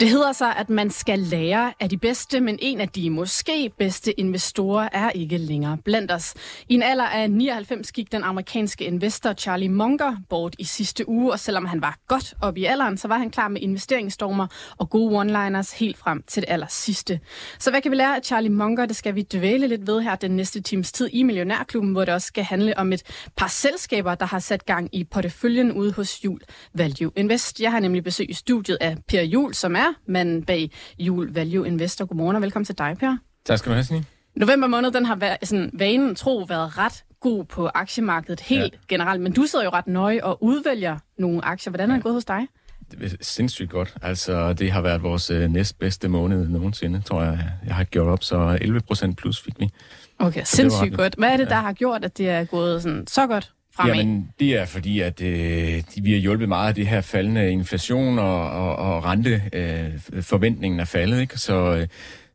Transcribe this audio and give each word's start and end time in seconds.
Det 0.00 0.08
hedder 0.08 0.32
sig, 0.32 0.56
at 0.56 0.70
man 0.70 0.90
skal 0.90 1.18
lære 1.18 1.72
af 1.80 1.88
de 1.88 1.98
bedste, 1.98 2.40
men 2.40 2.58
en 2.62 2.80
af 2.80 2.88
de 2.88 3.10
måske 3.10 3.70
bedste 3.78 4.20
investorer 4.20 4.88
er 4.92 5.10
ikke 5.10 5.38
længere 5.38 5.78
blandt 5.84 6.12
os. 6.12 6.34
I 6.68 6.74
en 6.74 6.82
alder 6.82 7.04
af 7.04 7.30
99 7.30 7.92
gik 7.92 8.12
den 8.12 8.22
amerikanske 8.22 8.84
investor 8.84 9.32
Charlie 9.32 9.68
Munger 9.68 10.16
bort 10.28 10.56
i 10.58 10.64
sidste 10.64 11.08
uge, 11.08 11.32
og 11.32 11.40
selvom 11.40 11.64
han 11.64 11.82
var 11.82 11.98
godt 12.08 12.34
op 12.40 12.56
i 12.56 12.64
alderen, 12.64 12.98
så 12.98 13.08
var 13.08 13.18
han 13.18 13.30
klar 13.30 13.48
med 13.48 13.60
investeringsstormer 13.60 14.46
og 14.78 14.90
gode 14.90 15.20
one-liners 15.20 15.78
helt 15.78 15.98
frem 15.98 16.22
til 16.26 16.42
det 16.42 16.50
aller 16.50 16.66
sidste. 16.70 17.20
Så 17.58 17.70
hvad 17.70 17.82
kan 17.82 17.90
vi 17.90 17.96
lære 17.96 18.16
af 18.16 18.22
Charlie 18.24 18.52
Munger? 18.52 18.86
Det 18.86 18.96
skal 18.96 19.14
vi 19.14 19.22
dvæle 19.22 19.66
lidt 19.66 19.86
ved 19.86 20.00
her 20.00 20.16
den 20.16 20.30
næste 20.30 20.60
times 20.60 20.92
tid 20.92 21.08
i 21.12 21.22
Millionærklubben, 21.22 21.92
hvor 21.92 22.04
det 22.04 22.14
også 22.14 22.26
skal 22.26 22.44
handle 22.44 22.78
om 22.78 22.92
et 22.92 23.02
par 23.36 23.48
selskaber, 23.48 24.14
der 24.14 24.26
har 24.26 24.38
sat 24.38 24.66
gang 24.66 24.88
i 24.92 25.04
porteføljen 25.04 25.72
ude 25.72 25.92
hos 25.92 26.24
Jul 26.24 26.40
Value 26.74 27.12
Invest. 27.16 27.60
Jeg 27.60 27.70
har 27.70 27.80
nemlig 27.80 28.04
besøg 28.04 28.30
i 28.30 28.34
studiet 28.34 28.78
af 28.80 28.96
Per 29.08 29.22
Jul, 29.22 29.54
som 29.54 29.76
er 29.76 29.87
manden 30.06 30.42
bag 30.42 30.70
Jul 30.98 31.32
Value 31.32 31.66
Investor. 31.66 32.04
Godmorgen 32.04 32.36
og 32.36 32.42
velkommen 32.42 32.64
til 32.64 32.78
dig, 32.78 32.96
Per. 33.00 33.16
Tak 33.44 33.58
skal 33.58 33.70
du 33.70 33.74
have, 33.74 33.84
Signe. 33.84 34.04
November 34.36 34.66
måned, 34.66 34.90
den 34.90 35.04
har 35.04 35.16
været, 35.16 35.36
sådan, 35.42 35.70
vanen 35.72 36.14
tro 36.14 36.46
været 36.48 36.78
ret 36.78 37.04
god 37.20 37.44
på 37.44 37.70
aktiemarkedet 37.74 38.40
helt 38.40 38.72
ja. 38.72 38.78
generelt, 38.88 39.20
men 39.20 39.32
du 39.32 39.46
sidder 39.46 39.64
jo 39.64 39.70
ret 39.70 39.86
nøje 39.86 40.24
og 40.24 40.42
udvælger 40.42 40.98
nogle 41.18 41.44
aktier. 41.44 41.70
Hvordan 41.70 41.90
er 41.90 41.94
det 41.94 42.00
ja. 42.00 42.02
gået 42.02 42.14
hos 42.14 42.24
dig? 42.24 42.46
Det 42.90 43.12
er 43.12 43.16
sindssygt 43.20 43.70
godt. 43.70 43.94
Altså, 44.02 44.52
det 44.52 44.72
har 44.72 44.80
været 44.80 45.02
vores 45.02 45.30
øh, 45.30 45.50
næstbedste 45.50 46.08
måned 46.08 46.48
nogensinde, 46.48 47.00
tror 47.00 47.22
jeg. 47.22 47.50
Jeg 47.66 47.74
har 47.74 47.84
gjort 47.84 48.06
op, 48.06 48.22
så 48.22 48.58
11 48.60 48.80
procent 48.80 49.16
plus 49.16 49.42
fik 49.42 49.54
vi. 49.58 49.70
Okay, 50.18 50.42
sindssygt 50.44 50.96
godt. 50.96 51.14
Hvad 51.18 51.28
er 51.28 51.36
det, 51.36 51.48
der 51.48 51.56
ja. 51.56 51.62
har 51.62 51.72
gjort, 51.72 52.04
at 52.04 52.18
det 52.18 52.28
er 52.28 52.44
gået 52.44 52.82
sådan, 52.82 53.06
så 53.06 53.26
godt? 53.26 53.52
Fremad? 53.80 53.96
Jamen, 53.96 54.28
det 54.40 54.58
er 54.58 54.64
fordi, 54.64 55.00
at 55.00 55.22
øh, 55.22 55.82
vi 56.02 56.12
har 56.12 56.18
hjulpet 56.18 56.48
meget 56.48 56.68
af 56.68 56.74
det 56.74 56.86
her 56.86 57.00
faldende 57.00 57.50
inflation 57.50 58.18
og, 58.18 58.50
og, 58.50 58.76
og 58.76 59.04
rente. 59.04 59.42
Øh, 59.52 60.22
forventningen 60.22 60.80
er 60.80 60.84
faldet, 60.84 61.20
ikke? 61.20 61.38
Så, 61.38 61.76
øh, 61.76 61.86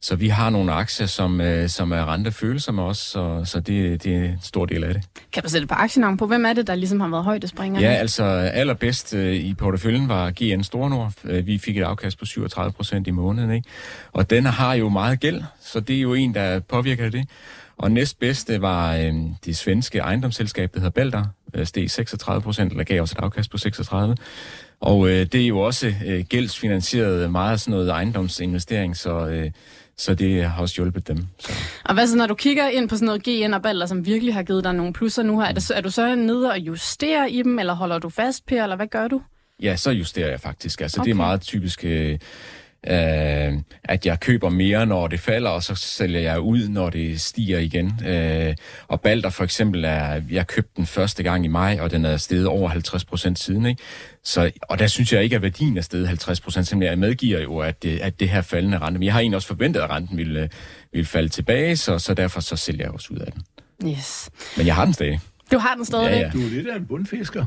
så 0.04 0.16
vi 0.16 0.28
har 0.28 0.50
nogle 0.50 0.74
aktier, 0.74 1.08
som, 1.08 1.42
øh, 1.42 1.70
som 1.70 1.92
er 1.92 2.14
rentefølsomme 2.14 2.82
også, 2.82 3.04
så, 3.10 3.42
så 3.46 3.60
det, 3.60 4.04
det 4.04 4.16
er 4.16 4.24
en 4.24 4.38
stor 4.42 4.66
del 4.66 4.84
af 4.84 4.94
det. 4.94 5.04
Kan 5.34 5.44
du 5.44 5.50
sætte 5.50 5.68
par 5.68 5.76
aktienavn 5.76 6.18
på? 6.18 6.28
Hvem 6.28 6.46
er 6.46 6.54
det, 6.54 6.68
der 6.68 6.76
ligesom 6.76 7.00
har 7.00 7.08
været 7.08 7.24
højdespringer? 7.24 7.82
Ja, 7.82 7.88
altså 7.88 8.24
allerbedst 8.24 9.14
øh, 9.14 9.36
i 9.36 9.54
porteføljen 9.54 10.10
var 10.10 10.32
GN 10.32 10.64
Stornord. 10.64 11.14
Øh, 11.24 11.48
vi 11.48 11.58
fik 11.58 11.78
et 11.78 11.84
afkast 11.84 12.20
på 12.20 12.26
37 12.26 12.72
procent 12.72 13.08
i 13.08 13.12
måneden, 13.12 13.52
ikke? 13.52 13.70
Og 14.12 14.30
den 14.30 14.46
har 14.46 14.74
jo 14.74 14.90
meget 14.90 15.20
gæld, 15.20 15.44
så 15.62 15.80
det 15.80 15.96
er 15.96 16.02
jo 16.02 16.14
en, 16.14 16.34
der 16.34 16.60
påvirker 16.60 17.10
det. 17.10 17.30
Og 17.78 17.92
næstbedste 17.92 18.62
var 18.62 18.96
øh, 18.96 19.14
det 19.46 19.58
svenske 19.58 20.00
ejendomsselskab, 20.00 20.74
der 20.74 20.80
hedder 20.80 20.92
Balder. 20.92 21.26
Øh, 21.54 21.66
steg 21.66 21.92
36 21.92 22.42
procent, 22.42 22.72
eller 22.72 22.84
gav 22.84 23.02
os 23.02 23.12
et 23.12 23.18
afkast 23.18 23.52
på 23.52 23.58
36. 23.58 24.16
Og 24.80 25.10
øh, 25.10 25.26
det 25.26 25.36
er 25.36 25.48
jo 25.48 25.60
også 25.60 25.94
øh, 26.06 26.24
gældsfinansieret 26.24 27.32
meget 27.32 27.62
sådan 27.62 27.72
noget 27.72 27.90
ejendomsinvestering, 27.90 28.98
så, 28.98 29.28
øh, 29.28 29.52
så 29.98 30.16
det 30.16 30.44
har 30.44 30.62
også 30.62 30.76
hjulpet 30.76 31.08
dem. 31.08 31.18
Så. 31.40 31.54
Og 31.86 31.94
hvad 31.94 32.08
så, 32.08 32.18
når 32.18 32.28
du 32.28 32.36
kigger 32.36 32.68
ind 32.68 32.90
på 32.90 32.96
sådan 32.96 33.06
noget 33.06 33.24
GN 33.24 33.54
og 33.54 33.62
Balder, 33.62 33.86
som 33.86 34.06
virkelig 34.06 34.34
har 34.34 34.44
givet 34.44 34.64
dig 34.64 34.74
nogle 34.74 34.94
plusser 34.94 35.24
nu 35.24 35.40
her, 35.40 35.48
er, 35.48 35.52
det, 35.52 35.72
er 35.76 35.82
du 35.82 35.90
så 35.90 36.16
nede 36.16 36.52
og 36.52 36.60
justerer 36.60 37.26
i 37.26 37.42
dem, 37.42 37.60
eller 37.60 37.74
holder 37.74 38.00
du 38.00 38.10
fast, 38.10 38.46
Per, 38.46 38.64
eller 38.64 38.76
hvad 38.76 38.88
gør 38.88 39.08
du? 39.08 39.22
Ja, 39.62 39.76
så 39.76 39.92
justerer 39.92 40.30
jeg 40.30 40.40
faktisk. 40.40 40.82
Altså, 40.82 41.02
okay. 41.02 41.06
det 41.06 41.12
er 41.12 41.16
meget 41.16 41.42
typisk... 41.42 41.86
Øh, 41.86 42.20
øh, 42.88 43.54
at 43.84 44.06
jeg 44.06 44.20
køber 44.20 44.50
mere, 44.50 44.86
når 44.86 45.08
det 45.08 45.20
falder, 45.20 45.50
og 45.50 45.64
så 45.64 45.76
sælger 45.76 46.20
jeg 46.20 46.40
ud, 46.40 46.68
når 46.68 46.90
det 46.90 47.22
stiger 47.22 47.60
igen. 47.60 48.00
Øh, 48.08 48.56
og 48.88 49.02
Balder 49.02 49.30
for 49.30 49.44
eksempel, 49.44 49.84
er, 49.86 50.22
jeg 50.32 50.48
købte 50.48 50.72
den 50.78 50.86
første 50.86 51.24
gang 51.24 51.46
i 51.46 51.48
maj, 51.48 51.78
og 51.82 51.92
den 51.92 52.06
er 52.06 52.18
steget 52.18 52.48
over 52.48 52.70
50 52.70 53.06
procent 53.06 53.40
siden. 53.40 53.66
Ikke? 53.66 53.82
Så, 54.24 54.52
og 54.62 54.80
der 54.80 54.88
synes 54.88 55.14
jeg 55.14 55.24
ikke, 55.24 55.36
at 55.36 55.42
værdien 55.42 55.78
er 55.78 55.82
steget 55.82 56.08
50 56.08 56.42
procent. 56.42 56.68
Simpelthen 56.68 56.90
jeg 56.90 57.00
medgiver 57.00 57.42
jo, 57.42 57.60
at 57.60 57.84
det, 57.84 58.00
at 58.00 58.20
det 58.20 58.30
her 58.30 58.42
faldende 58.42 58.78
rente, 58.78 59.00
men 59.00 59.06
jeg 59.06 59.14
har 59.14 59.20
egentlig 59.20 59.36
også 59.36 59.48
forventet, 59.48 59.82
at 59.82 59.90
renten 59.90 60.18
ville, 60.18 60.50
ville 60.94 61.06
falde 61.06 61.30
tilbage, 61.30 61.78
så, 61.78 62.00
så 62.00 62.14
derfor 62.14 62.40
så 62.40 62.56
sælger 62.56 62.86
jeg 62.86 62.92
også 62.92 63.14
ud 63.14 63.18
af 63.18 63.32
den. 63.32 63.44
Yes. 63.90 64.30
Men 64.58 64.68
jeg 64.68 64.76
har 64.76 64.86
den 64.86 64.94
stadig. 64.94 65.20
Du 65.52 65.58
har 65.58 65.76
den 65.76 65.86
stadig? 65.86 66.10
Ja, 66.10 66.18
ja. 66.20 66.30
Du 66.34 66.40
er 66.40 66.50
lidt 66.50 66.68
af 66.68 66.76
en 66.76 66.86
bundfisker. 66.86 67.46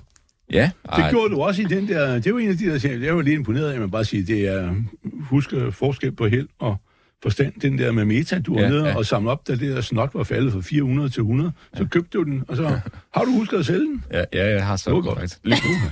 Ja. 0.53 0.71
Det 0.97 1.03
ej. 1.03 1.11
gjorde 1.11 1.35
du 1.35 1.41
også 1.41 1.63
i 1.63 1.65
den 1.65 1.89
der... 1.89 2.19
Det 2.19 2.35
var 2.35 2.41
en 2.41 2.49
af 2.49 2.57
de 2.57 2.67
der 2.67 2.79
ting, 2.79 3.03
jeg 3.03 3.17
var 3.17 3.23
lidt 3.23 3.39
imponeret 3.39 3.71
af, 3.73 3.81
man 3.81 3.91
bare 3.91 4.05
sige, 4.05 4.27
det 4.27 4.49
er... 4.49 4.75
Husk 5.21 5.55
forskel 5.71 6.13
på 6.13 6.27
held 6.27 6.49
og 6.59 6.77
forstand, 7.23 7.53
den 7.61 7.79
der 7.79 7.93
med 7.93 8.05
meta, 8.05 8.39
du 8.39 8.55
var 8.55 8.63
ja, 8.63 8.69
nede 8.69 8.87
ja. 8.87 8.97
og 8.97 9.07
samle 9.07 9.31
op, 9.31 9.49
da 9.49 9.53
det 9.53 9.77
der 9.77 9.81
snot 9.81 10.11
var 10.15 10.25
faldet 10.25 10.53
fra 10.53 10.61
400 10.61 11.09
til 11.09 11.21
100, 11.21 11.53
så 11.75 11.83
ja. 11.83 11.89
købte 11.89 12.19
du 12.19 12.25
den, 12.25 12.45
og 12.49 12.57
så 12.57 12.81
har 13.15 13.25
du 13.25 13.31
husket 13.31 13.59
at 13.59 13.67
sælge 13.67 13.81
den? 13.81 14.05
Ja, 14.13 14.25
ja 14.33 14.51
jeg 14.51 14.67
har 14.67 14.77
så 14.77 14.91
godt. 14.91 15.05
godt. 15.05 15.41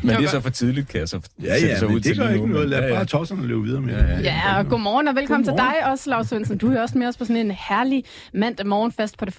men 0.02 0.16
det 0.16 0.24
er 0.24 0.28
så 0.28 0.40
for 0.40 0.50
tidligt, 0.50 0.88
kan 0.88 1.00
jeg 1.00 1.08
så 1.08 1.20
Ja, 1.42 1.54
ja, 1.54 1.78
så 1.78 1.86
men 1.86 1.96
ud 1.96 2.00
det 2.00 2.18
gør 2.18 2.28
ikke 2.28 2.46
noget. 2.46 2.68
Lad 2.68 2.80
ja, 2.80 2.86
ja. 2.86 2.94
bare 2.94 3.04
tosserne 3.04 3.46
løbe 3.46 3.62
videre 3.62 3.80
med 3.80 3.94
ja, 3.94 4.06
ja, 4.06 4.20
ja, 4.20 4.58
og 4.58 4.66
godmorgen 4.68 5.08
og 5.08 5.14
velkommen 5.14 5.46
godmorgen. 5.46 5.72
til 5.72 5.80
dig 5.80 5.90
også, 5.90 6.10
Lars 6.10 6.26
Svendsen. 6.26 6.58
Du 6.58 6.72
er 6.72 6.80
også 6.80 6.98
med 6.98 7.06
os 7.06 7.16
på 7.16 7.24
sådan 7.24 7.46
en 7.46 7.50
herlig 7.50 8.04
mandag 8.34 8.66
morgenfest 8.66 9.18
på 9.18 9.24
det 9.24 9.34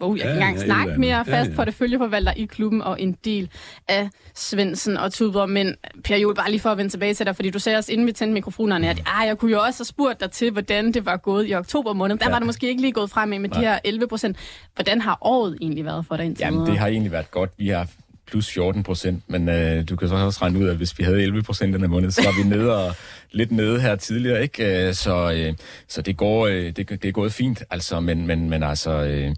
oh, 0.00 0.18
jeg 0.18 0.24
kan 0.24 0.32
ikke 0.34 0.42
engang 0.42 0.58
ja, 0.58 0.64
snakke 0.64 1.00
mere 1.00 1.24
fast 1.24 1.50
ja, 1.50 1.62
ja. 1.62 1.70
følgeforvalter 1.70 2.32
i 2.32 2.44
klubben 2.44 2.82
og 2.82 3.00
en 3.00 3.16
del 3.24 3.50
af 3.88 4.08
Svendsen 4.34 4.96
og 4.96 5.12
Tudor. 5.12 5.46
Men 5.46 5.76
Per 6.04 6.16
Juhl, 6.16 6.34
bare 6.34 6.50
lige 6.50 6.60
for 6.60 6.70
at 6.70 6.78
vende 6.78 6.90
tilbage 6.90 7.14
til 7.14 7.26
dig, 7.26 7.36
fordi 7.36 7.50
du 7.50 7.58
sagde 7.58 7.78
også, 7.78 7.92
inden 7.92 8.06
vi 8.06 8.12
tændte 8.12 8.34
mikrofonerne, 8.34 8.90
at 8.90 9.02
ah, 9.06 9.26
jeg 9.26 9.38
kunne 9.38 9.52
jo 9.52 9.60
også 9.60 9.78
have 9.78 9.86
spurgt 9.86 10.20
dig 10.20 10.30
til, 10.30 10.50
hvordan 10.50 10.92
det 10.92 11.06
var 11.06 11.16
gået 11.16 11.48
i 11.48 11.54
oktober 11.54 11.92
måned. 11.92 12.16
Der 12.16 12.24
ja. 12.26 12.30
var 12.30 12.38
det 12.38 12.46
måske 12.46 12.68
ikke 12.68 12.80
lige 12.80 12.92
gået 12.92 13.10
frem 13.10 13.28
med 13.28 13.38
Nej. 13.38 13.60
de 13.60 13.66
her 13.66 13.78
11 13.84 14.08
procent. 14.08 14.36
Hvordan 14.74 15.00
har 15.00 15.18
året 15.20 15.58
egentlig 15.60 15.84
været 15.84 16.06
for 16.06 16.16
dig 16.16 16.26
indtil 16.26 16.44
Jamen, 16.44 16.66
det 16.66 16.78
har 16.78 16.86
egentlig 16.86 17.12
været 17.12 17.30
godt. 17.30 17.50
Vi 17.58 17.68
har 17.68 17.86
plus 18.26 18.50
14 18.50 18.82
procent, 18.82 19.22
men 19.26 19.48
øh, 19.48 19.88
du 19.88 19.96
kan 19.96 20.08
så 20.08 20.14
også 20.14 20.38
regne 20.42 20.58
ud, 20.58 20.68
at 20.68 20.76
hvis 20.76 20.98
vi 20.98 21.04
havde 21.04 21.22
11 21.22 21.42
procent 21.42 21.74
den 21.74 21.90
måned, 21.90 22.10
så 22.10 22.22
var 22.24 22.42
vi 22.42 22.48
nede 22.48 22.86
og 22.86 22.94
lidt 23.38 23.52
nede 23.52 23.80
her 23.80 23.96
tidligere, 23.96 24.42
ikke? 24.42 24.88
Øh, 24.88 24.94
så, 24.94 25.32
øh, 25.32 25.54
så 25.88 26.02
det 26.02 26.16
går, 26.16 26.46
øh, 26.46 26.64
det, 26.64 26.88
det 26.88 27.04
er 27.04 27.12
gået 27.12 27.32
fint, 27.32 27.62
altså, 27.70 28.00
men, 28.00 28.26
men, 28.26 28.50
men 28.50 28.62
altså, 28.62 28.90
øh, 28.90 29.34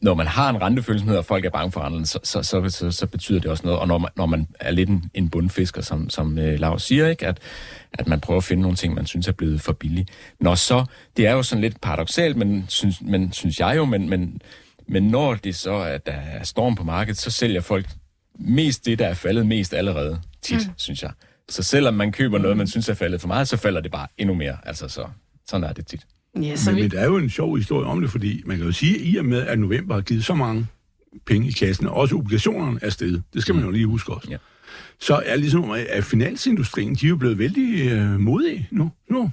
når 0.00 0.14
man 0.14 0.26
har 0.26 0.50
en 0.50 0.62
rentefølsomhed, 0.62 1.16
og 1.16 1.24
folk 1.24 1.44
er 1.44 1.50
bange 1.50 1.72
for 1.72 1.80
renten, 1.80 2.06
så, 2.06 2.18
så, 2.22 2.42
så, 2.42 2.68
så, 2.68 2.90
så 2.90 3.06
betyder 3.06 3.40
det 3.40 3.50
også 3.50 3.66
noget. 3.66 3.80
Og 3.80 3.88
når 3.88 3.98
man, 3.98 4.10
når 4.16 4.26
man 4.26 4.48
er 4.60 4.70
lidt 4.70 4.88
en, 4.88 5.10
en 5.14 5.28
bundfisker, 5.28 5.82
som, 5.82 6.10
som 6.10 6.38
uh, 6.38 6.44
Lars 6.44 6.82
siger, 6.82 7.08
ikke, 7.08 7.26
at, 7.26 7.38
at 7.92 8.08
man 8.08 8.20
prøver 8.20 8.38
at 8.38 8.44
finde 8.44 8.62
nogle 8.62 8.76
ting, 8.76 8.94
man 8.94 9.06
synes 9.06 9.28
er 9.28 9.32
blevet 9.32 9.60
for 9.60 9.72
billige. 9.72 10.06
Når 10.40 10.54
så, 10.54 10.84
det 11.16 11.26
er 11.26 11.32
jo 11.32 11.42
sådan 11.42 11.62
lidt 11.62 11.80
paradoxalt, 11.80 12.36
men 12.36 12.64
synes, 12.68 13.02
men, 13.02 13.32
synes 13.32 13.60
jeg 13.60 13.76
jo, 13.76 13.84
men, 13.84 14.08
men, 14.08 14.40
men 14.88 15.02
når 15.02 15.34
det 15.34 15.56
så 15.56 15.76
at 15.76 16.06
der 16.06 16.12
er 16.12 16.44
storm 16.44 16.74
på 16.74 16.84
markedet, 16.84 17.18
så 17.18 17.30
sælger 17.30 17.60
folk 17.60 17.86
mest 18.38 18.86
det, 18.86 18.98
der 18.98 19.06
er 19.06 19.14
faldet 19.14 19.46
mest 19.46 19.74
allerede 19.74 20.20
tit, 20.42 20.66
mm. 20.66 20.74
synes 20.76 21.02
jeg. 21.02 21.10
Så 21.48 21.62
selvom 21.62 21.94
man 21.94 22.12
køber 22.12 22.38
noget, 22.38 22.56
man 22.56 22.66
synes 22.66 22.88
er 22.88 22.94
faldet 22.94 23.20
for 23.20 23.28
meget, 23.28 23.48
så 23.48 23.56
falder 23.56 23.80
det 23.80 23.90
bare 23.90 24.06
endnu 24.18 24.34
mere. 24.34 24.56
Altså 24.62 24.88
så, 24.88 25.06
sådan 25.46 25.64
er 25.64 25.72
det 25.72 25.86
tit. 25.86 26.06
Ja, 26.42 26.56
så 26.56 26.70
men, 26.70 26.76
vi... 26.76 26.82
men 26.82 26.90
der 26.90 27.00
er 27.00 27.06
jo 27.06 27.16
en 27.16 27.30
sjov 27.30 27.56
historie 27.56 27.86
om 27.86 28.00
det, 28.00 28.10
fordi 28.10 28.42
man 28.46 28.56
kan 28.56 28.66
jo 28.66 28.72
sige, 28.72 28.94
at 28.94 29.00
i 29.04 29.16
og 29.16 29.24
med, 29.24 29.38
at 29.42 29.58
november 29.58 29.94
har 29.94 30.02
givet 30.02 30.24
så 30.24 30.34
mange 30.34 30.66
penge 31.26 31.48
i 31.48 31.50
kassen, 31.50 31.86
og 31.86 31.94
også 31.94 32.16
obligationerne 32.16 32.78
er 32.82 32.90
stedet. 32.90 33.22
Det 33.34 33.42
skal 33.42 33.54
man 33.54 33.64
jo 33.64 33.70
lige 33.70 33.86
huske 33.86 34.12
også. 34.12 34.28
Ja. 34.30 34.36
Så 35.00 35.22
er 35.24 35.36
ligesom, 35.36 35.70
at 35.70 36.04
finansindustrien, 36.04 36.94
de 36.94 37.06
er 37.06 37.10
jo 37.10 37.16
blevet 37.16 37.38
vældig 37.38 37.92
øh, 37.92 38.20
modige 38.20 38.68
nu. 38.70 38.90
nu. 39.10 39.30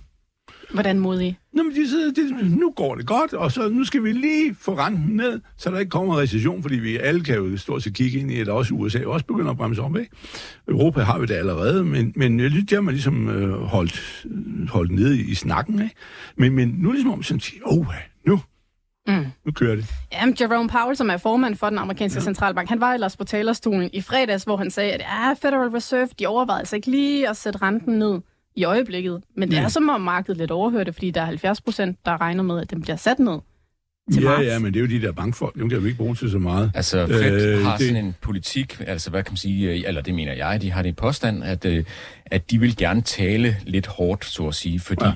Hvordan 0.74 1.00
modige? 1.00 1.38
Nå, 1.54 1.64
men 1.64 1.76
de 1.76 1.90
sidder, 1.90 2.12
de, 2.12 2.56
nu 2.60 2.72
går 2.76 2.96
det 2.96 3.08
godt, 3.08 3.34
og 3.34 3.52
så 3.52 3.70
nu 3.70 3.84
skal 3.84 4.04
vi 4.04 4.12
lige 4.12 4.56
få 4.56 4.78
renten 4.78 5.16
ned, 5.16 5.42
så 5.58 5.72
der 5.72 5.80
ikke 5.80 5.90
kommer 5.90 6.20
recession, 6.20 6.62
fordi 6.62 6.76
vi 6.76 6.98
alle 6.98 7.24
kan 7.24 7.36
jo 7.36 7.58
stort 7.58 7.84
set 7.84 7.94
kigge 7.94 8.20
ind 8.20 8.32
i, 8.32 8.40
at 8.40 8.50
også 8.50 8.74
USA 8.74 9.06
også 9.06 9.26
begynder 9.26 9.52
at 9.52 9.58
bremse 9.58 9.82
op, 9.82 9.98
ikke? 9.98 10.12
Europa 10.68 11.02
har 11.02 11.20
vi 11.20 11.26
det 11.26 11.34
allerede, 11.34 11.84
men, 11.84 12.14
men 12.16 12.40
det 12.40 12.72
har 12.72 12.82
man 12.82 12.94
ligesom 12.94 13.30
øh, 13.30 13.62
holdt, 13.62 14.26
holdt 14.70 14.92
nede 14.92 15.18
i, 15.18 15.32
i 15.32 15.36
snakken, 15.36 15.82
ikke? 15.82 15.96
Men, 16.38 16.54
men 16.54 16.68
nu 16.68 16.90
er 16.90 16.92
det 16.92 17.00
ligesom 17.00 17.14
om, 17.14 17.24
sådan 17.24 17.40
siger, 17.40 17.62
åh, 17.66 17.86
nu, 18.28 18.40
Mm. 19.08 19.26
Nu 19.46 19.52
kører 19.52 19.76
det. 19.76 19.86
Jamen, 20.14 20.38
Jerome 20.42 20.70
Powell, 20.70 20.96
som 20.96 21.10
er 21.10 21.18
formand 21.18 21.56
for 21.56 21.70
den 21.70 21.78
amerikanske 21.78 22.20
ja. 22.20 22.24
centralbank, 22.24 22.70
han 22.70 22.82
var 22.82 22.94
ellers 22.94 23.18
på 23.18 23.24
talerstolen 23.24 23.90
i 23.94 24.02
fredags, 24.02 24.44
hvor 24.44 24.58
han 24.58 24.72
sagde, 24.72 24.92
at 24.92 25.02
ja, 25.02 25.34
Federal 25.34 25.70
Reserve, 25.70 26.10
de 26.20 26.28
overvejede 26.28 26.60
altså 26.60 26.76
ikke 26.76 26.92
lige 26.92 27.30
at 27.30 27.38
sætte 27.38 27.62
renten 27.62 28.00
ned 28.00 28.20
i 28.56 28.64
øjeblikket. 28.64 29.22
Men 29.38 29.50
det 29.52 29.56
ja. 29.58 29.64
er 29.64 29.68
som 29.68 29.90
om 29.90 30.02
markedet 30.02 30.38
lidt 30.38 30.52
overhører 30.52 30.84
det, 30.84 30.94
fordi 30.94 31.12
der 31.12 31.22
er 31.22 31.26
70 31.26 31.62
procent, 31.62 31.98
der 32.06 32.22
regner 32.22 32.44
med, 32.44 32.60
at 32.62 32.72
den 32.72 32.82
bliver 32.82 32.96
sat 32.96 33.20
ned 33.20 33.40
til 34.14 34.24
ja, 34.24 34.30
marts? 34.30 34.46
ja, 34.46 34.60
men 34.60 34.74
det 34.74 34.80
er 34.80 34.84
jo 34.84 35.00
de 35.00 35.02
der 35.06 35.12
bankfolk, 35.12 35.56
dem 35.56 35.70
kan 35.70 35.84
vi 35.84 35.88
ikke 35.88 35.98
bruge 35.98 36.16
til 36.16 36.32
så 36.32 36.40
meget. 36.40 36.72
Altså, 36.76 37.08
Fed 37.08 37.48
Øh, 37.58 37.66
har 37.66 37.78
det- 37.78 37.88
sådan 37.88 38.06
en 38.06 38.16
politik, 38.22 38.82
altså 38.88 39.10
hvad 39.10 39.24
kan 39.24 39.32
man 39.32 39.38
sige, 39.38 39.72
øh, 39.72 39.84
eller 39.88 40.02
det 40.02 40.16
mener 40.16 40.34
jeg, 40.34 40.62
de 40.62 40.72
har 40.72 40.82
det 40.82 40.90
i 40.90 40.94
påstand, 40.94 41.44
at, 41.44 41.66
øh, 41.66 41.84
at 42.26 42.52
de 42.52 42.60
vil 42.60 42.76
gerne 42.78 43.02
tale 43.02 43.58
lidt 43.66 43.88
hårdt, 43.88 44.26
så 44.26 44.48
at 44.48 44.56
sige, 44.56 44.80
fordi 44.80 45.06
ja. 45.06 45.12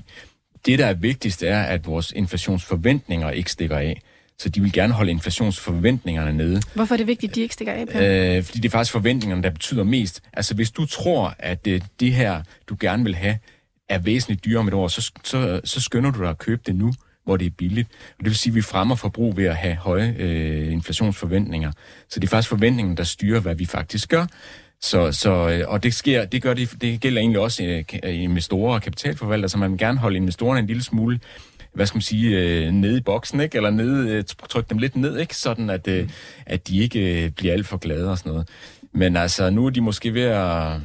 det, 0.66 0.80
der 0.80 0.86
er 0.86 0.94
vigtigst, 0.94 1.44
er, 1.44 1.62
at 1.62 1.88
vores 1.88 2.14
inflationsforventninger 2.16 3.32
ikke 3.32 3.52
stikker 3.52 3.78
af. 3.78 4.02
Så 4.40 4.50
de 4.50 4.62
vil 4.62 4.72
gerne 4.72 4.94
holde 4.94 5.12
inflationsforventningerne 5.12 6.34
nede. 6.34 6.62
Hvorfor 6.74 6.96
er 6.96 6.98
det 6.98 7.08
vigtigt, 7.08 7.30
at 7.30 7.36
de 7.36 7.42
ikke 7.42 7.54
stikker 7.54 7.74
af? 7.74 8.36
Øh, 8.38 8.44
fordi 8.44 8.60
det 8.60 8.66
er 8.66 8.72
faktisk 8.72 8.92
forventningerne, 8.92 9.44
der 9.44 9.50
betyder 9.50 9.84
mest. 9.84 10.22
Altså 10.34 10.56
hvis 10.56 10.72
du 10.72 10.86
tror, 10.86 11.36
at 11.40 11.68
øh, 11.68 11.82
det 12.00 12.14
her, 12.14 12.42
du 12.70 12.78
gerne 12.80 13.04
vil 13.04 13.16
have, 13.16 13.38
er 13.90 14.00
væsentligt 14.00 14.46
dyrere 14.46 14.60
om 14.60 14.68
et 14.68 14.74
år, 14.74 14.88
så, 14.88 15.12
så, 15.24 15.62
så 15.64 15.82
skynder 15.82 16.12
du 16.12 16.20
dig 16.22 16.30
at 16.30 16.38
købe 16.38 16.62
det 16.66 16.76
nu, 16.76 16.94
hvor 17.26 17.38
det 17.38 17.46
er 17.46 17.50
billigt. 17.58 17.90
Og 18.10 18.16
det 18.20 18.26
vil 18.26 18.36
sige, 18.36 18.52
at 18.52 18.56
vi 18.56 18.62
fremmer 18.62 18.96
forbrug 18.96 19.38
ved 19.38 19.46
at 19.46 19.56
have 19.56 19.76
høje 19.76 20.16
øh, 20.20 20.72
inflationsforventninger. 20.72 21.72
Så 22.10 22.20
det 22.20 22.28
er 22.28 22.30
faktisk 22.30 22.50
forventningen, 22.50 22.98
der 22.98 23.04
styrer, 23.04 23.40
hvad 23.40 23.56
vi 23.56 23.66
faktisk 23.66 24.10
gør. 24.10 24.26
Så, 24.82 25.12
så, 25.12 25.50
øh, 25.50 25.64
og 25.68 25.84
det, 25.84 25.94
sker, 25.94 26.26
det, 26.26 26.42
gør 26.42 26.54
det, 26.54 26.82
det 26.82 27.02
gælder 27.02 27.22
egentlig 27.22 27.40
også 27.40 27.64
øh, 27.64 27.84
ka- 27.94 28.08
investorer 28.08 28.74
og 28.74 28.82
kapitalforvaltere, 28.82 29.50
så 29.50 29.58
man 29.58 29.72
vil 29.72 29.80
gerne 29.80 30.00
holde 30.00 30.18
investorerne 30.18 30.60
en 30.60 30.68
lille 30.68 30.84
smule 30.84 31.20
hvad 31.78 31.86
skal 31.86 31.96
man 31.96 32.02
sige, 32.02 32.40
øh, 32.40 32.72
nede 32.72 32.98
i 32.98 33.02
boksen, 33.02 33.40
ikke? 33.40 33.56
eller 33.58 33.70
nede, 33.70 34.10
øh, 34.10 34.24
trykke 34.50 34.70
dem 34.70 34.78
lidt 34.78 34.96
ned, 34.96 35.18
ikke? 35.18 35.36
sådan 35.36 35.70
at, 35.70 35.88
øh, 35.88 36.10
at 36.46 36.68
de 36.68 36.78
ikke 36.78 37.24
øh, 37.26 37.32
bliver 37.32 37.54
alt 37.54 37.68
for 37.68 37.78
glade 37.78 38.12
og 38.12 38.18
sådan 38.18 38.32
noget. 38.32 38.48
Men 38.94 39.16
altså, 39.16 39.50
nu 39.50 39.66
er 39.66 39.70
de 39.70 39.82
måske 39.82 40.14
ved 40.14 40.22
at 40.22 40.82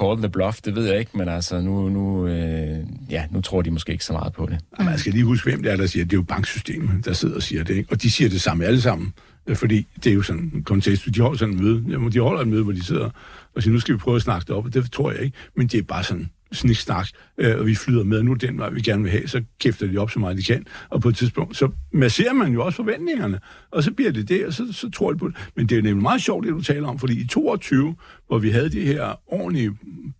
call 0.00 0.18
the 0.18 0.28
bluff, 0.28 0.60
det 0.60 0.74
ved 0.74 0.86
jeg 0.86 0.98
ikke, 0.98 1.18
men 1.18 1.28
altså, 1.28 1.60
nu, 1.60 1.88
nu, 1.88 2.26
øh, 2.26 2.78
ja, 3.10 3.24
nu 3.30 3.40
tror 3.40 3.62
de 3.62 3.70
måske 3.70 3.92
ikke 3.92 4.04
så 4.04 4.12
meget 4.12 4.32
på 4.32 4.46
det. 4.46 4.58
Mm. 4.78 4.84
Man 4.84 4.98
skal 4.98 5.12
lige 5.12 5.24
huske, 5.24 5.50
hvem 5.50 5.62
det 5.62 5.72
er, 5.72 5.76
der 5.76 5.86
siger, 5.86 6.04
det 6.04 6.12
er 6.12 6.16
jo 6.16 6.22
banksystemet, 6.22 7.04
der 7.04 7.12
sidder 7.12 7.36
og 7.36 7.42
siger 7.42 7.64
det. 7.64 7.76
Ikke? 7.76 7.92
Og 7.92 8.02
de 8.02 8.10
siger 8.10 8.30
det 8.30 8.40
samme 8.40 8.64
alle 8.64 8.80
sammen, 8.80 9.12
øh, 9.46 9.56
fordi 9.56 9.86
det 10.04 10.10
er 10.10 10.14
jo 10.14 10.22
sådan 10.22 10.50
en 10.54 10.62
kontekst. 10.64 11.04
De 11.14 11.20
holder 11.20 11.38
sådan 11.38 11.54
en 11.54 11.62
møde. 11.62 11.84
Jamen, 11.88 12.12
de 12.12 12.20
holder 12.20 12.40
et 12.40 12.48
møde, 12.48 12.62
hvor 12.62 12.72
de 12.72 12.84
sidder 12.84 13.10
og 13.56 13.62
siger, 13.62 13.72
nu 13.72 13.80
skal 13.80 13.94
vi 13.94 13.98
prøve 13.98 14.16
at 14.16 14.22
snakke 14.22 14.46
det 14.46 14.56
op, 14.56 14.64
og 14.64 14.74
det 14.74 14.92
tror 14.92 15.12
jeg 15.12 15.20
ikke. 15.20 15.36
Men 15.56 15.66
det 15.66 15.78
er 15.78 15.82
bare 15.82 16.04
sådan 16.04 16.30
sniksnak, 16.52 17.08
øh, 17.38 17.58
og 17.58 17.66
vi 17.66 17.74
flyder 17.74 18.04
med, 18.04 18.22
nu 18.22 18.34
den 18.34 18.58
vej, 18.58 18.70
vi 18.70 18.80
gerne 18.80 19.02
vil 19.02 19.12
have, 19.12 19.28
så 19.28 19.42
kæfter 19.60 19.86
de 19.86 19.98
op 19.98 20.10
så 20.10 20.18
meget, 20.18 20.36
de 20.36 20.42
kan. 20.42 20.66
Og 20.88 21.00
på 21.00 21.08
et 21.08 21.16
tidspunkt, 21.16 21.56
så 21.56 21.68
masserer 21.92 22.32
man 22.32 22.52
jo 22.52 22.64
også 22.64 22.76
forventningerne, 22.76 23.40
og 23.70 23.82
så 23.82 23.92
bliver 23.92 24.12
det 24.12 24.28
det, 24.28 24.46
og 24.46 24.52
så, 24.52 24.72
så 24.72 24.90
tror 24.90 25.12
jeg 25.12 25.18
på 25.18 25.28
det. 25.28 25.36
Men 25.56 25.66
det 25.66 25.72
er 25.72 25.76
jo 25.76 25.82
nemlig 25.82 26.02
meget 26.02 26.22
sjovt, 26.22 26.46
det 26.46 26.52
du 26.52 26.62
taler 26.62 26.88
om, 26.88 26.98
fordi 26.98 27.20
i 27.20 27.26
22, 27.26 27.94
hvor 28.26 28.38
vi 28.38 28.50
havde 28.50 28.70
det 28.70 28.82
her 28.86 29.20
ordentlige 29.26 29.70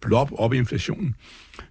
blop 0.00 0.30
op 0.34 0.52
i 0.52 0.56
inflationen, 0.56 1.14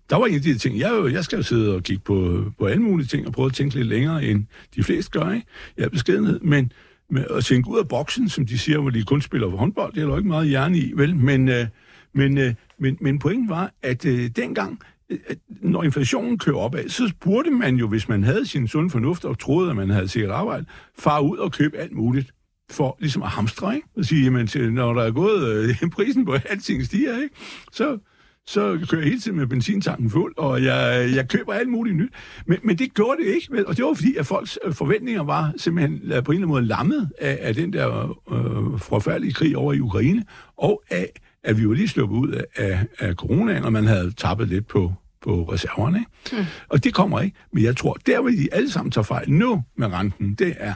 der 0.09 0.15
var 0.15 0.25
en 0.25 0.35
af 0.35 0.41
de 0.41 0.57
ting, 0.57 0.79
jeg, 0.79 0.89
jo- 0.91 1.07
jeg 1.07 1.23
skal 1.23 1.38
jo 1.38 1.44
sidde 1.44 1.75
og 1.75 1.83
kigge 1.83 2.01
på, 2.06 2.45
på 2.59 2.65
alle 2.65 2.83
mulige 2.83 3.07
ting, 3.07 3.27
og 3.27 3.33
prøve 3.33 3.45
at 3.45 3.53
tænke 3.53 3.75
lidt 3.75 3.88
længere, 3.88 4.23
end 4.25 4.45
de 4.75 4.83
fleste 4.83 5.11
gør, 5.19 5.31
ikke? 5.31 5.47
Jeg 5.77 5.85
er 5.85 5.89
beskedenhed, 5.89 6.39
men 6.39 6.71
med 7.11 7.25
at 7.38 7.45
tænke 7.45 7.69
ud 7.69 7.79
af 7.79 7.88
boksen, 7.88 8.29
som 8.29 8.45
de 8.45 8.57
siger, 8.57 8.79
hvor 8.79 8.89
de 8.89 9.03
kun 9.03 9.21
spiller 9.21 9.50
for 9.50 9.57
håndbold, 9.57 9.94
det 9.94 10.01
er 10.01 10.06
der 10.06 10.11
jo 10.11 10.17
ikke 10.17 10.27
meget 10.27 10.47
hjerne 10.47 10.77
i, 10.77 10.91
vel? 10.95 11.15
Men, 11.15 11.50
øh, 11.50 11.65
men, 12.13 12.38
øh, 12.38 12.53
men, 12.80 12.98
men 13.02 13.20
pointen 13.20 13.50
var, 13.50 13.74
at 13.81 14.06
øh, 14.06 14.30
dengang, 14.36 14.80
øh, 15.10 15.20
at 15.28 15.38
når 15.48 15.84
inflationen 15.84 16.38
kører 16.38 16.58
opad, 16.58 16.90
så 16.90 17.14
burde 17.20 17.52
man 17.52 17.76
jo, 17.76 17.88
hvis 17.88 18.10
man 18.10 18.24
havde 18.24 18.46
sin 18.46 18.68
sunde 18.68 18.90
fornuft 18.90 19.26
og 19.26 19.40
troede, 19.40 19.70
at 19.70 19.76
man 19.76 19.90
havde 19.90 20.08
sikkert 20.08 20.31
arbejde, 20.31 20.66
far 20.98 21.20
ud 21.20 21.38
og 21.38 21.52
købe 21.52 21.78
alt 21.78 21.94
muligt 21.94 22.34
for 22.72 22.98
ligesom 23.00 23.24
at 23.24 23.30
hamstre, 23.30 23.76
ikke? 23.76 23.88
Og 23.98 24.06
sige, 24.06 24.24
jamen, 24.24 24.48
til, 24.48 24.74
når 24.74 24.94
der 24.94 25.04
er 25.04 25.12
gået, 25.12 25.70
øh, 25.84 25.90
prisen 25.96 26.26
på 26.26 26.34
alting 26.34 26.86
stiger, 26.86 27.22
ikke? 27.22 27.36
Så, 27.72 27.98
så 28.46 28.80
kører 28.90 29.02
jeg 29.02 29.10
hele 29.10 29.22
tiden 29.22 29.38
med 29.38 29.48
benzintanken 29.48 30.10
fuld, 30.10 30.34
og 30.38 30.64
jeg, 30.64 31.12
jeg 31.16 31.30
køber 31.30 31.54
alt 31.54 31.70
muligt 31.70 31.96
nyt. 31.96 32.14
Men, 32.46 32.58
men 32.64 32.78
det 32.78 32.94
gjorde 32.94 33.24
det 33.24 33.30
ikke, 33.30 33.68
og 33.68 33.78
det 33.78 33.86
var 33.86 33.94
fordi, 33.94 34.16
at 34.16 34.26
folks 34.26 34.60
øh, 34.66 34.74
forventninger 34.74 35.24
var 35.24 35.54
simpelthen 35.58 35.94
øh, 35.94 36.02
på 36.02 36.12
en 36.12 36.16
eller 36.16 36.26
anden 36.31 36.48
måde 36.48 36.66
lammet 36.66 37.10
af, 37.20 37.38
af 37.42 37.56
den 37.56 37.74
der 37.74 38.18
øh, 38.31 38.80
forfærdelige 38.80 39.34
krig 39.34 39.58
over 39.58 39.74
i 39.74 39.80
Ukraine, 39.80 40.24
og 40.58 40.84
af, 40.90 41.12
at 41.44 41.57
vi 41.57 41.62
jo 41.62 41.71
lige 41.71 41.88
sluppet 41.88 42.18
ud 42.18 42.31
af, 42.31 42.45
af, 42.56 42.86
af 43.00 43.13
coronaen, 43.15 43.63
og 43.63 43.74
man 43.74 43.86
havde 43.86 44.12
tappet 44.12 44.47
lidt 44.47 44.68
på, 44.68 44.94
på 45.21 45.44
reserverne. 45.44 46.00
Ikke? 46.00 46.41
Mm. 46.41 46.47
Og 46.69 46.83
det 46.83 46.94
kommer 46.94 47.21
ikke. 47.21 47.38
Men 47.53 47.63
jeg 47.63 47.77
tror, 47.77 47.97
der 48.06 48.21
vil 48.21 48.38
de 48.38 48.53
alle 48.53 48.71
sammen 48.71 48.91
tage 48.91 49.03
fejl 49.03 49.31
nu 49.31 49.63
med 49.77 49.88
renten, 49.88 50.33
det 50.33 50.56
er, 50.57 50.74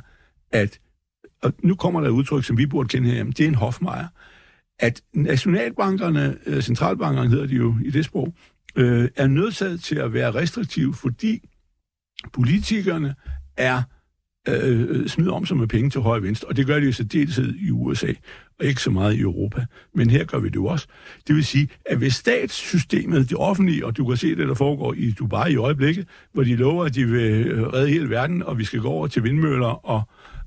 at 0.51 0.79
og 1.43 1.53
nu 1.63 1.75
kommer 1.75 2.01
der 2.01 2.07
et 2.07 2.11
udtryk, 2.11 2.43
som 2.43 2.57
vi 2.57 2.65
burde 2.65 2.89
kende 2.89 3.07
herhjemme, 3.07 3.31
det 3.31 3.43
er 3.43 3.47
en 3.47 3.55
hofmejer, 3.55 4.07
at 4.79 5.01
nationalbankerne, 5.13 6.37
øh, 6.45 6.61
centralbankerne 6.61 7.29
hedder 7.29 7.45
de 7.45 7.55
jo 7.55 7.75
i 7.85 7.89
det 7.89 8.05
sprog, 8.05 8.33
øh, 8.75 9.09
er 9.15 9.27
nødsaget 9.27 9.81
til 9.83 9.95
at 9.95 10.13
være 10.13 10.31
restriktive, 10.31 10.93
fordi 10.93 11.49
politikerne 12.33 13.15
er 13.57 13.81
øh, 14.47 15.07
smider 15.07 15.31
om 15.31 15.45
sig 15.45 15.57
med 15.57 15.67
penge 15.67 15.89
til 15.89 16.01
højre 16.01 16.19
og 16.19 16.23
venstre, 16.23 16.47
og 16.47 16.55
det 16.55 16.65
gør 16.65 16.79
de 16.79 16.85
jo 16.85 16.91
så 16.91 17.03
deltid 17.03 17.55
i 17.55 17.71
USA, 17.71 18.13
og 18.59 18.65
ikke 18.65 18.81
så 18.81 18.91
meget 18.91 19.13
i 19.13 19.19
Europa. 19.19 19.65
Men 19.93 20.09
her 20.09 20.23
gør 20.23 20.39
vi 20.39 20.47
det 20.47 20.55
jo 20.55 20.65
også. 20.65 20.87
Det 21.27 21.35
vil 21.35 21.45
sige, 21.45 21.69
at 21.85 21.97
hvis 21.97 22.13
statssystemet, 22.13 23.29
det 23.29 23.37
offentlige, 23.37 23.85
og 23.85 23.97
du 23.97 24.07
kan 24.07 24.17
se 24.17 24.35
det, 24.35 24.47
der 24.47 24.53
foregår 24.53 24.93
i 24.93 25.11
Dubai 25.11 25.51
i 25.51 25.55
øjeblikket, 25.55 26.07
hvor 26.33 26.43
de 26.43 26.55
lover, 26.55 26.85
at 26.85 26.95
de 26.95 27.05
vil 27.05 27.47
øh, 27.47 27.73
redde 27.73 27.89
hele 27.89 28.09
verden, 28.09 28.43
og 28.43 28.57
vi 28.57 28.63
skal 28.63 28.79
gå 28.79 28.87
over 28.87 29.07
til 29.07 29.23
vindmøller 29.23 29.85
og, 29.85 30.01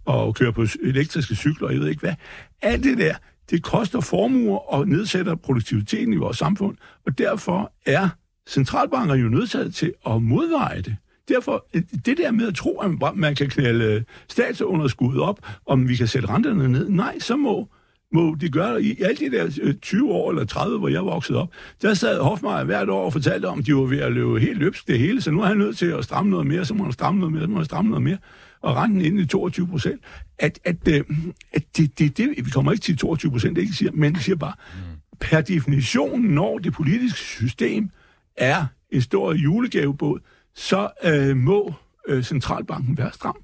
og 0.05 0.35
køre 0.35 0.53
på 0.53 0.67
elektriske 0.83 1.35
cykler, 1.35 1.69
og 1.69 1.75
jeg 1.75 1.81
ved 1.81 1.89
ikke 1.89 2.01
hvad. 2.01 2.15
Alt 2.63 2.85
det 2.85 2.99
der, 2.99 3.15
det 3.51 3.63
koster 3.63 4.01
formuer 4.01 4.73
og 4.73 4.89
nedsætter 4.89 5.35
produktiviteten 5.35 6.13
i 6.13 6.17
vores 6.17 6.37
samfund, 6.37 6.77
og 7.07 7.19
derfor 7.19 7.73
er 7.87 8.09
centralbanker 8.49 9.15
jo 9.15 9.29
nødsaget 9.29 9.75
til 9.75 9.93
at 10.07 10.23
modveje 10.23 10.83
det. 10.83 10.97
Derfor, 11.29 11.67
øh, 11.75 11.83
det 12.07 12.19
der 12.19 12.31
med 12.31 12.49
at 12.49 12.55
tro, 12.55 12.79
at 12.79 12.91
man 12.91 13.13
man 13.15 13.35
kan 13.35 13.49
knalde 13.49 13.85
øh, 13.85 14.03
statsunderskuddet 14.29 15.21
op, 15.23 15.39
om 15.67 15.89
vi 15.89 15.97
kan 15.97 16.09
sætte 16.09 16.29
renterne 16.29 16.69
ned, 16.69 16.89
nej, 16.89 17.19
så 17.19 17.37
må, 17.37 17.69
må 18.13 18.37
de 18.41 18.49
gøre. 18.49 18.83
I 18.83 19.03
alle 19.03 19.17
de 19.17 19.37
der 19.37 19.59
øh, 19.63 19.75
20 19.75 20.13
år 20.13 20.31
eller 20.31 20.45
30, 20.45 20.79
hvor 20.79 20.89
jeg 20.89 21.05
voksede 21.05 21.39
op, 21.39 21.49
der 21.83 21.95
sad 21.95 22.21
Hofmeier 22.21 22.65
hvert 22.65 22.89
år 22.89 23.05
og 23.05 23.13
fortalte 23.13 23.47
om, 23.47 23.59
at 23.59 23.67
de 23.67 23.75
var 23.75 23.81
ved 23.81 23.99
at 23.99 24.13
løbe 24.13 24.41
helt 24.41 24.59
løbsk 24.59 24.89
det 24.89 24.99
hele, 24.99 25.21
så 25.21 25.31
nu 25.31 25.41
er 25.41 25.47
han 25.47 25.57
nødt 25.57 25.79
til 25.79 25.87
at 25.87 26.05
stramme 26.05 26.31
noget 26.31 26.47
mere, 26.47 26.65
så 26.65 26.75
må 26.75 26.85
han 26.85 26.93
stramme 26.93 27.21
noget 27.21 27.33
mere, 27.33 27.43
så 27.43 27.49
må 27.49 27.57
han 27.57 27.65
stramme 27.65 27.91
noget 27.91 28.03
mere, 28.03 28.19
og 28.61 28.77
renten 28.77 29.01
inde 29.01 29.23
i 29.23 29.27
22 29.27 29.67
procent. 29.67 30.01
At, 30.39 30.59
at, 30.65 30.89
øh, 30.89 31.05
at 31.53 31.63
det, 31.77 31.99
det, 31.99 32.19
det, 32.19 32.29
vi 32.37 32.51
kommer 32.51 32.73
ikke 32.73 32.83
til 32.83 32.97
22 32.97 33.31
procent, 33.31 33.57
det 33.57 33.63
ikke 33.63 33.75
siger, 33.75 33.93
men 33.93 34.15
det 34.15 34.23
siger 34.23 34.37
bare, 34.37 34.55
per 35.21 35.41
definition, 35.41 36.21
når 36.21 36.59
det 36.59 36.73
politiske 36.73 37.19
system 37.19 37.91
er 38.37 38.67
en 38.91 39.03
stor 39.03 39.33
julegavebåd, 39.33 40.21
så 40.55 40.91
øh, 41.05 41.37
må 41.37 41.75
øh, 42.09 42.23
centralbanken 42.23 42.99
være 42.99 43.13
stram. 43.13 43.37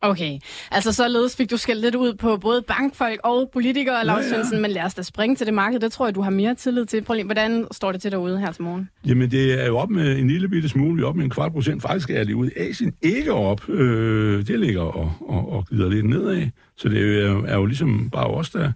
Okay, 0.00 0.38
altså 0.70 0.92
således 0.92 1.36
fik 1.36 1.50
du 1.50 1.56
skældt 1.56 1.80
lidt 1.82 1.94
ud 1.94 2.14
på 2.14 2.36
både 2.36 2.62
bankfolk 2.62 3.20
og 3.24 3.50
politikere, 3.52 4.04
Lars 4.06 4.24
ja. 4.24 4.28
Svendsen, 4.28 4.62
men 4.62 4.70
lad 4.70 4.82
os 4.82 4.94
da 4.94 5.02
springe 5.02 5.36
til 5.36 5.46
det 5.46 5.54
marked. 5.54 5.80
Det 5.80 5.92
tror 5.92 6.06
jeg, 6.06 6.14
du 6.14 6.20
har 6.20 6.30
mere 6.30 6.54
tillid 6.54 6.86
til. 6.86 7.02
Prøv 7.04 7.14
lige, 7.14 7.24
hvordan 7.24 7.66
står 7.70 7.92
det 7.92 8.02
til 8.02 8.12
derude 8.12 8.38
her 8.40 8.52
til 8.52 8.62
morgen? 8.62 8.88
Jamen, 9.06 9.30
det 9.30 9.62
er 9.62 9.66
jo 9.66 9.78
op 9.78 9.90
med 9.90 10.18
en 10.18 10.28
lille 10.28 10.48
bitte 10.48 10.68
smule, 10.68 10.96
vi 10.96 11.02
er 11.02 11.06
op 11.06 11.16
med 11.16 11.24
en 11.24 11.30
kvart 11.30 11.52
procent. 11.52 11.82
Faktisk 11.82 12.10
er 12.10 12.24
det 12.24 12.32
ude 12.34 12.50
i 12.56 12.60
Asien 12.60 12.92
ikke 13.02 13.32
op. 13.32 13.68
Øh, 13.68 14.46
det 14.46 14.58
ligger 14.60 14.80
og, 14.82 15.12
og, 15.20 15.52
og 15.52 15.66
glider 15.66 15.88
lidt 15.90 16.06
nedad. 16.06 16.46
Så 16.76 16.88
det 16.88 17.22
er, 17.22 17.30
jo- 17.30 17.44
er 17.48 17.54
jo 17.54 17.64
ligesom 17.66 18.10
bare 18.10 18.26
os, 18.26 18.50
der 18.50 18.72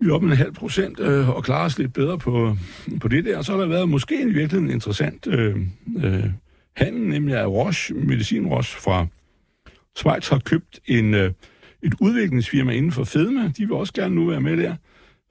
vi 0.00 0.08
er 0.10 0.14
oppe 0.14 0.26
med 0.26 0.32
en 0.36 0.38
halv 0.38 0.52
procent 0.52 1.00
øh, 1.00 1.28
og 1.28 1.44
klarer 1.44 1.64
os 1.64 1.78
lidt 1.78 1.92
bedre 1.92 2.18
på, 2.18 2.56
på 3.00 3.08
det 3.08 3.24
der. 3.24 3.38
Og 3.38 3.44
så 3.44 3.52
har 3.52 3.60
der 3.60 3.66
været 3.66 3.88
måske 3.88 4.22
en 4.22 4.70
interessant 4.70 5.26
øh, 5.26 5.56
øh, 6.04 6.24
handel, 6.76 7.02
nemlig 7.02 7.36
at 7.36 7.48
Roche, 7.48 7.94
medicin 7.94 8.46
Roche 8.46 8.80
fra 8.80 9.06
Schweiz 9.98 10.28
har 10.28 10.38
købt 10.38 10.80
en, 10.86 11.14
øh, 11.14 11.32
et 11.82 11.94
udviklingsfirma 12.00 12.72
inden 12.72 12.92
for 12.92 13.04
fedme. 13.04 13.52
De 13.56 13.66
vil 13.66 13.72
også 13.72 13.92
gerne 13.92 14.14
nu 14.14 14.26
være 14.26 14.40
med 14.40 14.56
der 14.56 14.74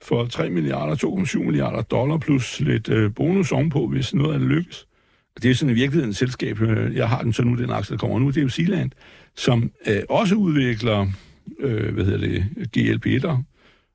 for 0.02 0.26
3 0.26 0.50
milliarder, 0.50 0.94
2,7 0.94 1.38
milliarder 1.38 1.82
dollar 1.82 2.18
plus 2.18 2.60
lidt 2.60 2.88
øh, 2.88 3.14
bonus 3.14 3.52
ovenpå, 3.52 3.86
hvis 3.86 4.14
noget 4.14 4.34
af 4.34 4.40
det 4.40 4.48
lykkes. 4.48 4.86
Og 5.36 5.42
det 5.42 5.50
er 5.50 5.54
sådan 5.54 5.70
i 5.70 5.74
virkeligheden 5.74 6.10
et 6.10 6.16
selskab, 6.16 6.60
øh, 6.60 6.96
jeg 6.96 7.08
har 7.08 7.22
den 7.22 7.32
så 7.32 7.42
nu, 7.42 7.54
den 7.54 7.70
aktie, 7.70 7.92
der 7.92 7.98
kommer 7.98 8.18
nu, 8.18 8.28
det 8.28 8.36
er 8.36 8.42
jo 8.42 8.48
Sealand, 8.48 8.90
som 9.36 9.70
øh, 9.88 10.02
også 10.08 10.34
udvikler, 10.34 11.06
øh, 11.60 11.94
hvad 11.94 12.04
hedder 12.04 12.18
det, 12.18 12.46
GLP-1'er, 12.76 13.36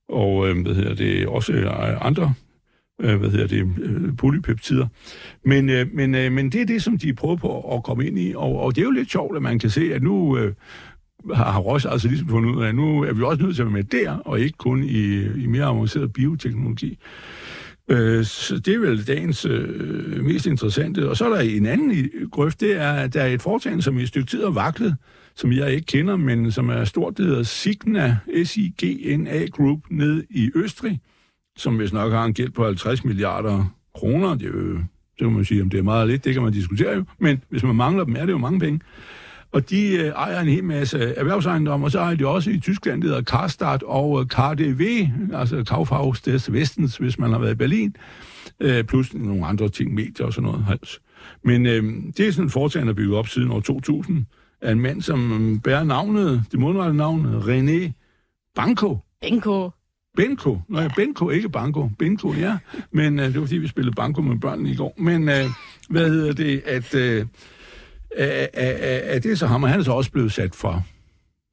og 0.09 0.49
øh, 0.49 0.61
hvad 0.61 0.75
hedder 0.75 0.95
det, 0.95 1.27
også 1.27 1.53
øh, 1.53 2.05
andre 2.05 2.33
øh, 3.01 3.19
hvad 3.19 3.29
hedder 3.29 3.47
det, 3.47 3.67
øh, 3.81 4.15
polypeptider. 4.17 4.87
Men, 5.45 5.69
øh, 5.69 5.87
men, 5.93 6.15
øh, 6.15 6.31
men 6.31 6.49
det 6.51 6.61
er 6.61 6.65
det, 6.65 6.83
som 6.83 6.97
de 6.97 7.13
prøver 7.13 7.35
på 7.35 7.75
at 7.75 7.83
komme 7.83 8.07
ind 8.07 8.19
i, 8.19 8.33
og, 8.35 8.59
og 8.59 8.75
det 8.75 8.81
er 8.81 8.85
jo 8.85 8.91
lidt 8.91 9.11
sjovt, 9.11 9.35
at 9.35 9.41
man 9.41 9.59
kan 9.59 9.69
se, 9.69 9.93
at 9.93 10.03
nu 10.03 10.37
øh, 10.37 10.53
har, 11.33 11.59
Roche 11.59 11.89
altså 11.89 12.07
ligesom 12.07 12.27
fundet 12.27 12.55
ud 12.55 12.63
af, 12.63 12.67
at 12.67 12.75
nu 12.75 13.03
er 13.03 13.13
vi 13.13 13.23
også 13.23 13.43
nødt 13.43 13.55
til 13.55 13.61
at 13.61 13.65
være 13.65 13.73
med 13.73 13.83
der, 13.83 14.11
og 14.11 14.39
ikke 14.39 14.57
kun 14.57 14.83
i, 14.83 15.23
i 15.43 15.45
mere 15.47 15.65
avanceret 15.65 16.13
bioteknologi. 16.13 16.97
Øh, 17.87 18.25
så 18.25 18.59
det 18.59 18.73
er 18.73 18.79
vel 18.79 19.07
dagens 19.07 19.45
øh, 19.45 20.25
mest 20.25 20.45
interessante. 20.45 21.09
Og 21.09 21.17
så 21.17 21.25
er 21.25 21.29
der 21.29 21.39
en 21.39 21.65
anden 21.65 22.09
grøft, 22.31 22.61
det 22.61 22.81
er, 22.81 22.91
at 22.91 23.13
der 23.13 23.21
er 23.21 23.27
et 23.27 23.41
foretagende, 23.41 23.83
som 23.83 23.97
i 23.97 24.01
et 24.01 24.07
stykke 24.07 24.29
tid 24.29 24.43
har 24.43 24.49
vaklet, 24.49 24.95
som 25.35 25.51
jeg 25.51 25.71
ikke 25.71 25.85
kender, 25.85 26.15
men 26.15 26.51
som 26.51 26.69
er 26.69 26.83
stort, 26.83 27.17
det 27.17 27.25
hedder 27.25 27.43
Signa, 27.43 28.17
S-I-G-N-A 28.43 29.45
Group, 29.45 29.79
ned 29.89 30.23
i 30.29 30.51
Østrig, 30.55 30.99
som 31.57 31.75
hvis 31.75 31.93
nok 31.93 32.11
har 32.11 32.25
en 32.25 32.33
gæld 32.33 32.51
på 32.51 32.65
50 32.65 33.05
milliarder 33.05 33.75
kroner. 33.95 34.35
Det 34.35 34.47
er 34.47 34.51
jo, 34.51 34.73
det 34.77 35.19
kan 35.19 35.31
man 35.31 35.45
sige, 35.45 35.61
om 35.61 35.69
det 35.69 35.77
er 35.77 35.83
meget 35.83 36.07
lidt, 36.07 36.25
det 36.25 36.33
kan 36.33 36.43
man 36.43 36.53
diskutere 36.53 36.95
jo, 36.95 37.03
men 37.19 37.43
hvis 37.49 37.63
man 37.63 37.75
mangler 37.75 38.03
dem, 38.03 38.15
er 38.15 38.25
det 38.25 38.31
jo 38.31 38.37
mange 38.37 38.59
penge. 38.59 38.79
Og 39.51 39.69
de 39.69 39.97
øh, 39.97 40.07
ejer 40.07 40.39
en 40.39 40.47
hel 40.47 40.63
masse 40.63 40.99
erhvervsejendomme, 40.99 41.85
og 41.85 41.91
så 41.91 41.99
ejer 41.99 42.15
de 42.15 42.27
også 42.27 42.49
i 42.51 42.59
Tyskland, 42.59 43.01
det 43.01 43.09
hedder 43.09 43.23
Karstadt 43.23 43.83
og 43.83 44.19
øh, 44.19 44.25
KDW, 44.25 44.83
altså 45.33 45.63
Kaufhaus 45.63 46.21
des 46.21 46.51
Westens, 46.51 46.97
hvis 46.97 47.19
man 47.19 47.31
har 47.31 47.39
været 47.39 47.51
i 47.51 47.55
Berlin, 47.55 47.95
øh, 48.59 48.83
plus 48.83 49.13
nogle 49.13 49.45
andre 49.45 49.69
ting, 49.69 49.93
medier 49.93 50.25
og 50.25 50.33
sådan 50.33 50.51
noget. 50.51 50.99
Men 51.43 51.65
øh, 51.65 51.83
det 52.17 52.27
er 52.27 52.31
sådan 52.31 52.45
en 52.45 52.49
foretagende, 52.49 52.93
bygget 52.93 53.17
op 53.17 53.27
siden 53.27 53.51
år 53.51 53.59
2000, 53.59 54.25
af 54.61 54.71
en 54.71 54.79
mand, 54.79 55.01
som 55.01 55.51
øh, 55.53 55.61
bærer 55.61 55.83
navnet, 55.83 56.43
det 56.51 56.59
mundrette 56.59 56.97
navn, 56.97 57.25
René 57.25 57.91
Banco. 58.55 58.97
Banco. 59.21 59.69
Benko. 60.17 60.59
Nå 60.69 60.81
ja, 60.81 60.87
Benko, 60.95 61.29
ikke 61.29 61.49
Banko. 61.49 61.89
Benko, 61.99 62.33
ja. 62.33 62.57
Men 62.91 63.19
øh, 63.19 63.25
det 63.25 63.35
var 63.35 63.41
fordi, 63.41 63.57
vi 63.57 63.67
spillede 63.67 63.95
Banko 63.95 64.21
med 64.21 64.39
børnene 64.39 64.69
i 64.69 64.75
går. 64.75 64.93
Men 64.97 65.29
øh, 65.29 65.45
hvad 65.89 66.09
hedder 66.09 66.33
det, 66.33 66.61
at... 66.65 66.95
Øh, 66.95 67.25
at, 68.17 68.49
at, 68.53 68.75
at 68.79 69.23
det 69.23 69.39
så 69.39 69.47
ham, 69.47 69.63
og 69.63 69.69
han 69.69 69.79
er 69.79 69.83
så 69.83 69.91
også 69.91 70.11
blevet 70.11 70.31
sat 70.31 70.55
fra, 70.55 70.81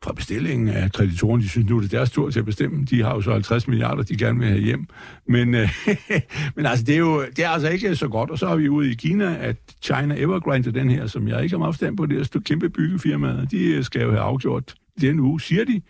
fra 0.05 0.12
bestillingen 0.12 0.69
af 0.69 0.93
kreditoren. 0.93 1.40
De 1.40 1.49
synes 1.49 1.71
nu, 1.71 1.79
det 1.79 1.93
er 1.93 1.97
deres 1.97 2.11
tur 2.11 2.31
til 2.31 2.38
at 2.38 2.45
bestemme. 2.45 2.85
De 2.85 3.02
har 3.02 3.14
jo 3.14 3.21
så 3.21 3.33
50 3.33 3.69
milliarder, 3.69 4.02
de 4.02 4.17
gerne 4.17 4.38
vil 4.38 4.49
have 4.49 4.61
hjem. 4.61 4.87
Men, 5.29 5.55
øh, 5.55 5.69
men 6.57 6.67
altså, 6.67 6.85
det 6.85 6.95
er 6.95 6.99
jo 6.99 7.25
det 7.37 7.45
er 7.45 7.49
altså 7.49 7.69
ikke 7.69 7.97
så 7.97 8.09
godt. 8.09 8.31
Og 8.31 8.38
så 8.38 8.47
er 8.47 8.57
vi 8.57 8.69
ude 8.69 8.90
i 8.90 8.95
Kina, 8.95 9.37
at 9.40 9.57
China 9.83 10.14
Evergrande, 10.19 10.73
den 10.73 10.90
her, 10.90 11.07
som 11.07 11.29
jeg 11.29 11.43
ikke 11.43 11.52
har 11.52 11.59
meget 11.59 11.75
forstand 11.75 11.97
på, 11.97 12.07
det 12.07 12.35
er 12.35 12.40
kæmpe 12.40 12.69
byggefirmaer, 12.69 13.45
de 13.45 13.64
øh, 13.64 13.85
skal 13.85 14.02
jo 14.02 14.11
have 14.11 14.23
afgjort 14.23 14.75
den 15.00 15.21
uge, 15.21 15.40
siger 15.40 15.64
de, 15.64 15.83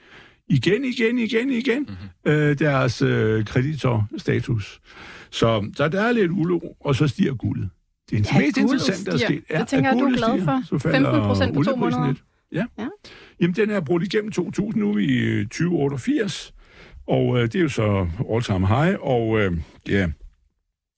igen, 0.51 0.85
igen, 0.85 1.19
igen, 1.19 1.51
igen, 1.51 1.79
mm-hmm. 1.79 2.33
øh, 2.33 2.59
deres 2.59 3.03
øh, 3.03 3.45
kreditorstatus. 3.45 4.81
Så, 5.31 5.71
så 5.77 5.89
der 5.89 6.01
er 6.01 6.13
lidt 6.13 6.31
uro, 6.31 6.77
og 6.81 6.95
så 6.97 7.09
stiger 7.09 7.35
guldet. 7.35 7.71
Det 8.11 8.19
er 8.19 8.33
ja, 8.35 8.41
mest 8.41 8.57
interessant, 8.57 9.07
der 9.07 9.13
er 9.13 9.17
sket. 9.17 9.45
Ja, 9.51 9.59
det 9.59 9.69
tænker 9.69 9.91
jeg, 9.91 10.01
du 10.01 10.05
er 10.05 10.17
glad 10.17 10.45
for. 10.45 10.79
15 10.79 11.21
procent 11.21 11.55
på 11.55 11.63
to 11.63 11.77
måneder. 11.77 12.07
Lidt. 12.07 12.23
Ja. 12.53 12.65
ja. 12.79 12.87
Jamen, 13.41 13.57
den 13.57 13.71
er 13.71 13.81
brugt 13.81 14.05
igennem 14.05 14.33
2.000 14.39 14.79
nu 14.79 14.99
i 14.99 15.45
2088, 15.45 16.55
og 17.07 17.39
øh, 17.39 17.43
det 17.43 17.55
er 17.55 17.61
jo 17.61 17.69
så 17.69 18.09
all-time 18.35 18.67
high, 18.67 18.97
og 19.01 19.41
øh, 19.41 19.53
ja, 19.89 20.11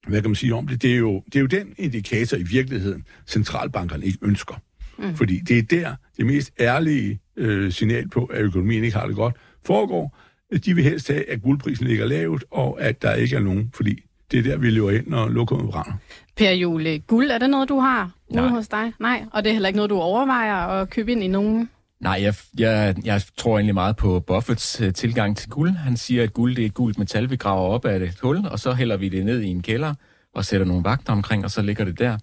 hvad 0.09 0.23
kan 0.23 0.31
man 0.31 0.35
sige 0.35 0.55
om 0.55 0.67
det? 0.67 0.83
Det 0.83 0.93
er, 0.93 0.97
jo, 0.97 1.23
det 1.27 1.37
er 1.37 1.41
jo 1.41 1.47
den 1.47 1.75
indikator 1.79 2.37
i 2.37 2.43
virkeligheden, 2.43 3.05
centralbankerne 3.27 4.05
ikke 4.05 4.19
ønsker. 4.23 4.55
Mm. 4.99 5.15
Fordi 5.15 5.39
det 5.39 5.59
er 5.59 5.63
der 5.63 5.95
det 6.17 6.27
mest 6.27 6.53
ærlige 6.61 7.21
øh, 7.37 7.73
signal 7.73 8.09
på, 8.09 8.25
at 8.25 8.41
økonomien 8.41 8.85
ikke 8.85 8.97
har 8.97 9.07
det 9.07 9.17
godt, 9.17 9.37
foregår. 9.67 10.19
De 10.65 10.75
vil 10.75 10.85
helst 10.85 11.09
have, 11.09 11.31
at 11.31 11.43
guldprisen 11.43 11.87
ligger 11.87 12.07
lavt, 12.07 12.45
og 12.51 12.83
at 12.83 13.03
der 13.03 13.15
ikke 13.15 13.37
er 13.37 13.41
nogen, 13.41 13.71
fordi 13.75 14.03
det 14.31 14.39
er 14.39 14.43
der, 14.43 14.57
vi 14.57 14.71
løber 14.71 14.91
ind, 14.91 15.07
når 15.07 15.29
lokummet 15.29 15.71
brænder. 15.71 15.93
Per 16.37 16.51
Jule, 16.51 16.99
guld, 16.99 17.31
er 17.31 17.39
det 17.39 17.51
noget, 17.51 17.69
du 17.69 17.79
har 17.79 18.11
ude 18.29 18.49
hos 18.49 18.69
dig? 18.69 18.93
Nej, 19.01 19.25
og 19.33 19.45
det 19.45 19.51
er 19.51 19.53
heller 19.53 19.69
ikke 19.69 19.77
noget, 19.77 19.91
du 19.91 19.99
overvejer 19.99 20.55
at 20.55 20.91
købe 20.91 21.13
ind 21.13 21.23
i 21.23 21.29
nogen? 21.29 21.69
Nej, 22.01 22.19
jeg, 22.23 22.35
jeg, 22.59 22.97
jeg 23.05 23.23
tror 23.37 23.59
egentlig 23.59 23.75
meget 23.75 23.97
på 23.97 24.21
Buffets 24.21 24.81
uh, 24.81 24.93
tilgang 24.93 25.37
til 25.37 25.51
guld. 25.51 25.71
Han 25.71 25.97
siger, 25.97 26.23
at 26.23 26.33
guld 26.33 26.57
det 26.57 26.63
er 26.63 26.67
et 26.67 26.75
gult 26.75 26.99
metal, 26.99 27.31
vi 27.31 27.37
graver 27.37 27.69
op 27.69 27.85
af 27.85 27.97
et 27.97 28.19
hul, 28.23 28.47
og 28.47 28.59
så 28.59 28.73
hælder 28.73 28.97
vi 28.97 29.09
det 29.09 29.25
ned 29.25 29.41
i 29.41 29.47
en 29.47 29.63
kælder 29.63 29.95
og 30.35 30.45
sætter 30.45 30.67
nogle 30.67 30.85
vagter 30.85 31.13
omkring, 31.13 31.45
og 31.45 31.51
så 31.51 31.63
ligger 31.63 31.85
det 31.85 31.99
der. 31.99 32.19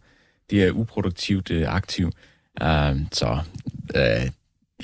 Det 0.49 0.63
er 0.63 0.71
uproduktivt 0.71 1.51
uh, 1.51 1.73
aktivt. 1.75 2.13
Uh, 2.61 2.97
så 3.11 3.39
uh, 3.95 4.29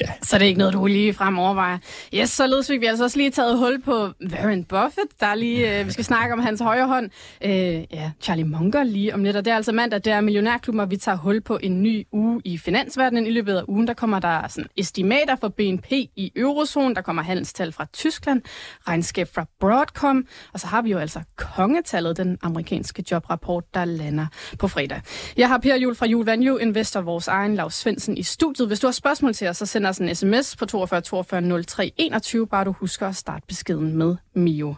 Ja. 0.01 0.11
Så 0.21 0.37
det 0.37 0.43
er 0.43 0.47
ikke 0.47 0.57
noget, 0.57 0.73
du 0.73 0.85
lige 0.85 1.13
frem 1.13 1.39
overvejer. 1.39 1.77
Yes, 2.13 2.29
således 2.29 2.67
fik 2.67 2.81
vi 2.81 2.85
altså 2.85 3.03
også 3.03 3.17
lige 3.17 3.29
taget 3.31 3.57
hul 3.57 3.81
på 3.81 4.09
Warren 4.31 4.63
Buffett. 4.63 5.19
Der 5.19 5.35
lige, 5.35 5.79
øh, 5.79 5.87
vi 5.87 5.91
skal 5.91 6.05
snakke 6.05 6.33
om 6.33 6.39
hans 6.39 6.61
højre 6.61 6.87
hånd. 6.87 7.09
Øh, 7.43 7.51
ja, 7.93 8.11
Charlie 8.21 8.45
Munger 8.45 8.83
lige 8.83 9.13
om 9.13 9.23
lidt. 9.23 9.35
Og 9.35 9.45
det 9.45 9.51
er 9.51 9.55
altså 9.55 9.71
mandag, 9.71 10.01
der 10.05 10.15
er 10.15 10.21
Millionærklubben, 10.21 10.79
og 10.79 10.91
vi 10.91 10.97
tager 10.97 11.17
hul 11.17 11.41
på 11.41 11.59
en 11.63 11.83
ny 11.83 12.07
uge 12.11 12.41
i 12.45 12.57
finansverdenen. 12.57 13.27
I 13.27 13.29
løbet 13.29 13.53
af 13.53 13.63
ugen, 13.67 13.87
der 13.87 13.93
kommer 13.93 14.19
der 14.19 14.47
sådan 14.47 14.69
estimater 14.77 15.35
for 15.35 15.47
BNP 15.47 15.91
i 15.91 16.31
eurozonen. 16.35 16.95
Der 16.95 17.01
kommer 17.01 17.23
handelstal 17.23 17.71
fra 17.71 17.85
Tyskland, 17.93 18.41
regnskab 18.87 19.27
fra 19.35 19.45
Broadcom. 19.59 20.25
Og 20.53 20.59
så 20.59 20.67
har 20.67 20.81
vi 20.81 20.91
jo 20.91 20.97
altså 20.97 21.19
kongetallet, 21.35 22.17
den 22.17 22.37
amerikanske 22.41 23.03
jobrapport, 23.11 23.63
der 23.73 23.85
lander 23.85 24.25
på 24.59 24.67
fredag. 24.67 25.01
Jeg 25.37 25.47
har 25.47 25.57
Per 25.57 25.75
Jul 25.75 25.95
fra 25.95 26.05
Jul 26.05 26.25
Value 26.25 26.61
Investor, 26.61 27.01
vores 27.01 27.27
egen 27.27 27.55
Lars 27.55 27.73
Svendsen 27.73 28.17
i 28.17 28.23
studiet. 28.23 28.67
Hvis 28.67 28.79
du 28.79 28.87
har 28.87 28.91
spørgsmål 28.91 29.33
til 29.33 29.47
os, 29.47 29.57
så 29.57 29.65
send 29.65 29.84
os 29.85 29.97
en 29.97 30.15
sms 30.15 30.55
på 30.55 30.65
42 30.65 31.01
42 31.01 31.63
03 31.63 31.91
21, 31.97 32.47
bare 32.47 32.65
du 32.65 32.71
husker 32.71 33.07
at 33.07 33.15
starte 33.15 33.45
beskeden 33.47 33.97
med 33.97 34.15
Mio. 34.33 34.75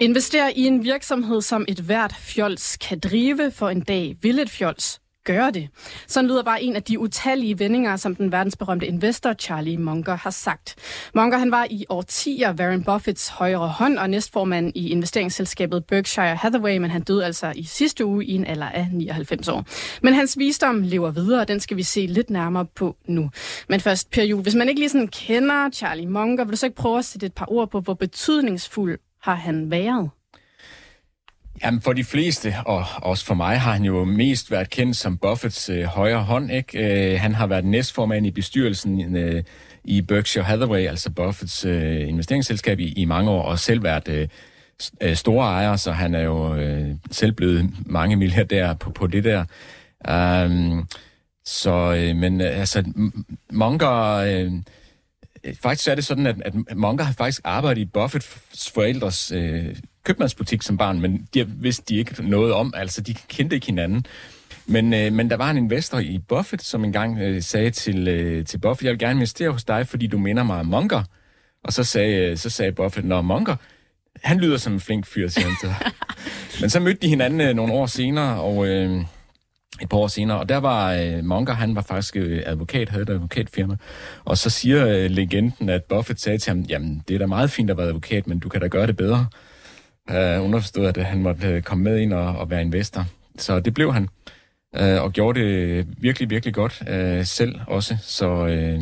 Invester 0.00 0.48
i 0.56 0.66
en 0.66 0.84
virksomhed, 0.84 1.40
som 1.40 1.64
et 1.68 1.80
hvert 1.80 2.14
fjols 2.18 2.76
kan 2.76 2.98
drive, 2.98 3.50
for 3.50 3.68
en 3.68 3.80
dag 3.80 4.16
vil 4.22 4.38
et 4.38 4.50
fjols 4.50 5.00
gøre 5.34 5.50
det. 5.50 5.68
Sådan 6.06 6.30
lyder 6.30 6.42
bare 6.42 6.62
en 6.62 6.76
af 6.76 6.82
de 6.82 6.98
utallige 6.98 7.58
vendinger, 7.58 7.96
som 7.96 8.16
den 8.16 8.32
verdensberømte 8.32 8.86
investor 8.86 9.32
Charlie 9.32 9.78
Munger 9.78 10.16
har 10.16 10.30
sagt. 10.30 10.76
Munger 11.14 11.38
han 11.38 11.50
var 11.50 11.66
i 11.70 11.84
årtier 11.88 12.54
Warren 12.54 12.84
Buffetts 12.84 13.28
højre 13.28 13.68
hånd 13.68 13.98
og 13.98 14.10
næstformand 14.10 14.72
i 14.74 14.88
investeringsselskabet 14.88 15.84
Berkshire 15.84 16.36
Hathaway, 16.36 16.76
men 16.76 16.90
han 16.90 17.02
døde 17.02 17.24
altså 17.24 17.52
i 17.56 17.64
sidste 17.64 18.04
uge 18.04 18.24
i 18.24 18.34
en 18.34 18.46
alder 18.46 18.68
af 18.68 18.88
99 18.92 19.48
år. 19.48 19.64
Men 20.02 20.14
hans 20.14 20.38
visdom 20.38 20.82
lever 20.82 21.10
videre, 21.10 21.40
og 21.40 21.48
den 21.48 21.60
skal 21.60 21.76
vi 21.76 21.82
se 21.82 22.06
lidt 22.06 22.30
nærmere 22.30 22.66
på 22.66 22.96
nu. 23.06 23.30
Men 23.68 23.80
først, 23.80 24.10
Per 24.10 24.22
Juhl, 24.22 24.42
hvis 24.42 24.54
man 24.54 24.68
ikke 24.68 24.80
lige 24.80 24.88
sådan 24.88 25.08
kender 25.08 25.70
Charlie 25.70 26.06
Munger, 26.06 26.44
vil 26.44 26.52
du 26.52 26.56
så 26.56 26.66
ikke 26.66 26.76
prøve 26.76 26.98
at 26.98 27.04
sætte 27.04 27.26
et 27.26 27.32
par 27.32 27.52
ord 27.52 27.70
på, 27.70 27.80
hvor 27.80 27.94
betydningsfuld 27.94 28.98
har 29.22 29.34
han 29.34 29.70
været? 29.70 30.10
Jamen 31.64 31.80
for 31.80 31.92
de 31.92 32.04
fleste, 32.04 32.54
og 32.66 32.84
også 32.96 33.24
for 33.24 33.34
mig, 33.34 33.60
har 33.60 33.72
han 33.72 33.84
jo 33.84 34.04
mest 34.04 34.50
været 34.50 34.70
kendt 34.70 34.96
som 34.96 35.18
Buffets 35.18 35.68
øh, 35.68 35.84
højre 35.84 36.22
hånd. 36.22 36.52
Ikke? 36.52 37.12
Øh, 37.14 37.20
han 37.20 37.34
har 37.34 37.46
været 37.46 37.64
næstformand 37.64 38.26
i 38.26 38.30
bestyrelsen 38.30 39.16
øh, 39.16 39.42
i 39.84 40.02
Berkshire 40.02 40.44
Hathaway, 40.44 40.86
altså 40.86 41.10
Buffets 41.10 41.64
øh, 41.64 42.08
investeringsselskab, 42.08 42.80
i, 42.80 42.92
i 42.92 43.04
mange 43.04 43.30
år, 43.30 43.42
og 43.42 43.58
selv 43.58 43.82
været 43.82 44.08
øh, 44.08 44.28
øh 45.00 45.16
store 45.16 45.46
ejer, 45.46 45.76
så 45.76 45.92
han 45.92 46.14
er 46.14 46.22
jo 46.22 46.54
øh, 46.54 46.88
selv 47.10 47.32
blevet 47.32 47.70
mange 47.86 48.16
milliardærer 48.16 48.74
på, 48.74 48.90
på 48.90 49.06
det 49.06 49.24
der. 49.24 49.44
Um, 50.44 50.88
så, 51.44 51.94
øh, 51.98 52.16
men 52.16 52.40
øh, 52.40 52.58
altså, 52.58 52.84
Munger... 53.52 54.14
Øh, 54.14 54.52
øh 55.44 55.54
Faktisk 55.62 55.88
er 55.88 55.94
det 55.94 56.04
sådan, 56.04 56.26
at, 56.26 56.36
at 56.44 56.76
Munger 56.76 57.04
har 57.04 57.12
faktisk 57.12 57.40
arbejdet 57.44 57.80
i 57.80 57.84
Buffets 57.84 58.70
forældres 58.74 59.32
øh, 59.32 59.76
købmandsbutik 60.04 60.62
som 60.62 60.76
barn, 60.76 61.00
men 61.00 61.28
de 61.34 61.46
vidste 61.48 61.84
de 61.88 61.96
ikke 61.98 62.28
noget 62.28 62.52
om, 62.52 62.74
altså 62.76 63.00
de 63.00 63.14
kendte 63.14 63.56
ikke 63.56 63.66
hinanden. 63.66 64.06
Men, 64.66 64.94
øh, 64.94 65.12
men 65.12 65.30
der 65.30 65.36
var 65.36 65.50
en 65.50 65.56
investor 65.56 65.98
i 65.98 66.18
Buffett, 66.28 66.62
som 66.62 66.84
engang 66.84 67.18
øh, 67.18 67.42
sagde 67.42 67.70
til, 67.70 68.08
øh, 68.08 68.46
til 68.46 68.58
Buffett, 68.58 68.84
jeg 68.84 68.90
vil 68.90 68.98
gerne 68.98 69.14
investere 69.14 69.50
hos 69.50 69.64
dig, 69.64 69.86
fordi 69.86 70.06
du 70.06 70.18
minder 70.18 70.42
mig 70.42 70.60
om 70.60 70.66
Munger. 70.66 71.02
Og 71.64 71.72
så 71.72 71.84
sagde, 71.84 72.30
øh, 72.30 72.36
så 72.36 72.50
sagde 72.50 72.72
Buffett, 72.72 73.06
når 73.06 73.22
Munger, 73.22 73.56
han 74.22 74.38
lyder 74.38 74.56
som 74.56 74.72
en 74.72 74.80
flink 74.80 75.06
fyr, 75.06 75.28
siger 75.28 75.46
han 75.46 75.56
til 75.60 75.70
Men 76.60 76.70
så 76.70 76.80
mødte 76.80 77.00
de 77.02 77.08
hinanden 77.08 77.40
øh, 77.40 77.54
nogle 77.54 77.72
år 77.72 77.86
senere, 77.86 78.40
og 78.40 78.66
øh, 78.66 79.00
et 79.82 79.88
par 79.88 79.96
år 79.96 80.08
senere, 80.08 80.38
og 80.38 80.48
der 80.48 80.56
var 80.56 80.92
øh, 80.92 81.24
Munger, 81.24 81.52
han 81.52 81.74
var 81.74 81.82
faktisk 81.82 82.16
øh, 82.16 82.42
advokat, 82.46 82.88
havde 82.88 83.02
et 83.02 83.10
advokatfirma, 83.10 83.76
og 84.24 84.38
så 84.38 84.50
siger 84.50 84.86
øh, 84.86 85.10
legenden, 85.10 85.68
at 85.68 85.84
Buffett 85.84 86.20
sagde 86.20 86.38
til 86.38 86.50
ham, 86.50 86.60
jamen 86.60 87.02
det 87.08 87.14
er 87.14 87.18
da 87.18 87.26
meget 87.26 87.50
fint 87.50 87.70
at 87.70 87.76
være 87.76 87.86
advokat, 87.86 88.26
men 88.26 88.38
du 88.38 88.48
kan 88.48 88.60
da 88.60 88.66
gøre 88.66 88.86
det 88.86 88.96
bedre 88.96 89.26
øh, 90.10 90.44
underforstået, 90.44 90.98
at 90.98 91.04
han 91.04 91.22
måtte 91.22 91.48
øh, 91.48 91.62
komme 91.62 91.84
med 91.84 91.98
ind 91.98 92.12
og, 92.12 92.36
og 92.38 92.50
være 92.50 92.62
investor. 92.62 93.04
Så 93.38 93.60
det 93.60 93.74
blev 93.74 93.92
han, 93.92 94.08
øh, 94.76 95.02
og 95.02 95.12
gjorde 95.12 95.40
det 95.40 95.86
virkelig, 95.98 96.30
virkelig 96.30 96.54
godt 96.54 96.82
øh, 96.88 97.24
selv 97.24 97.60
også. 97.66 97.96
Så 98.02 98.46
øh, 98.46 98.80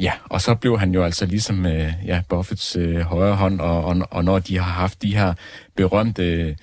ja, 0.00 0.12
og 0.24 0.40
så 0.40 0.54
blev 0.54 0.78
han 0.78 0.94
jo 0.94 1.04
altså 1.04 1.26
ligesom 1.26 1.66
øh, 1.66 1.92
ja, 2.06 2.22
Buffets 2.28 2.76
øh, 2.76 3.00
højre 3.00 3.36
hånd, 3.36 3.60
og, 3.60 3.84
og, 3.84 3.96
og 4.10 4.24
når 4.24 4.38
de 4.38 4.58
har 4.58 4.72
haft 4.72 5.02
de 5.02 5.16
her 5.16 5.34
berømte 5.76 6.24
øh, 6.24 6.56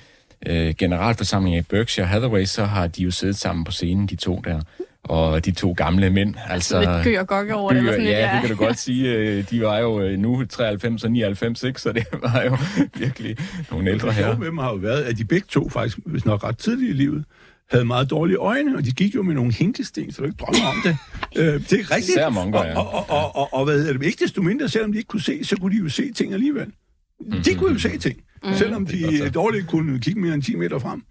øh 0.46 0.74
generalforsamlinger 0.77 1.60
i 1.60 1.63
Berkshire 1.70 2.08
Hathaway, 2.08 2.46
så 2.46 2.65
har 2.65 2.88
de 2.88 3.03
jo 3.03 3.12
siddet 3.12 3.36
sammen 3.36 3.63
på 3.63 3.72
scenen, 3.72 4.08
de 4.08 4.15
to 4.15 4.41
der 4.44 4.62
og 5.03 5.46
de 5.46 5.51
to 5.51 5.72
gamle 5.72 6.10
mænd. 6.10 6.36
Altså, 6.50 6.77
altså 6.77 7.10
lidt 7.10 7.27
gør 7.27 7.53
og 7.53 7.62
over 7.62 7.74
det. 7.74 7.84
Sådan 7.86 8.03
ja, 8.03 8.10
ja, 8.12 8.34
det 8.34 8.41
kan 8.41 8.50
du 8.50 8.65
godt 8.65 8.79
sige. 8.88 9.13
Øh, 9.13 9.50
de 9.50 9.62
var 9.62 9.77
jo 9.77 10.01
øh, 10.01 10.20
nu 10.20 10.46
93 10.46 11.03
og 11.03 11.12
99, 11.12 11.63
ikke? 11.63 11.81
så 11.81 11.91
det 11.91 12.05
var 12.24 12.43
jo 12.43 12.58
virkelig 12.96 13.38
nogle 13.72 13.91
ældre 13.91 14.12
her. 14.12 14.38
med 14.38 14.48
dem 14.48 14.58
har 14.58 14.70
jo 14.70 14.75
været, 14.75 15.03
at 15.03 15.17
de 15.17 15.25
begge 15.25 15.48
to 15.50 15.70
faktisk, 15.70 16.00
hvis 16.05 16.25
nok 16.25 16.43
ret 16.43 16.58
tidligt 16.58 16.89
i 16.89 16.93
livet, 16.93 17.25
havde 17.72 17.86
meget 17.86 18.10
dårlige 18.10 18.38
øjne, 18.38 18.77
og 18.77 18.86
de 18.86 18.91
gik 18.91 19.15
jo 19.15 19.24
med 19.24 19.36
nogle 19.36 19.53
hinkesten, 19.53 20.12
så 20.12 20.22
du 20.22 20.27
ikke 20.27 20.38
drømmer 20.38 20.67
om 20.67 20.75
det. 20.84 20.98
øh, 21.41 21.70
det 21.70 21.79
er 21.79 21.96
rigtigt. 21.96 22.20
Monker, 22.31 22.63
ja. 22.65 22.79
Og, 22.79 22.93
og, 22.93 23.10
og, 23.10 23.36
og, 23.36 23.53
og, 23.53 23.65
hvad 23.65 23.77
hedder 23.77 23.93
det? 23.93 24.05
Ikke 24.05 24.24
desto 24.24 24.41
mindre, 24.41 24.70
selvom 24.70 24.91
de 24.91 24.98
ikke 24.98 25.08
kunne 25.08 25.22
se, 25.22 25.43
så 25.43 25.55
kunne 25.55 25.77
de 25.77 25.84
jo 25.84 25.89
se 25.89 26.13
ting 26.13 26.34
alligevel. 26.34 26.65
Mm-hmm. 26.65 27.43
De 27.43 27.55
kunne 27.55 27.74
jo 27.74 27.79
se 27.79 27.98
ting, 27.98 28.15
mm-hmm. 28.17 28.58
selvom 28.58 28.86
de 28.86 29.29
dårligt 29.29 29.67
kunne 29.67 30.00
kigge 30.00 30.22
mere 30.22 30.34
end 30.34 30.43
10 30.43 30.55
meter 30.55 30.79
frem. 30.79 31.03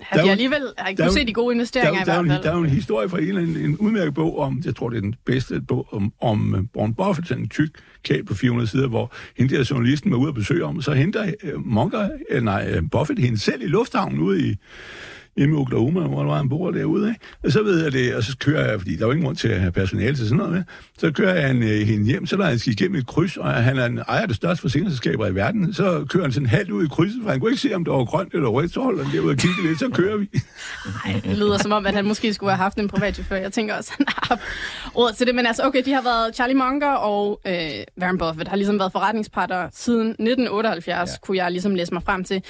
Har 0.00 0.22
de 0.22 0.30
alligevel 0.30 0.62
har 0.78 0.88
ikke 0.88 1.10
se 1.10 1.26
de 1.26 1.32
gode 1.32 1.54
investeringer 1.54 2.04
der, 2.04 2.12
der, 2.12 2.22
i 2.22 2.26
hvert 2.26 2.34
fald? 2.34 2.42
Der 2.42 2.50
er 2.50 2.56
jo 2.56 2.62
en 2.62 2.70
historie 2.70 3.08
fra 3.08 3.20
en, 3.20 3.38
en, 3.38 3.56
en 3.56 3.76
udmærket 3.76 4.14
bog 4.14 4.38
om, 4.38 4.62
jeg 4.64 4.76
tror 4.76 4.88
det 4.88 4.96
er 4.96 5.00
den 5.00 5.14
bedste 5.24 5.60
bog, 5.60 5.88
om, 5.92 6.12
om 6.20 6.54
uh, 6.54 6.80
Warren 6.80 6.94
Buffett, 6.94 7.30
en 7.30 7.48
tyk 7.48 7.70
kæb 8.02 8.26
på 8.26 8.34
400 8.34 8.70
sider, 8.70 8.88
hvor 8.88 9.12
hende 9.36 9.56
der 9.56 9.68
journalisten 9.70 10.10
var 10.10 10.16
ude 10.18 10.28
at 10.28 10.34
besøge 10.34 10.64
om, 10.64 10.82
så 10.82 10.92
henter 10.92 11.32
uh, 11.54 11.66
Monker, 11.66 12.08
uh, 12.34 12.42
nej, 12.42 12.78
uh, 12.78 12.90
Buffett 12.90 13.20
hende 13.20 13.38
selv 13.38 13.62
i 13.62 13.66
lufthavnen 13.66 14.20
ude 14.20 14.48
i, 14.48 14.56
hjemme 15.38 15.56
i 15.56 15.58
Oklahoma, 15.58 16.00
hvor 16.00 16.34
han 16.34 16.48
bor 16.48 16.70
derude, 16.70 17.08
ikke? 17.08 17.20
Og 17.44 17.52
så 17.52 17.62
ved 17.62 17.82
jeg 17.82 17.92
det, 17.92 18.14
og 18.14 18.22
så 18.22 18.36
kører 18.38 18.70
jeg, 18.70 18.80
fordi 18.80 18.96
der 18.96 19.02
er 19.02 19.06
jo 19.06 19.10
ingen 19.10 19.24
grund 19.24 19.36
til 19.36 19.48
at 19.48 19.60
have 19.60 19.72
personale 19.72 20.16
til 20.16 20.28
sådan 20.28 20.36
noget, 20.36 20.52
med. 20.52 20.62
så 20.98 21.12
kører 21.12 21.34
jeg 21.34 21.50
en, 21.50 21.62
øh, 21.62 21.86
hende 21.86 22.06
hjem, 22.06 22.26
så 22.26 22.36
der 22.36 22.44
han 22.44 22.58
skal 22.58 22.72
igennem 22.72 22.98
et 22.98 23.06
kryds, 23.06 23.36
og 23.36 23.52
han 23.52 23.78
er 23.78 23.86
en 23.86 23.98
ejer 23.98 24.20
af 24.20 24.28
det 24.28 24.36
største 24.36 24.62
forsikringsselskaber 24.62 25.26
i 25.26 25.34
verden, 25.34 25.74
så 25.74 26.06
kører 26.08 26.24
han 26.24 26.32
sådan 26.32 26.46
halvt 26.46 26.70
ud 26.70 26.84
i 26.84 26.88
krydset, 26.88 27.20
for 27.22 27.30
han 27.30 27.40
kunne 27.40 27.50
ikke 27.50 27.60
se, 27.60 27.74
om 27.74 27.84
det 27.84 27.92
var 27.92 28.04
grønt 28.04 28.34
eller 28.34 28.48
rødt, 28.48 28.74
så 28.74 28.80
holder 28.80 29.04
han 29.04 29.12
derude 29.12 29.30
og 29.30 29.36
kigger 29.36 29.62
lidt, 29.62 29.78
så 29.78 29.88
kører 29.88 30.16
vi. 30.16 30.28
Nej, 31.04 31.20
det 31.24 31.38
lyder 31.38 31.58
som 31.58 31.72
om, 31.72 31.86
at 31.86 31.94
han 31.94 32.04
måske 32.04 32.34
skulle 32.34 32.50
have 32.50 32.62
haft 32.62 32.78
en 32.78 32.88
privat 32.88 33.14
chauffør. 33.14 33.36
Jeg 33.36 33.52
tænker 33.52 33.74
også, 33.74 33.92
han 33.96 34.06
har 34.08 34.26
haft 34.28 34.42
råd 34.96 35.12
til 35.12 35.26
det. 35.26 35.34
Men 35.34 35.46
altså, 35.46 35.62
okay, 35.66 35.82
de 35.84 35.92
har 35.92 36.02
været 36.02 36.34
Charlie 36.34 36.56
Munger 36.56 36.90
og 36.90 37.40
øh, 37.46 37.52
Warren 38.00 38.18
Buffett 38.18 38.48
har 38.48 38.56
ligesom 38.56 38.78
været 38.78 38.92
forretningspartner 38.92 39.68
siden 39.72 40.08
1978, 40.08 41.10
ja. 41.10 41.16
kunne 41.22 41.36
jeg 41.36 41.52
ligesom 41.52 41.74
læse 41.74 41.92
mig 41.94 42.02
frem 42.02 42.24
til. 42.24 42.42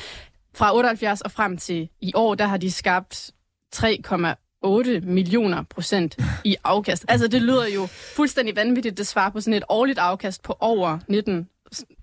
Fra 0.58 0.74
78 0.76 1.20
og 1.20 1.30
frem 1.30 1.56
til 1.56 1.88
i 2.00 2.12
år, 2.14 2.34
der 2.34 2.46
har 2.46 2.56
de 2.56 2.70
skabt 2.70 3.30
3,8 3.76 5.00
millioner 5.00 5.62
procent 5.62 6.16
i 6.44 6.56
afkast. 6.64 7.04
Altså, 7.08 7.28
det 7.28 7.42
lyder 7.42 7.66
jo 7.74 7.86
fuldstændig 8.16 8.56
vanvittigt, 8.56 8.98
det 8.98 9.06
svarer 9.06 9.30
på 9.30 9.40
sådan 9.40 9.54
et 9.54 9.64
årligt 9.68 9.98
afkast 9.98 10.42
på 10.42 10.56
over 10.60 10.98
19, 11.08 11.48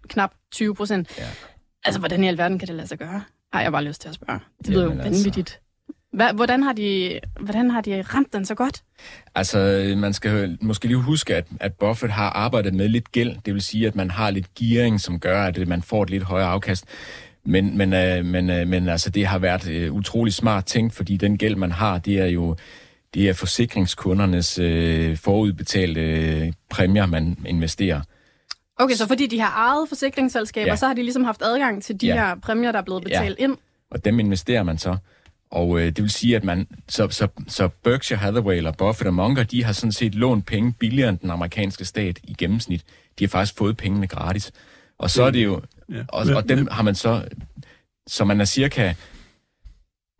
knap 0.07 0.31
20 0.51 0.75
procent. 0.75 1.17
Ja. 1.17 1.23
Altså, 1.85 1.99
hvordan 1.99 2.23
i 2.23 2.27
alverden 2.27 2.59
kan 2.59 2.67
det 2.67 2.75
lade 2.75 2.87
sig 2.87 2.97
gøre? 2.97 3.23
Har 3.53 3.61
jeg 3.61 3.71
bare 3.71 3.83
lyst 3.83 4.01
til 4.01 4.09
at 4.09 4.15
spørge. 4.15 4.39
Det 4.57 4.67
lyder 4.67 4.81
Jamen, 4.81 4.97
jo 4.97 5.03
altså- 5.03 5.23
vanvittigt. 5.23 5.49
Altså. 5.49 5.59
Hva, 6.13 6.31
hvordan, 6.31 6.63
har 6.63 6.73
de, 6.73 7.19
hvordan 7.39 7.71
har 7.71 7.81
de 7.81 8.01
ramt 8.01 8.33
den 8.33 8.45
så 8.45 8.55
godt? 8.55 8.83
Altså, 9.35 9.93
man 9.97 10.13
skal 10.13 10.57
måske 10.61 10.87
lige 10.87 10.97
huske, 10.97 11.35
at, 11.35 11.47
at 11.59 11.73
Buffett 11.73 12.13
har 12.13 12.29
arbejdet 12.29 12.73
med 12.73 12.87
lidt 12.87 13.11
gæld. 13.11 13.37
Det 13.45 13.53
vil 13.53 13.61
sige, 13.61 13.87
at 13.87 13.95
man 13.95 14.11
har 14.11 14.29
lidt 14.31 14.53
gearing, 14.53 15.01
som 15.01 15.19
gør, 15.19 15.43
at 15.43 15.67
man 15.67 15.81
får 15.81 16.03
et 16.03 16.09
lidt 16.09 16.23
højere 16.23 16.47
afkast. 16.47 16.85
Men, 17.45 17.77
men, 17.77 17.93
øh, 17.93 18.25
men, 18.25 18.49
øh, 18.49 18.67
men 18.67 18.89
altså, 18.89 19.09
det 19.09 19.25
har 19.25 19.39
været 19.39 19.67
øh, 19.67 19.93
utrolig 19.93 20.33
smart 20.33 20.65
tænkt, 20.65 20.93
fordi 20.93 21.17
den 21.17 21.37
gæld, 21.37 21.55
man 21.55 21.71
har, 21.71 21.97
det 21.97 22.19
er 22.19 22.25
jo 22.25 22.55
det 23.13 23.29
er 23.29 23.33
forsikringskundernes 23.33 24.59
øh, 24.59 25.17
forudbetalte 25.17 26.01
øh, 26.01 26.53
præmier, 26.69 27.05
man 27.05 27.37
investerer. 27.45 28.01
Okay, 28.77 28.95
så 28.95 29.07
fordi 29.07 29.27
de 29.27 29.39
har 29.39 29.53
eget 29.55 29.89
forsikringsselskaber, 29.89 30.67
ja. 30.71 30.75
så 30.75 30.87
har 30.87 30.93
de 30.93 31.03
ligesom 31.03 31.23
haft 31.23 31.41
adgang 31.41 31.83
til 31.83 32.01
de 32.01 32.07
ja. 32.07 32.13
her 32.13 32.35
præmier, 32.35 32.71
der 32.71 32.79
er 32.79 32.83
blevet 32.83 33.03
betalt 33.03 33.39
ja. 33.39 33.43
ind? 33.43 33.57
og 33.91 34.05
dem 34.05 34.19
investerer 34.19 34.63
man 34.63 34.77
så. 34.77 34.97
Og 35.51 35.79
øh, 35.79 35.85
det 35.85 36.01
vil 36.01 36.09
sige, 36.09 36.35
at 36.35 36.43
man, 36.43 36.67
så, 36.89 37.09
så, 37.09 37.27
så 37.47 37.67
Berkshire 37.67 38.19
Hathaway 38.19 38.55
eller 38.55 38.71
Buffett 38.71 39.07
og 39.07 39.13
Munger, 39.13 39.43
de 39.43 39.63
har 39.63 39.73
sådan 39.73 39.91
set 39.91 40.15
lånt 40.15 40.45
penge 40.45 40.73
billigere 40.79 41.09
end 41.09 41.17
den 41.19 41.31
amerikanske 41.31 41.85
stat 41.85 42.19
i 42.23 42.35
gennemsnit. 42.37 42.83
De 43.19 43.23
har 43.23 43.29
faktisk 43.29 43.57
fået 43.57 43.77
pengene 43.77 44.07
gratis. 44.07 44.51
Og 44.97 45.09
så 45.09 45.23
er 45.23 45.31
det 45.31 45.43
jo, 45.43 45.61
ja. 45.89 46.03
og, 46.07 46.25
og 46.35 46.49
dem 46.49 46.67
har 46.71 46.83
man 46.83 46.95
så, 46.95 47.23
så 48.07 48.25
man 48.25 48.41
er 48.41 48.45
cirka, 48.45 48.93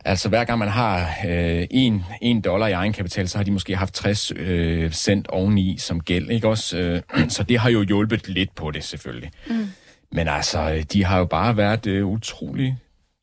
altså 0.06 0.30
hver 0.30 0.44
gang 0.44 0.60
man 0.60 0.68
har 0.68 1.10
øh, 1.28 1.68
en, 1.72 2.04
en 2.22 2.42
dollar 2.42 2.68
i 2.68 2.72
egenkapital, 2.72 3.30
så 3.30 3.38
har 3.38 3.44
de 3.44 3.52
måske 3.52 3.76
haft 3.76 3.94
60 3.94 4.32
øh, 4.36 4.92
cent 4.92 5.28
oveni 5.28 5.78
som 5.78 6.00
gæld, 6.02 6.30
ikke 6.30 6.48
også? 6.48 6.78
Øh, 6.78 7.02
så 7.36 7.44
det 7.44 7.60
har 7.60 7.70
jo 7.70 7.82
hjulpet 7.82 8.28
lidt 8.28 8.56
på 8.56 8.72
det, 8.72 8.84
selvfølgelig. 8.84 9.32
Mm. 9.50 9.68
Men 10.12 10.28
altså, 10.28 10.86
de 10.94 11.04
har 11.04 11.18
jo 11.18 11.26
bare 11.26 11.58
været 11.58 11.88
øh, 11.88 12.08
utrolig 12.08 12.78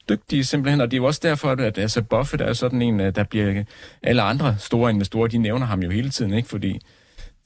dygtige 0.09 0.45
simpelthen, 0.45 0.81
og 0.81 0.91
det 0.91 0.97
er 0.97 0.99
jo 0.99 1.07
også 1.07 1.21
derfor, 1.23 1.51
at 1.51 1.79
altså, 1.79 2.03
Buffett 2.03 2.43
er 2.43 2.53
sådan 2.53 2.83
en, 2.83 3.01
øh, 3.01 3.15
der 3.15 3.25
bliver... 3.25 3.65
Alle 4.03 4.23
andre 4.23 4.57
store 4.59 4.91
investorer, 4.91 5.27
de 5.27 5.39
nævner 5.39 5.67
ham 5.67 5.83
jo 5.83 5.91
hele 5.91 6.11
tiden, 6.11 6.35
ikke? 6.35 6.49
Fordi 6.49 6.81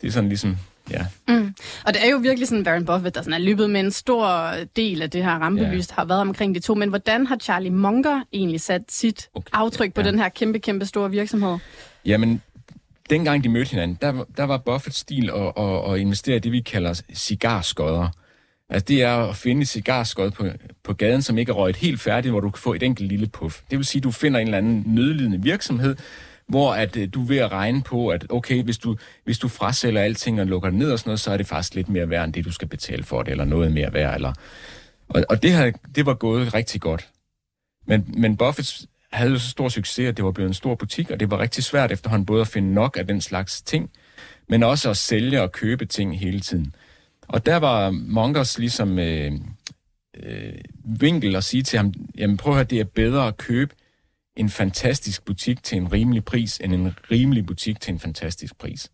det 0.00 0.08
er 0.08 0.12
sådan 0.12 0.28
ligesom... 0.28 0.58
Ja. 0.90 1.06
Mm. 1.28 1.54
Og 1.84 1.94
det 1.94 2.04
er 2.06 2.10
jo 2.10 2.16
virkelig 2.16 2.48
sådan, 2.48 2.66
Warren 2.66 2.84
Buffett, 2.84 3.14
der 3.14 3.22
sådan 3.22 3.32
er 3.32 3.38
løbet 3.38 3.70
med 3.70 3.80
en 3.80 3.90
stor 3.90 4.50
del 4.76 5.02
af 5.02 5.10
det 5.10 5.24
her 5.24 5.30
rampelys, 5.30 5.88
ja. 5.90 5.94
har 5.94 6.04
været 6.04 6.20
omkring 6.20 6.54
de 6.54 6.60
to. 6.60 6.74
Men 6.74 6.88
hvordan 6.88 7.26
har 7.26 7.36
Charlie 7.36 7.70
Munger 7.70 8.22
egentlig 8.32 8.60
sat 8.60 8.82
sit 8.88 9.28
okay. 9.34 9.50
aftryk 9.52 9.94
på 9.94 10.00
ja. 10.00 10.06
den 10.08 10.18
her 10.18 10.28
kæmpe, 10.28 10.58
kæmpe 10.58 10.86
store 10.86 11.10
virksomhed? 11.10 11.58
Jamen, 12.04 12.42
dengang 13.10 13.44
de 13.44 13.48
mødte 13.48 13.70
hinanden, 13.70 13.98
der, 14.00 14.24
der 14.36 14.44
var 14.44 14.58
Buffetts 14.58 14.98
stil 14.98 15.30
at, 15.30 15.64
at, 15.64 15.92
at 15.92 15.98
investere 15.98 16.36
i 16.36 16.38
det, 16.38 16.52
vi 16.52 16.60
kalder 16.60 17.02
cigarskodder. 17.14 18.08
Altså 18.68 18.84
det 18.88 19.02
er 19.02 19.16
at 19.16 19.36
finde 19.36 19.62
et 19.62 19.68
cigarskod 19.68 20.30
på, 20.30 20.46
på 20.84 20.94
gaden, 20.94 21.22
som 21.22 21.38
ikke 21.38 21.50
er 21.50 21.54
røget 21.54 21.76
helt 21.76 22.00
færdigt, 22.00 22.32
hvor 22.32 22.40
du 22.40 22.50
kan 22.50 22.58
få 22.58 22.74
et 22.74 22.82
enkelt 22.82 23.08
lille 23.08 23.26
puff. 23.26 23.60
Det 23.70 23.78
vil 23.78 23.86
sige, 23.86 24.00
at 24.00 24.04
du 24.04 24.10
finder 24.10 24.40
en 24.40 24.46
eller 24.46 24.58
anden 24.58 24.82
nødlidende 24.86 25.42
virksomhed, 25.42 25.96
hvor 26.48 26.74
at 26.74 26.96
øh, 26.96 27.08
du 27.14 27.22
er 27.22 27.26
ved 27.26 27.38
at 27.38 27.52
regne 27.52 27.82
på, 27.82 28.08
at 28.08 28.26
okay, 28.30 28.62
hvis 28.62 28.78
du, 28.78 28.96
hvis 29.24 29.38
du 29.38 29.48
frasælger 29.48 30.00
alting 30.00 30.40
og 30.40 30.46
lukker 30.46 30.70
det 30.70 30.78
ned 30.78 30.92
og 30.92 30.98
sådan 30.98 31.08
noget, 31.08 31.20
så 31.20 31.30
er 31.30 31.36
det 31.36 31.46
faktisk 31.46 31.74
lidt 31.74 31.88
mere 31.88 32.10
værd 32.10 32.24
end 32.24 32.32
det, 32.32 32.44
du 32.44 32.52
skal 32.52 32.68
betale 32.68 33.04
for 33.04 33.22
det, 33.22 33.30
eller 33.30 33.44
noget 33.44 33.72
mere 33.72 33.92
værd. 33.92 34.14
Eller... 34.14 34.32
Og, 35.08 35.24
og 35.28 35.42
det, 35.42 35.52
her, 35.52 35.72
det 35.94 36.06
var 36.06 36.14
gået 36.14 36.54
rigtig 36.54 36.80
godt. 36.80 37.08
Men, 37.86 38.14
men 38.16 38.36
Buffett 38.36 38.86
havde 39.12 39.30
jo 39.30 39.38
så 39.38 39.50
stor 39.50 39.68
succes, 39.68 40.08
at 40.08 40.16
det 40.16 40.24
var 40.24 40.32
blevet 40.32 40.48
en 40.48 40.54
stor 40.54 40.74
butik, 40.74 41.10
og 41.10 41.20
det 41.20 41.30
var 41.30 41.38
rigtig 41.38 41.64
svært 41.64 41.92
efterhånden 41.92 42.26
både 42.26 42.40
at 42.40 42.48
finde 42.48 42.74
nok 42.74 42.96
af 43.00 43.06
den 43.06 43.20
slags 43.20 43.62
ting, 43.62 43.90
men 44.48 44.62
også 44.62 44.90
at 44.90 44.96
sælge 44.96 45.42
og 45.42 45.52
købe 45.52 45.86
ting 45.86 46.18
hele 46.18 46.40
tiden. 46.40 46.74
Og 47.28 47.46
der 47.46 47.56
var 47.56 47.90
Mongers 47.90 48.58
ligesom 48.58 48.98
øh, 48.98 49.32
øh, 50.22 50.52
vinkel 50.84 51.36
at 51.36 51.44
sige 51.44 51.62
til 51.62 51.76
ham, 51.78 51.94
jamen 52.18 52.36
prøv 52.36 52.52
at 52.52 52.56
høre, 52.56 52.64
det 52.64 52.80
er 52.80 52.84
bedre 52.84 53.26
at 53.26 53.36
købe 53.36 53.74
en 54.36 54.48
fantastisk 54.48 55.24
butik 55.24 55.62
til 55.62 55.78
en 55.78 55.92
rimelig 55.92 56.24
pris, 56.24 56.60
end 56.64 56.74
en 56.74 56.94
rimelig 57.10 57.46
butik 57.46 57.80
til 57.80 57.92
en 57.92 58.00
fantastisk 58.00 58.58
pris. 58.58 58.90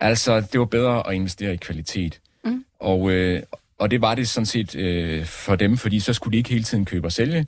Altså, 0.00 0.40
det 0.40 0.60
var 0.60 0.66
bedre 0.66 1.08
at 1.08 1.14
investere 1.14 1.54
i 1.54 1.56
kvalitet. 1.56 2.20
Mm. 2.44 2.64
Og, 2.80 3.10
øh, 3.10 3.42
og 3.78 3.90
det 3.90 4.00
var 4.00 4.14
det 4.14 4.28
sådan 4.28 4.46
set 4.46 4.76
øh, 4.76 5.24
for 5.24 5.56
dem, 5.56 5.76
fordi 5.76 6.00
så 6.00 6.12
skulle 6.12 6.32
de 6.32 6.38
ikke 6.38 6.50
hele 6.50 6.64
tiden 6.64 6.84
købe 6.84 7.06
og 7.06 7.12
sælge. 7.12 7.46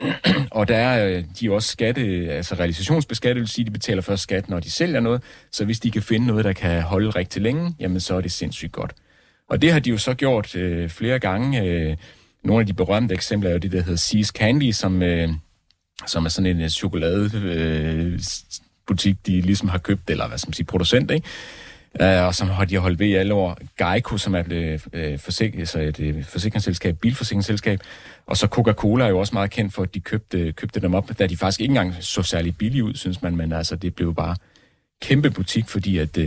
og 0.50 0.68
der 0.68 0.76
er 0.76 1.08
øh, 1.08 1.24
de 1.40 1.52
også 1.52 1.68
skatte, 1.68 2.02
altså 2.30 2.54
realisationsbeskattet, 2.54 3.40
vil 3.40 3.48
sige, 3.48 3.64
de 3.64 3.70
betaler 3.70 4.02
først 4.02 4.22
skat, 4.22 4.48
når 4.48 4.60
de 4.60 4.70
sælger 4.70 5.00
noget. 5.00 5.22
Så 5.50 5.64
hvis 5.64 5.80
de 5.80 5.90
kan 5.90 6.02
finde 6.02 6.26
noget, 6.26 6.44
der 6.44 6.52
kan 6.52 6.82
holde 6.82 7.10
rigtig 7.10 7.42
længe, 7.42 7.74
jamen 7.78 8.00
så 8.00 8.14
er 8.14 8.20
det 8.20 8.32
sindssygt 8.32 8.72
godt. 8.72 8.92
Og 9.48 9.62
det 9.62 9.72
har 9.72 9.80
de 9.80 9.90
jo 9.90 9.98
så 9.98 10.14
gjort 10.14 10.56
øh, 10.56 10.88
flere 10.88 11.18
gange. 11.18 11.62
Øh, 11.62 11.96
nogle 12.44 12.60
af 12.60 12.66
de 12.66 12.72
berømte 12.72 13.14
eksempler 13.14 13.50
er 13.50 13.54
jo 13.54 13.58
det, 13.58 13.72
der 13.72 13.82
hedder 13.82 13.96
Seas 13.96 14.28
Candy, 14.28 14.70
som, 14.72 15.02
øh, 15.02 15.28
som 16.06 16.24
er 16.24 16.28
sådan 16.28 16.60
en 16.60 16.70
chokoladebutik, 16.70 19.06
øh, 19.06 19.10
øh 19.10 19.16
de 19.26 19.40
ligesom 19.40 19.68
har 19.68 19.78
købt, 19.78 20.10
eller 20.10 20.28
hvad 20.28 20.38
skal 20.38 20.48
man 20.48 20.54
sige, 20.54 20.66
producent, 20.66 21.10
ikke? 21.10 21.28
Uh, 22.00 22.26
og 22.26 22.34
som 22.34 22.48
har 22.48 22.64
de 22.64 22.78
holdt 22.78 22.98
ved 22.98 23.06
i 23.06 23.14
alle 23.14 23.34
år. 23.34 23.58
Geico, 23.78 24.18
som 24.18 24.34
er 24.34 24.40
et, 24.40 24.52
øh, 24.52 24.80
øh 24.92 25.18
forsik- 25.18 25.58
altså 25.58 25.80
et 25.80 26.26
forsikringsselskab, 26.28 26.98
bilforsikringsselskab. 26.98 27.80
Og 28.26 28.36
så 28.36 28.46
Coca-Cola 28.46 29.04
er 29.04 29.08
jo 29.08 29.18
også 29.18 29.34
meget 29.34 29.50
kendt 29.50 29.74
for, 29.74 29.82
at 29.82 29.94
de 29.94 30.00
købte, 30.00 30.52
købte 30.52 30.80
dem 30.80 30.94
op, 30.94 31.18
da 31.18 31.26
de 31.26 31.36
faktisk 31.36 31.60
ikke 31.60 31.72
engang 31.72 31.94
så 32.00 32.22
særlig 32.22 32.56
billige 32.56 32.84
ud, 32.84 32.94
synes 32.94 33.22
man. 33.22 33.36
Men 33.36 33.52
altså, 33.52 33.76
det 33.76 33.94
blev 33.94 34.14
bare 34.14 34.36
kæmpe 35.02 35.30
butik, 35.30 35.68
fordi 35.68 35.98
at, 35.98 36.18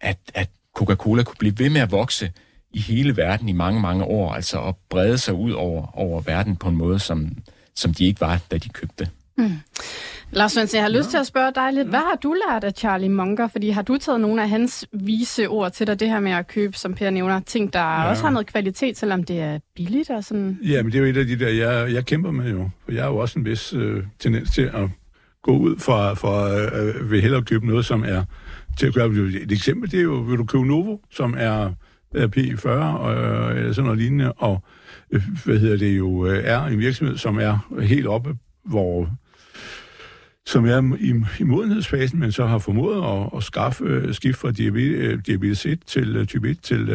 at, 0.00 0.18
at 0.34 0.48
Coca-Cola 0.74 1.22
kunne 1.22 1.36
blive 1.38 1.58
ved 1.58 1.70
med 1.70 1.80
at 1.80 1.92
vokse 1.92 2.30
i 2.72 2.80
hele 2.80 3.16
verden 3.16 3.48
i 3.48 3.52
mange, 3.52 3.80
mange 3.80 4.04
år, 4.04 4.32
altså 4.32 4.62
at 4.62 4.74
brede 4.88 5.18
sig 5.18 5.34
ud 5.34 5.52
over, 5.52 5.98
over 5.98 6.20
verden 6.20 6.56
på 6.56 6.68
en 6.68 6.76
måde, 6.76 6.98
som, 6.98 7.36
som 7.76 7.94
de 7.94 8.04
ikke 8.06 8.20
var, 8.20 8.40
da 8.50 8.58
de 8.58 8.68
købte. 8.68 9.08
Mm. 9.38 9.50
Lars 10.30 10.52
Svendsen, 10.52 10.76
jeg 10.76 10.84
har 10.84 10.90
lyst 10.90 11.10
til 11.10 11.16
at 11.16 11.26
spørge 11.26 11.52
dig 11.54 11.72
lidt. 11.72 11.88
Hvad 11.88 11.98
har 11.98 12.18
du 12.22 12.36
lært 12.48 12.64
af 12.64 12.72
Charlie 12.72 13.08
Munger? 13.08 13.48
Fordi 13.48 13.70
har 13.70 13.82
du 13.82 13.98
taget 13.98 14.20
nogle 14.20 14.42
af 14.42 14.48
hans 14.48 14.86
vise 14.92 15.48
ord 15.48 15.72
til 15.72 15.86
dig, 15.86 16.00
det 16.00 16.08
her 16.08 16.20
med 16.20 16.32
at 16.32 16.46
købe, 16.46 16.76
som 16.76 16.94
Per 16.94 17.10
nævner, 17.10 17.40
ting, 17.40 17.72
der 17.72 17.78
ja. 17.78 18.04
også 18.04 18.22
har 18.22 18.30
noget 18.30 18.46
kvalitet, 18.46 18.96
selvom 18.96 19.24
det 19.24 19.40
er 19.40 19.58
billigt 19.76 20.10
og 20.10 20.24
sådan? 20.24 20.58
Ja, 20.62 20.82
men 20.82 20.92
det 20.92 20.98
er 20.98 21.02
jo 21.02 21.10
et 21.10 21.16
af 21.16 21.26
de 21.26 21.38
der, 21.38 21.48
jeg, 21.48 21.92
jeg 21.92 22.06
kæmper 22.06 22.30
med 22.30 22.50
jo. 22.50 22.70
For 22.84 22.92
jeg 22.92 23.02
har 23.02 23.10
jo 23.10 23.16
også 23.16 23.38
en 23.38 23.44
vis 23.44 23.72
øh, 23.72 24.04
tendens 24.18 24.50
til 24.50 24.62
at 24.62 24.88
gå 25.42 25.58
ud 25.58 25.78
fra, 25.78 26.14
fra 26.14 26.50
øh, 26.54 27.10
vil 27.10 27.22
hellere 27.22 27.42
købe 27.42 27.66
noget, 27.66 27.84
som 27.84 28.04
er 28.04 28.24
til 28.78 28.86
at 28.86 28.94
gøre 28.94 29.06
et 29.42 29.52
eksempel, 29.52 29.90
det 29.90 29.98
er 29.98 30.02
jo, 30.02 30.14
vil 30.14 30.38
du 30.38 30.44
købe 30.44 30.66
Novo, 30.66 30.98
som 31.10 31.34
er 31.38 31.70
Øh, 32.14 32.28
P40 32.36 32.68
og 32.68 33.56
eller 33.56 33.72
sådan 33.72 33.84
noget 33.84 33.98
lignende, 33.98 34.32
og 34.32 34.52
øh, 34.52 34.83
Øh, 35.14 35.22
hvad 35.44 35.58
hedder 35.58 35.76
det 35.76 35.98
jo, 35.98 36.26
øh, 36.26 36.44
er 36.44 36.64
en 36.64 36.78
virksomhed, 36.78 37.16
som 37.16 37.38
er 37.38 37.80
helt 37.82 38.06
oppe, 38.06 38.36
hvor 38.64 39.08
som 40.46 40.66
er 40.66 40.96
i, 41.00 41.14
i 41.40 41.44
modenhedsfasen, 41.44 42.20
men 42.20 42.32
så 42.32 42.46
har 42.46 42.58
formået 42.58 43.22
at, 43.22 43.36
at 43.36 43.42
skaffe 43.42 43.84
øh, 43.84 44.14
skift 44.14 44.38
fra 44.38 44.50
diabetes, 44.50 45.22
diabetes 45.26 45.66
1 45.66 45.80
til 45.86 46.26
type 46.26 46.50
1 46.50 46.62
til, 46.62 46.86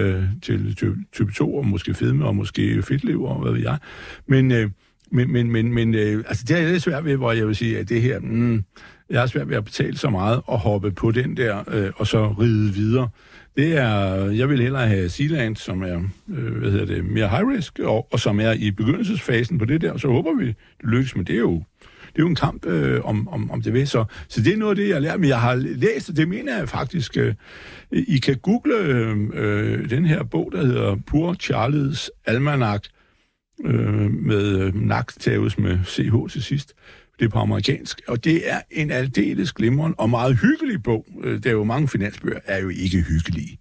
til 0.41 0.77
type 1.13 1.32
2, 1.32 1.55
og 1.55 1.65
måske 1.65 1.93
fedme, 1.93 2.25
og 2.25 2.36
måske 2.36 2.82
fedtlever, 2.82 3.29
og 3.29 3.41
hvad 3.41 3.51
ved 3.51 3.62
jeg. 3.62 3.77
Men, 4.27 4.47
men, 5.12 5.32
men, 5.32 5.51
men, 5.51 5.73
men 5.73 5.95
altså, 5.95 6.45
det 6.47 6.58
er 6.58 6.71
lidt 6.71 6.84
svært 6.84 7.05
ved, 7.05 7.15
hvor 7.15 7.32
jeg 7.32 7.47
vil 7.47 7.55
sige, 7.55 7.79
at 7.79 7.89
det 7.89 8.01
her, 8.01 8.19
mm, 8.19 8.63
jeg 9.09 9.19
har 9.19 9.27
svært 9.27 9.49
ved 9.49 9.57
at 9.57 9.65
betale 9.65 9.97
så 9.97 10.09
meget 10.09 10.41
og 10.45 10.59
hoppe 10.59 10.91
på 10.91 11.11
den 11.11 11.37
der, 11.37 11.63
øh, 11.67 11.91
og 11.95 12.07
så 12.07 12.27
ride 12.27 12.73
videre. 12.73 13.09
Det 13.57 13.77
er, 13.77 14.25
jeg 14.31 14.49
vil 14.49 14.61
hellere 14.61 14.87
have 14.87 15.09
Sealand, 15.09 15.55
som 15.55 15.83
er, 15.83 16.01
øh, 16.29 16.57
hvad 16.57 16.71
hedder 16.71 16.85
det, 16.85 17.05
mere 17.05 17.29
high 17.29 17.47
risk, 17.47 17.79
og, 17.79 18.07
og 18.11 18.19
som 18.19 18.39
er 18.39 18.51
i 18.51 18.71
begyndelsesfasen 18.71 19.57
på 19.57 19.65
det 19.65 19.81
der, 19.81 19.91
og 19.91 19.99
så 19.99 20.07
håber 20.07 20.33
vi, 20.33 20.45
det 20.47 20.55
lykkes, 20.83 21.15
men 21.15 21.25
det 21.25 21.35
er 21.35 21.39
jo, 21.39 21.63
det 21.81 22.15
er 22.15 22.23
jo 22.23 22.27
en 22.27 22.35
kamp 22.35 22.65
øh, 22.65 23.05
om, 23.05 23.27
om, 23.27 23.51
om 23.51 23.61
det 23.61 23.73
ved. 23.73 23.85
Så, 23.85 24.05
så 24.27 24.41
det 24.41 24.53
er 24.53 24.57
noget 24.57 24.69
af 24.71 24.75
det, 24.75 24.87
jeg 24.87 24.95
har 24.95 25.01
lært, 25.01 25.19
men 25.19 25.29
jeg 25.29 25.41
har 25.41 25.55
læst, 25.55 26.09
og 26.09 26.17
det 26.17 26.27
mener 26.27 26.57
jeg 26.57 26.69
faktisk, 26.69 27.17
øh, 27.17 27.33
I 27.91 28.17
kan 28.17 28.35
google 28.35 28.75
øh, 28.75 29.17
øh 29.33 29.89
den 29.89 30.05
her 30.05 30.23
bog, 30.23 30.51
der 30.51 30.65
hedder 30.65 30.95
Pur 31.07 31.33
Charles 31.33 32.11
Almanac, 32.25 32.81
øh, 33.65 34.11
med 34.11 34.59
øh, 34.59 34.75
med 35.57 35.85
CH 35.85 36.33
til 36.33 36.43
sidst. 36.43 36.73
Det 37.19 37.25
er 37.25 37.29
på 37.29 37.39
amerikansk. 37.39 38.01
Og 38.08 38.23
det 38.23 38.49
er 38.51 38.60
en 38.71 38.91
aldeles 38.91 39.53
glimrende 39.53 39.95
og 39.97 40.10
meget 40.10 40.39
hyggelig 40.41 40.84
bog. 40.84 41.05
Øh, 41.23 41.43
Der 41.43 41.49
er 41.49 41.53
jo 41.53 41.63
mange 41.63 41.88
finansbøger, 41.88 42.39
er 42.45 42.62
jo 42.62 42.69
ikke 42.69 43.01
hyggelige. 43.01 43.58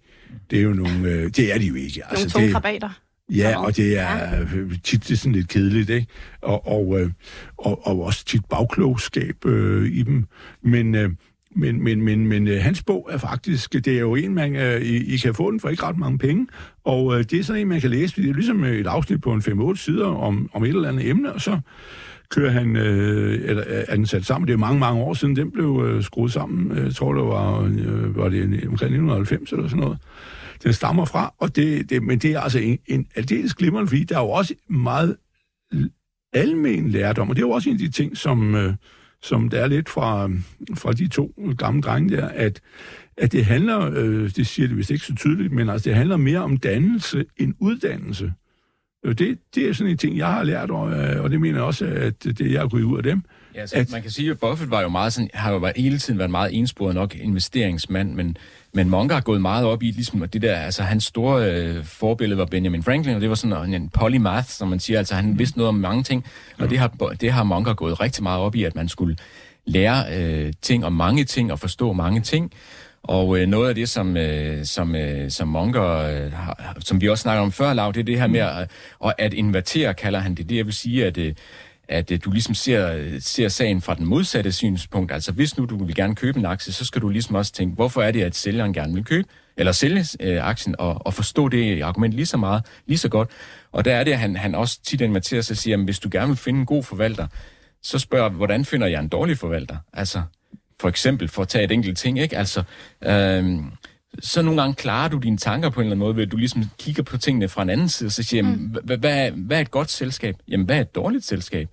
Det 0.49 0.59
er 0.59 0.63
jo 0.63 0.73
nogle... 0.73 1.09
øh, 1.09 1.23
Det 1.23 1.53
er 1.53 1.57
de 1.57 1.65
jo 1.65 1.75
ikke. 1.75 2.01
Nogle 2.13 2.29
tunge 2.29 2.45
det, 2.45 2.53
krabater. 2.53 2.89
Ja, 3.35 3.65
og 3.65 3.77
det 3.77 3.97
er 3.99 4.41
øh, 4.41 4.71
tit 4.83 5.03
det 5.07 5.11
er 5.11 5.15
sådan 5.17 5.31
lidt 5.31 5.47
kedeligt, 5.49 5.89
ikke? 5.89 6.07
Og, 6.41 6.67
og, 6.67 6.99
øh, 7.01 7.11
og, 7.57 7.87
og 7.87 8.01
også 8.03 8.25
tit 8.25 8.45
bagklogskab 8.45 9.45
øh, 9.45 9.85
i 9.91 10.03
dem. 10.03 10.25
Men, 10.63 10.95
øh, 10.95 11.09
men, 11.55 11.83
men, 11.83 12.01
men, 12.01 12.27
men 12.27 12.47
øh, 12.47 12.61
hans 12.61 12.83
bog 12.83 13.09
er 13.11 13.17
faktisk, 13.17 13.73
det 13.73 13.87
er 13.87 13.99
jo 13.99 14.15
en, 14.15 14.33
man, 14.33 14.55
øh, 14.55 14.81
I, 14.81 15.13
I 15.13 15.17
kan 15.17 15.33
få 15.35 15.51
den 15.51 15.59
for 15.59 15.69
ikke 15.69 15.83
ret 15.83 15.97
mange 15.97 16.17
penge, 16.17 16.47
og 16.83 17.13
øh, 17.17 17.23
det 17.23 17.33
er 17.39 17.43
sådan 17.43 17.61
en, 17.61 17.67
man 17.67 17.81
kan 17.81 17.89
læse, 17.89 18.21
det 18.21 18.29
er 18.29 18.33
ligesom 18.33 18.63
et 18.63 18.87
afsnit 18.87 19.21
på 19.21 19.33
en 19.33 19.41
5-8 19.41 19.75
sider 19.75 20.05
om, 20.07 20.49
om 20.53 20.63
et 20.63 20.69
eller 20.69 20.89
andet 20.89 21.07
emne, 21.07 21.33
og 21.33 21.41
så 21.41 21.59
kører 22.29 22.51
han, 22.51 22.75
øh, 22.75 23.49
eller 23.49 23.63
øh, 23.67 23.83
er 23.87 23.95
den 23.95 24.05
sat 24.05 24.25
sammen, 24.25 24.47
det 24.47 24.53
er 24.53 24.57
mange, 24.57 24.79
mange 24.79 25.01
år 25.01 25.13
siden, 25.13 25.35
den 25.35 25.51
blev 25.51 25.85
øh, 25.85 26.03
skruet 26.03 26.31
sammen, 26.31 26.77
øh, 26.77 26.85
jeg 26.85 26.95
tror 26.95 27.13
det 27.13 27.23
var, 27.23 27.61
øh, 27.63 28.15
var 28.15 28.29
det 28.29 28.43
omkring 28.43 28.71
1990 28.71 29.51
eller 29.51 29.67
sådan 29.67 29.79
noget, 29.79 29.97
den 30.63 30.73
stammer 30.73 31.05
fra, 31.05 31.33
og 31.37 31.55
det, 31.55 31.89
det, 31.89 32.03
men 32.03 32.19
det 32.19 32.31
er 32.31 32.39
altså 32.39 32.59
en, 32.59 32.79
en 32.87 33.07
aldeles 33.15 33.53
glimrende, 33.53 33.87
fordi 33.87 34.03
der 34.03 34.17
er 34.17 34.21
jo 34.21 34.29
også 34.29 34.53
meget 34.69 35.17
almen 36.33 36.89
lærdom, 36.89 37.29
og 37.29 37.35
det 37.35 37.41
er 37.41 37.47
jo 37.47 37.51
også 37.51 37.69
en 37.69 37.75
af 37.75 37.79
de 37.79 37.89
ting, 37.91 38.17
som, 38.17 38.55
øh, 38.55 38.73
som 39.21 39.49
der 39.49 39.59
er 39.59 39.67
lidt 39.67 39.89
fra, 39.89 40.29
fra 40.75 40.93
de 40.93 41.07
to 41.07 41.53
gamle 41.57 41.81
drenge 41.81 42.17
der, 42.17 42.27
at, 42.27 42.61
at 43.17 43.31
det 43.31 43.45
handler, 43.45 43.91
øh, 43.95 44.29
det 44.35 44.47
siger 44.47 44.67
det 44.67 44.77
vist 44.77 44.91
ikke 44.91 45.05
så 45.05 45.15
tydeligt, 45.15 45.53
men 45.53 45.69
altså 45.69 45.89
det 45.89 45.97
handler 45.97 46.17
mere 46.17 46.39
om 46.39 46.57
dannelse 46.57 47.25
end 47.37 47.53
uddannelse. 47.59 48.33
Og 49.07 49.19
det, 49.19 49.37
det 49.55 49.69
er 49.69 49.73
sådan 49.73 49.91
en 49.91 49.97
ting, 49.97 50.17
jeg 50.17 50.27
har 50.27 50.43
lært, 50.43 50.71
og, 50.71 50.91
øh, 50.91 51.23
og 51.23 51.29
det 51.29 51.41
mener 51.41 51.55
jeg 51.55 51.63
også, 51.63 51.85
at 51.85 52.23
det 52.23 52.51
jeg 52.51 52.59
har 52.59 52.67
gået 52.67 52.83
ud 52.83 52.97
af 52.97 53.03
dem. 53.03 53.23
Ja, 53.55 53.67
så 53.67 53.75
at, 53.75 53.91
man 53.91 54.01
kan 54.01 54.11
sige, 54.11 54.31
at 54.31 54.39
Buffett 54.39 54.71
var 54.71 54.81
jo 54.81 54.89
meget 54.89 55.13
sådan, 55.13 55.29
har 55.33 55.51
jo 55.51 55.71
hele 55.75 55.97
tiden 55.97 56.19
været 56.19 56.31
meget 56.31 56.57
ensporet 56.57 56.95
nok 56.95 57.15
investeringsmand, 57.15 58.13
men, 58.13 58.37
men 58.73 58.89
Munger 58.89 59.13
har 59.13 59.21
gået 59.21 59.41
meget 59.41 59.65
op 59.65 59.83
i 59.83 59.91
ligesom, 59.91 60.19
det 60.19 60.41
der, 60.41 60.55
altså 60.55 60.83
hans 60.83 61.03
store 61.03 61.51
øh, 61.51 61.83
forbillede 61.83 62.37
var 62.37 62.45
Benjamin 62.45 62.83
Franklin, 62.83 63.15
og 63.15 63.21
det 63.21 63.29
var 63.29 63.35
sådan 63.35 63.73
en 63.73 63.89
polymath, 63.89 64.47
som 64.47 64.67
man 64.67 64.79
siger, 64.79 64.99
altså 64.99 65.15
han 65.15 65.39
vidste 65.39 65.57
noget 65.57 65.69
om 65.69 65.75
mange 65.75 66.03
ting, 66.03 66.25
og 66.57 66.69
det 66.69 66.79
har, 66.79 66.87
det 67.21 67.31
har 67.31 67.43
Munger 67.43 67.73
gået 67.73 68.01
rigtig 68.01 68.23
meget 68.23 68.39
op 68.39 68.55
i, 68.55 68.63
at 68.63 68.75
man 68.75 68.89
skulle 68.89 69.15
lære 69.65 70.17
øh, 70.17 70.53
ting 70.61 70.85
om 70.85 70.93
mange 70.93 71.23
ting 71.23 71.51
og 71.51 71.59
forstå 71.59 71.93
mange 71.93 72.21
ting. 72.21 72.51
Og 73.03 73.39
øh, 73.39 73.47
noget 73.47 73.69
af 73.69 73.75
det, 73.75 73.89
som, 73.89 74.17
øh, 74.17 74.65
som, 74.65 74.95
øh, 74.95 75.31
som 75.31 75.47
Monger, 75.47 75.97
øh, 75.97 76.33
har, 76.33 76.77
som 76.79 77.01
vi 77.01 77.09
også 77.09 77.21
snakker 77.21 77.41
om 77.41 77.51
før, 77.51 77.73
Lav, 77.73 77.91
det 77.91 77.99
er 77.99 78.03
det 78.03 78.19
her 78.19 78.27
med 78.27 78.39
at, 78.39 79.15
at, 79.17 79.33
invertere, 79.33 79.93
kalder 79.93 80.19
han 80.19 80.35
det. 80.35 80.49
Det 80.49 80.57
jeg 80.57 80.65
vil 80.65 80.73
sige, 80.73 81.05
at, 81.05 81.17
øh, 81.17 81.33
at 81.87 82.11
øh, 82.11 82.19
du 82.25 82.31
ligesom 82.31 82.53
ser, 82.53 83.17
ser 83.19 83.47
sagen 83.47 83.81
fra 83.81 83.93
den 83.93 84.05
modsatte 84.05 84.51
synspunkt. 84.51 85.11
Altså 85.11 85.31
hvis 85.31 85.57
nu 85.57 85.65
du 85.65 85.85
vil 85.85 85.95
gerne 85.95 86.15
købe 86.15 86.39
en 86.39 86.45
aktie, 86.45 86.73
så 86.73 86.85
skal 86.85 87.01
du 87.01 87.09
ligesom 87.09 87.35
også 87.35 87.53
tænke, 87.53 87.75
hvorfor 87.75 88.01
er 88.01 88.11
det, 88.11 88.23
at 88.23 88.35
sælgeren 88.35 88.73
gerne 88.73 88.93
vil 88.93 89.05
købe, 89.05 89.27
eller 89.57 89.71
sælge 89.71 90.05
øh, 90.19 90.47
aktien, 90.47 90.75
og, 90.79 91.05
og 91.05 91.13
forstå 91.13 91.49
det 91.49 91.81
argument 91.81 92.13
lige 92.13 92.25
så 92.25 92.37
meget, 92.37 92.65
lige 92.87 92.97
så 92.97 93.09
godt. 93.09 93.29
Og 93.71 93.85
der 93.85 93.95
er 93.95 94.03
det, 94.03 94.11
at 94.11 94.19
han, 94.19 94.35
han 94.35 94.55
også 94.55 94.79
tit 94.83 95.01
inverterer 95.01 95.41
sig 95.41 95.53
og 95.53 95.57
siger, 95.57 95.77
at 95.77 95.83
hvis 95.83 95.99
du 95.99 96.09
gerne 96.11 96.27
vil 96.27 96.37
finde 96.37 96.59
en 96.59 96.65
god 96.65 96.83
forvalter, 96.83 97.27
så 97.83 97.99
spørger 97.99 98.29
hvordan 98.29 98.65
finder 98.65 98.87
jeg 98.87 98.99
en 98.99 99.07
dårlig 99.07 99.37
forvalter? 99.37 99.77
Altså, 99.93 100.21
for 100.79 100.89
eksempel, 100.89 101.27
for 101.27 101.41
at 101.41 101.47
tage 101.47 101.63
et 101.63 101.71
enkelt 101.71 101.97
ting, 101.97 102.19
ikke? 102.19 102.37
Altså, 102.37 102.63
øhm, 103.03 103.65
så 104.19 104.41
nogle 104.41 104.61
gange 104.61 104.75
klarer 104.75 105.09
du 105.09 105.17
dine 105.17 105.37
tanker 105.37 105.69
på 105.69 105.79
en 105.79 105.85
eller 105.85 105.91
anden 105.91 106.05
måde, 106.05 106.15
ved 106.15 106.23
at 106.23 106.31
du 106.31 106.37
ligesom 106.37 106.63
kigger 106.79 107.03
på 107.03 107.17
tingene 107.17 107.47
fra 107.47 107.61
en 107.61 107.69
anden 107.69 107.89
side, 107.89 108.07
og 108.07 108.11
så 108.11 108.23
siger, 108.23 108.43
mm. 108.43 108.75
hvad, 108.83 108.97
hvad, 108.97 109.31
hvad 109.31 109.57
er 109.57 109.61
et 109.61 109.71
godt 109.71 109.91
selskab? 109.91 110.35
Jamen, 110.47 110.65
hvad 110.65 110.77
er 110.77 110.81
et 110.81 110.95
dårligt 110.95 111.25
selskab? 111.25 111.69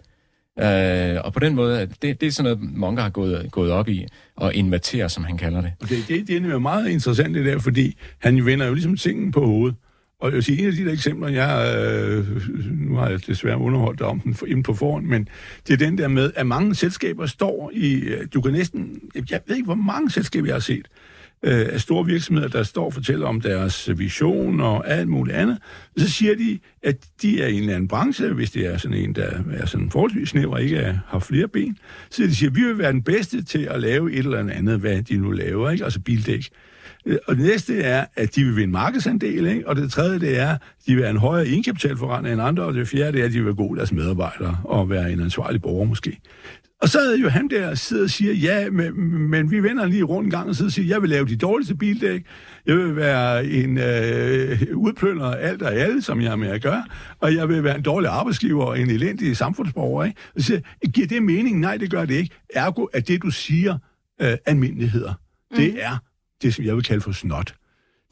Øh, 0.60 1.16
og 1.24 1.32
på 1.32 1.40
den 1.40 1.54
måde, 1.54 1.88
det, 2.02 2.20
det 2.20 2.26
er 2.26 2.30
sådan 2.30 2.52
noget, 2.52 2.76
Monker 2.76 3.02
har 3.02 3.10
gået, 3.10 3.50
gået 3.50 3.70
op 3.70 3.88
i, 3.88 4.06
og 4.36 4.54
invertere, 4.54 5.08
som 5.08 5.24
han 5.24 5.38
kalder 5.38 5.60
det. 5.60 5.72
Og 5.80 5.88
det, 5.88 6.08
det, 6.08 6.28
det 6.28 6.36
er 6.36 6.58
meget 6.58 6.88
interessant 6.88 7.34
det 7.34 7.46
der, 7.46 7.58
fordi 7.58 7.96
han 8.18 8.46
vender 8.46 8.66
jo 8.66 8.74
ligesom 8.74 8.96
tingene 8.96 9.32
på 9.32 9.46
hovedet. 9.46 9.76
Og 10.20 10.28
jeg 10.28 10.34
vil 10.34 10.42
sige, 10.42 10.58
en 10.58 10.66
af 10.66 10.72
de 10.72 10.84
der 10.84 10.92
eksempler, 10.92 11.28
jeg, 11.28 11.76
øh, 11.78 12.26
nu 12.70 12.96
har 12.96 13.08
jeg 13.08 13.26
desværre 13.26 13.58
underholdt 13.58 14.00
om 14.00 14.20
den 14.20 14.36
inden 14.46 14.62
på 14.62 14.74
forhånd, 14.74 15.06
men 15.06 15.28
det 15.66 15.72
er 15.72 15.86
den 15.86 15.98
der 15.98 16.08
med, 16.08 16.32
at 16.36 16.46
mange 16.46 16.74
selskaber 16.74 17.26
står 17.26 17.70
i, 17.74 17.94
øh, 17.94 18.26
du 18.34 18.40
kan 18.40 18.52
næsten, 18.52 19.00
jeg 19.30 19.40
ved 19.46 19.56
ikke, 19.56 19.66
hvor 19.66 19.74
mange 19.74 20.10
selskaber 20.10 20.46
jeg 20.46 20.54
har 20.54 20.60
set, 20.60 20.88
øh, 21.42 21.66
af 21.72 21.80
store 21.80 22.06
virksomheder, 22.06 22.48
der 22.48 22.62
står 22.62 22.84
og 22.84 22.92
fortæller 22.92 23.26
om 23.26 23.40
deres 23.40 23.98
vision 23.98 24.60
og 24.60 24.90
alt 24.90 25.08
muligt 25.08 25.36
andet. 25.36 25.58
Så 25.96 26.10
siger 26.10 26.36
de, 26.36 26.58
at 26.82 26.96
de 27.22 27.42
er 27.42 27.46
i 27.46 27.54
en 27.54 27.60
eller 27.60 27.74
anden 27.74 27.88
branche, 27.88 28.32
hvis 28.32 28.50
det 28.50 28.66
er 28.66 28.76
sådan 28.76 28.96
en, 28.96 29.14
der 29.14 29.30
er 29.52 29.66
sådan 29.66 29.90
forholdsvis 29.90 30.28
snæver 30.28 30.52
og 30.52 30.62
ikke 30.62 30.76
er, 30.76 30.98
har 31.06 31.18
flere 31.18 31.48
ben. 31.48 31.78
Så 32.10 32.22
de 32.22 32.34
siger, 32.34 32.50
at 32.50 32.56
vi 32.56 32.62
vil 32.62 32.78
være 32.78 32.92
den 32.92 33.02
bedste 33.02 33.42
til 33.42 33.68
at 33.70 33.80
lave 33.80 34.12
et 34.12 34.18
eller 34.18 34.38
andet, 34.38 34.80
hvad 34.80 35.02
de 35.02 35.16
nu 35.16 35.30
laver, 35.30 35.70
ikke? 35.70 35.84
altså 35.84 36.00
bildæk. 36.00 36.48
Øh, 37.06 37.18
og 37.26 37.36
det 37.36 37.44
næste 37.44 37.80
er, 37.80 38.04
at 38.16 38.34
de 38.34 38.44
vil 38.44 38.56
vinde 38.56 38.72
markedsandel, 38.72 39.46
ikke? 39.46 39.68
og 39.68 39.76
det 39.76 39.92
tredje 39.92 40.18
det 40.18 40.38
er, 40.38 40.50
at 40.50 40.58
de 40.86 40.94
vil 40.94 41.04
have 41.04 41.10
en 41.10 41.16
højere 41.16 41.48
indkapitalforretning 41.48 42.32
end 42.32 42.42
andre, 42.42 42.62
og 42.62 42.74
det 42.74 42.88
fjerde 42.88 43.12
det 43.12 43.20
er, 43.20 43.24
at 43.24 43.32
de 43.32 43.36
vil 43.36 43.46
være 43.46 43.54
gode 43.54 43.76
deres 43.76 43.92
medarbejdere 43.92 44.58
og 44.64 44.90
være 44.90 45.12
en 45.12 45.20
ansvarlig 45.20 45.62
borger 45.62 45.84
måske. 45.84 46.18
Og 46.82 46.88
så 46.88 46.98
er 46.98 47.16
jo 47.16 47.28
ham 47.28 47.48
der 47.48 47.74
sidder 47.74 48.02
og 48.02 48.10
siger, 48.10 48.32
ja, 48.32 48.70
men, 48.70 49.10
men 49.30 49.50
vi 49.50 49.62
vender 49.62 49.86
lige 49.86 50.02
rundt 50.02 50.26
en 50.26 50.30
gang 50.30 50.48
og 50.48 50.56
sidder 50.56 50.68
og 50.68 50.72
siger, 50.72 50.86
jeg 50.86 51.02
vil 51.02 51.10
lave 51.10 51.26
de 51.26 51.36
dårligste 51.36 51.74
bildæk, 51.74 52.26
jeg 52.66 52.76
vil 52.76 52.96
være 52.96 53.46
en 53.46 53.78
øh, 53.78 54.76
udplønder 54.76 55.26
af 55.26 55.48
alt 55.48 55.62
og 55.62 55.74
alle, 55.74 56.02
som 56.02 56.20
jeg 56.20 56.30
har 56.30 56.36
med 56.36 56.48
at 56.48 56.62
gøre, 56.62 56.84
og 57.20 57.34
jeg 57.34 57.48
vil 57.48 57.64
være 57.64 57.76
en 57.76 57.82
dårlig 57.82 58.10
arbejdsgiver 58.10 58.64
og 58.64 58.80
en 58.80 58.90
elendig 58.90 59.36
samfundsborger. 59.36 60.04
Ikke? 60.04 60.20
Og 60.34 60.40
så 60.40 60.46
siger, 60.46 60.60
giver 60.92 61.06
det 61.06 61.22
mening? 61.22 61.60
Nej, 61.60 61.76
det 61.76 61.90
gør 61.90 62.04
det 62.04 62.14
ikke. 62.14 62.34
Ergo 62.54 62.86
er 62.92 63.00
det, 63.00 63.22
du 63.22 63.30
siger, 63.30 63.78
øh, 64.20 64.36
almindeligheder. 64.46 65.14
Mm. 65.50 65.56
Det 65.56 65.84
er 65.84 65.96
det, 66.42 66.54
som 66.54 66.64
jeg 66.64 66.74
vil 66.74 66.84
kalde 66.84 67.00
for 67.00 67.12
snot. 67.12 67.54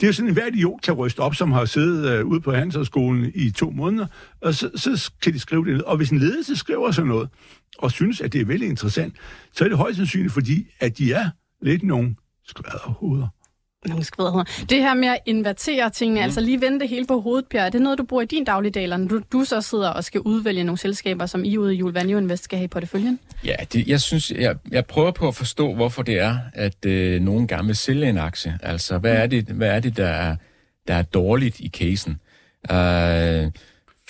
Det 0.00 0.02
er 0.02 0.08
jo 0.08 0.12
sådan, 0.12 0.28
en 0.28 0.34
hver 0.34 0.46
idiot 0.46 0.82
kan 0.82 0.94
ryste 0.94 1.20
op, 1.20 1.34
som 1.34 1.52
har 1.52 1.64
siddet 1.64 2.10
øh, 2.10 2.26
ude 2.26 2.40
på 2.40 2.52
Handelshøjskolen 2.52 3.32
i 3.34 3.50
to 3.50 3.70
måneder, 3.70 4.06
og 4.40 4.54
så, 4.54 4.70
så 4.74 5.12
kan 5.22 5.32
de 5.32 5.38
skrive 5.38 5.64
det 5.64 5.72
ned. 5.72 5.82
Og 5.82 5.96
hvis 5.96 6.10
en 6.10 6.18
ledelse 6.18 6.56
skriver 6.56 6.90
sådan 6.90 7.08
noget, 7.08 7.28
og 7.78 7.90
synes, 7.90 8.20
at 8.20 8.32
det 8.32 8.40
er 8.40 8.44
vældig 8.44 8.68
interessant, 8.68 9.14
så 9.52 9.64
er 9.64 9.68
det 9.68 9.78
højst 9.78 9.96
sandsynligt, 9.96 10.32
fordi 10.32 10.66
at 10.80 10.98
de 10.98 11.12
er 11.12 11.30
lidt 11.62 11.82
nogle 11.82 12.16
skvaderhoveder. 13.84 13.88
Nogle 13.88 14.04
skvaderhoveder. 14.04 14.66
Det 14.68 14.78
her 14.78 14.94
med 14.94 15.08
at 15.08 15.18
invertere 15.26 15.90
tingene, 15.90 16.20
mm. 16.20 16.24
altså 16.24 16.40
lige 16.40 16.60
vende 16.60 16.80
det 16.80 16.88
hele 16.88 17.06
på 17.06 17.20
hovedet, 17.20 17.46
Per, 17.46 17.60
er 17.60 17.70
det 17.70 17.82
noget, 17.82 17.98
du 17.98 18.04
bruger 18.04 18.22
i 18.22 18.26
din 18.26 18.44
dagligdag, 18.44 18.82
eller 18.82 18.96
når 18.96 19.08
du, 19.08 19.22
du 19.32 19.44
så 19.44 19.60
sidder 19.60 19.88
og 19.88 20.04
skal 20.04 20.20
udvælge 20.20 20.64
nogle 20.64 20.78
selskaber, 20.78 21.26
som 21.26 21.44
I 21.44 21.56
ude 21.56 21.74
i 21.74 21.78
Jule 21.78 21.94
Value 21.94 22.18
Invest 22.20 22.44
skal 22.44 22.58
have 22.58 22.64
i 22.64 22.68
porteføljen? 22.68 23.18
Ja, 23.44 23.56
det, 23.72 23.88
jeg 23.88 24.00
synes, 24.00 24.30
jeg, 24.30 24.56
jeg 24.70 24.86
prøver 24.86 25.10
på 25.10 25.28
at 25.28 25.34
forstå, 25.34 25.74
hvorfor 25.74 26.02
det 26.02 26.20
er, 26.20 26.38
at 26.52 26.86
øh, 26.86 27.20
nogen 27.20 27.48
gerne 27.48 27.66
vil 27.66 27.76
sælge 27.76 28.08
en 28.08 28.18
aktie. 28.18 28.58
Altså, 28.62 28.98
hvad 28.98 29.16
er 29.16 29.26
det, 29.26 29.44
hvad 29.44 29.68
er 29.68 29.80
det 29.80 29.96
der, 29.96 30.08
er, 30.08 30.36
der 30.88 30.94
er 30.94 31.02
dårligt 31.02 31.60
i 31.60 31.68
casen? 31.68 32.20
Øh, 32.70 33.50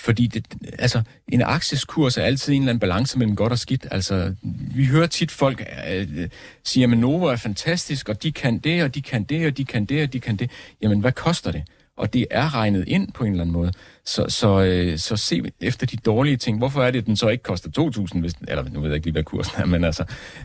fordi 0.05 0.27
det, 0.27 0.45
altså, 0.79 1.01
en 1.27 1.41
aktieskurs 1.41 2.17
er 2.17 2.23
altid 2.23 2.53
en 2.53 2.61
eller 2.61 2.69
anden 2.69 2.79
balance 2.79 3.19
mellem 3.19 3.35
godt 3.35 3.51
og 3.51 3.59
skidt. 3.59 3.87
Altså, 3.91 4.33
vi 4.75 4.85
hører 4.85 5.07
tit 5.07 5.31
folk 5.31 5.63
øh, 5.91 6.07
øh 6.17 6.29
sige, 6.63 6.83
at 6.83 6.97
Novo 6.97 7.25
er 7.25 7.35
fantastisk, 7.35 8.09
og 8.09 8.23
de 8.23 8.31
kan 8.31 8.57
det, 8.57 8.83
og 8.83 8.95
de 8.95 9.01
kan 9.01 9.23
det, 9.23 9.47
og 9.47 9.57
de 9.57 9.65
kan 9.65 9.85
det, 9.85 10.03
og 10.03 10.13
de 10.13 10.19
kan 10.19 10.35
det. 10.35 10.51
Jamen, 10.81 10.99
hvad 10.99 11.11
koster 11.11 11.51
det? 11.51 11.63
Og 11.97 12.13
det 12.13 12.27
er 12.31 12.55
regnet 12.55 12.87
ind 12.87 13.11
på 13.11 13.23
en 13.23 13.31
eller 13.31 13.43
anden 13.43 13.53
måde. 13.53 13.71
Så, 14.05 14.25
så, 14.29 14.61
øh, 14.61 14.97
så 14.97 15.17
se 15.17 15.41
efter 15.61 15.85
de 15.85 15.97
dårlige 15.97 16.37
ting. 16.37 16.57
Hvorfor 16.57 16.83
er 16.83 16.91
det, 16.91 16.99
at 16.99 17.05
den 17.05 17.15
så 17.15 17.29
ikke 17.29 17.43
koster 17.43 17.69
2.000? 18.13 18.19
Hvis, 18.19 18.33
eller 18.47 18.63
nu 18.69 18.79
ved 18.79 18.89
jeg 18.89 18.95
ikke 18.95 19.05
lige, 19.05 19.13
hvad 19.13 19.23
kursen 19.23 19.61
er, 19.61 19.65
men 19.65 19.83
altså, 19.83 20.03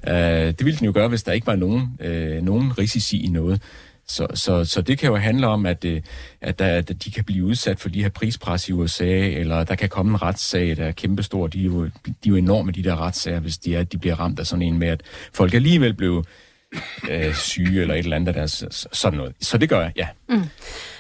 øh, 0.09 0.15
det 0.15 0.65
ville 0.65 0.79
den 0.79 0.87
jo 0.87 0.93
gøre, 0.95 1.09
hvis 1.09 1.23
der 1.23 1.33
ikke 1.33 1.47
var 1.47 1.57
nogen, 1.57 1.89
øh, 2.01 2.43
nogen 2.43 2.79
risici 2.79 3.25
i 3.25 3.29
noget. 3.29 3.63
Så, 4.11 4.27
så, 4.35 4.65
så 4.65 4.83
det 4.83 4.99
kan 4.99 5.09
jo 5.09 5.17
handle 5.17 5.47
om, 5.47 5.67
at, 5.67 5.85
øh, 5.85 6.03
at, 6.41 6.59
der, 6.59 6.67
at 6.67 7.05
de 7.05 7.11
kan 7.11 7.25
blive 7.25 7.45
udsat 7.45 7.81
for 7.81 7.89
de 7.89 8.03
her 8.03 8.09
prispres 8.09 8.69
i 8.69 8.73
USA, 8.73 9.05
eller 9.29 9.65
der 9.65 9.75
kan 9.75 9.89
komme 9.89 10.11
en 10.13 10.23
retssag, 10.23 10.77
der 10.77 10.85
er 10.85 10.93
kæmpestor. 10.93 11.47
De 11.47 11.61
er 11.61 11.65
jo, 11.65 11.85
de 11.85 11.91
er 12.11 12.13
jo 12.27 12.37
enorme, 12.37 12.73
de 12.73 12.85
der 12.85 12.97
retssager, 13.07 13.41
hvis 13.41 13.59
de, 13.59 13.77
er, 13.77 13.83
de 13.85 13.99
bliver 13.99 14.21
ramt 14.21 14.39
af 14.41 14.47
sådan 14.47 14.63
en 14.63 14.79
med, 14.79 14.89
at 14.89 15.03
folk 15.33 15.55
alligevel 15.55 15.95
blev 15.95 16.25
øh, 17.11 17.35
syge 17.35 17.81
eller 17.81 17.95
et 17.95 17.99
eller 17.99 18.17
andet 18.17 18.35
deres, 18.35 18.65
sådan 18.93 19.17
noget. 19.17 19.33
Så 19.41 19.59
det 19.59 19.69
gør 19.69 19.81
jeg, 19.81 19.93
ja. 19.97 20.09
Mm. 20.29 20.43